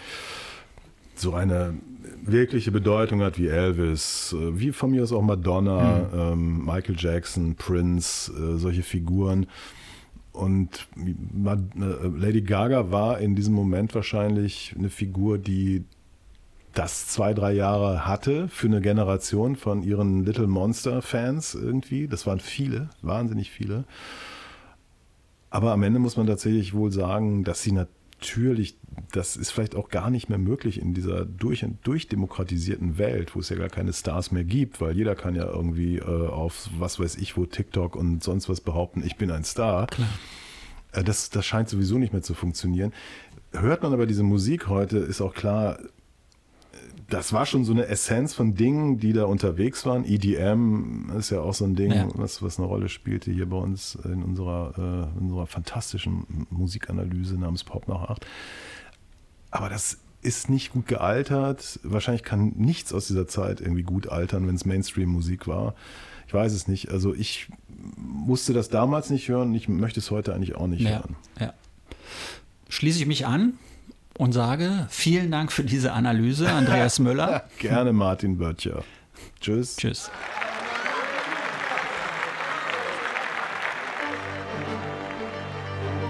so 1.15 1.34
eine 1.36 1.76
wirkliche 2.22 2.72
Bedeutung 2.72 3.22
hat 3.22 3.38
wie 3.38 3.47
Elvis, 3.47 4.36
äh, 4.38 4.60
wie 4.60 4.72
von 4.72 4.91
mir 4.91 5.04
aus 5.04 5.12
auch 5.12 5.22
Madonna, 5.22 6.10
ähm, 6.14 6.66
Michael 6.66 6.95
Jackson, 6.97 7.56
Prince, 7.56 8.32
äh, 8.32 8.58
solche 8.58 8.84
Figuren. 8.84 9.47
Und 10.32 10.88
äh, 10.97 12.08
Lady 12.18 12.41
Gaga 12.41 12.91
war 12.91 13.20
in 13.20 13.36
diesem 13.36 13.54
Moment 13.54 13.93
wahrscheinlich 13.93 14.74
eine 14.78 14.89
Figur, 14.89 15.38
die 15.38 15.84
das 16.74 17.08
zwei, 17.08 17.36
drei 17.36 17.54
Jahre 17.54 18.08
hatte 18.08 18.47
für 18.47 18.66
eine 18.66 18.82
Generation 18.82 19.56
von 19.56 19.84
ihren 19.84 20.26
Little 20.26 20.47
Monster-Fans 20.47 21.54
irgendwie. 21.54 22.08
Das 22.08 22.26
waren 22.26 22.39
viele, 22.39 22.89
wahnsinnig 23.04 23.51
viele. 23.51 23.86
Aber 25.51 25.72
am 25.72 25.84
Ende 25.84 25.99
muss 25.99 26.18
man 26.18 26.26
tatsächlich 26.26 26.74
wohl 26.74 26.91
sagen, 26.91 27.43
dass 27.43 27.62
sie 27.62 27.74
natürlich, 27.74 28.03
das 29.11 29.36
ist 29.36 29.51
vielleicht 29.51 29.76
auch 29.76 29.89
gar 29.89 30.09
nicht 30.09 30.30
mehr 30.30 30.38
möglich 30.38 30.80
in 30.80 30.93
dieser 30.93 31.26
durch, 31.26 31.65
durchdemokratisierten 31.84 32.97
Welt, 32.97 33.36
wo 33.36 33.39
es 33.39 33.49
ja 33.49 33.55
gar 33.55 33.69
keine 33.69 33.93
Stars 33.93 34.32
mehr 34.32 34.43
gibt, 34.43 34.82
weil 34.82 34.95
jeder 34.95 35.15
kann 35.15 35.36
ja 35.36 35.45
irgendwie 35.45 35.97
äh, 35.97 36.03
auf 36.03 36.69
was 36.78 36.99
weiß 36.99 37.17
ich 37.17 37.38
wo 37.38 37.45
TikTok 37.45 37.95
und 37.95 38.24
sonst 38.24 38.49
was 38.49 38.61
behaupten, 38.61 39.03
ich 39.05 39.17
bin 39.17 39.32
ein 39.32 39.43
Star. 39.43 39.88
Äh, 40.91 41.03
Das, 41.03 41.30
das 41.32 41.45
scheint 41.45 41.69
sowieso 41.69 41.97
nicht 41.97 42.13
mehr 42.13 42.21
zu 42.21 42.34
funktionieren. 42.36 42.93
Hört 43.51 43.84
man 43.84 43.93
aber 43.93 44.05
diese 44.05 44.24
Musik 44.24 44.67
heute, 44.67 44.97
ist 44.97 45.21
auch 45.21 45.34
klar, 45.34 45.80
das 47.14 47.32
war 47.32 47.45
schon 47.45 47.64
so 47.64 47.72
eine 47.72 47.86
Essenz 47.88 48.34
von 48.34 48.55
Dingen, 48.55 48.97
die 48.97 49.14
da 49.14 49.26
unterwegs 49.26 49.86
waren. 49.86 50.03
EDM 50.05 51.11
ist 51.18 51.30
ja 51.30 51.41
auch 51.41 51.53
so 51.53 51.64
ein 51.66 51.76
Ding, 51.76 51.91
Ja. 51.91 52.07
was, 52.16 52.41
was 52.41 52.57
eine 52.57 52.68
Rolle 52.68 52.89
spielte 52.89 53.32
hier 53.32 53.47
bei 53.47 53.57
uns 53.57 53.95
in 54.03 54.24
unserer, 54.24 54.74
äh, 55.16 55.18
in 55.20 55.26
unserer 55.26 55.47
fantastischen 55.47 56.47
Musikanalyse 56.49 57.36
namens 57.39 57.64
Pop 57.64 57.88
nach 57.88 58.09
8. 58.09 58.26
Aber 59.51 59.70
das 59.70 59.99
ist 60.22 60.49
nicht 60.49 60.72
gut 60.72 60.88
gealtert. 60.88 61.80
Wahrscheinlich 61.84 62.24
kann 62.24 62.53
nichts 62.55 62.93
aus 62.93 63.07
dieser 63.07 63.28
Zeit 63.28 63.61
irgendwie 63.61 63.84
gut 63.84 64.07
altern, 64.09 64.47
wenn 64.47 64.55
es 64.55 64.66
Mainstream-Musik 64.66 65.47
war. 65.47 65.76
Ich 66.28 66.34
weiß 66.34 66.53
es 66.53 66.68
nicht. 66.68 66.89
Also 66.89 67.14
ich 67.14 67.49
musste 67.97 68.53
das 68.53 68.70
damals 68.70 69.09
nicht 69.09 69.28
hören. 69.30 69.53
Ich 69.53 69.68
möchte 69.70 69.99
es 69.99 70.09
heute 70.11 70.34
eigentlich 70.34 70.55
auch 70.55 70.68
nicht 70.68 70.82
Ja, 70.82 70.99
hören. 70.99 71.16
ja. 71.39 71.53
Schließe 72.70 72.99
ich 72.99 73.05
mich 73.05 73.26
an 73.28 73.53
und 74.18 74.34
sage 74.34 74.88
vielen 74.89 75.32
Dank 75.32 75.51
für 75.51 75.64
diese 75.64 75.93
Analyse, 75.93 76.51
Andreas 76.51 76.99
Müller. 76.99 77.43
Gerne 77.59 77.93
Martin 77.93 78.38
Böttcher. 78.38 78.84
Tschüss. 79.39 79.78
Tschüss. 79.78 80.11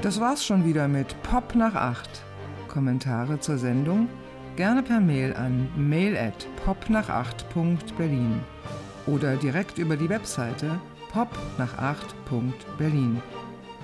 Das 0.02 0.20
war's 0.20 0.46
schon 0.46 0.66
wieder 0.66 0.88
mit 0.88 1.16
Pop 1.24 1.56
nach 1.56 1.76
8. 1.76 2.10
Kommentare 2.68 3.40
zur 3.40 3.58
Sendung 3.58 4.10
gerne 4.56 4.84
per 4.84 5.00
Mail 5.00 5.34
an 5.34 5.70
mail 5.76 6.16
at 6.18 6.48
popnach8.berlin 6.66 8.40
oder 9.08 9.36
direkt 9.36 9.78
über 9.78 9.98
die 9.98 10.10
Webseite 10.10 10.80
popnach8.berlin. 11.12 13.22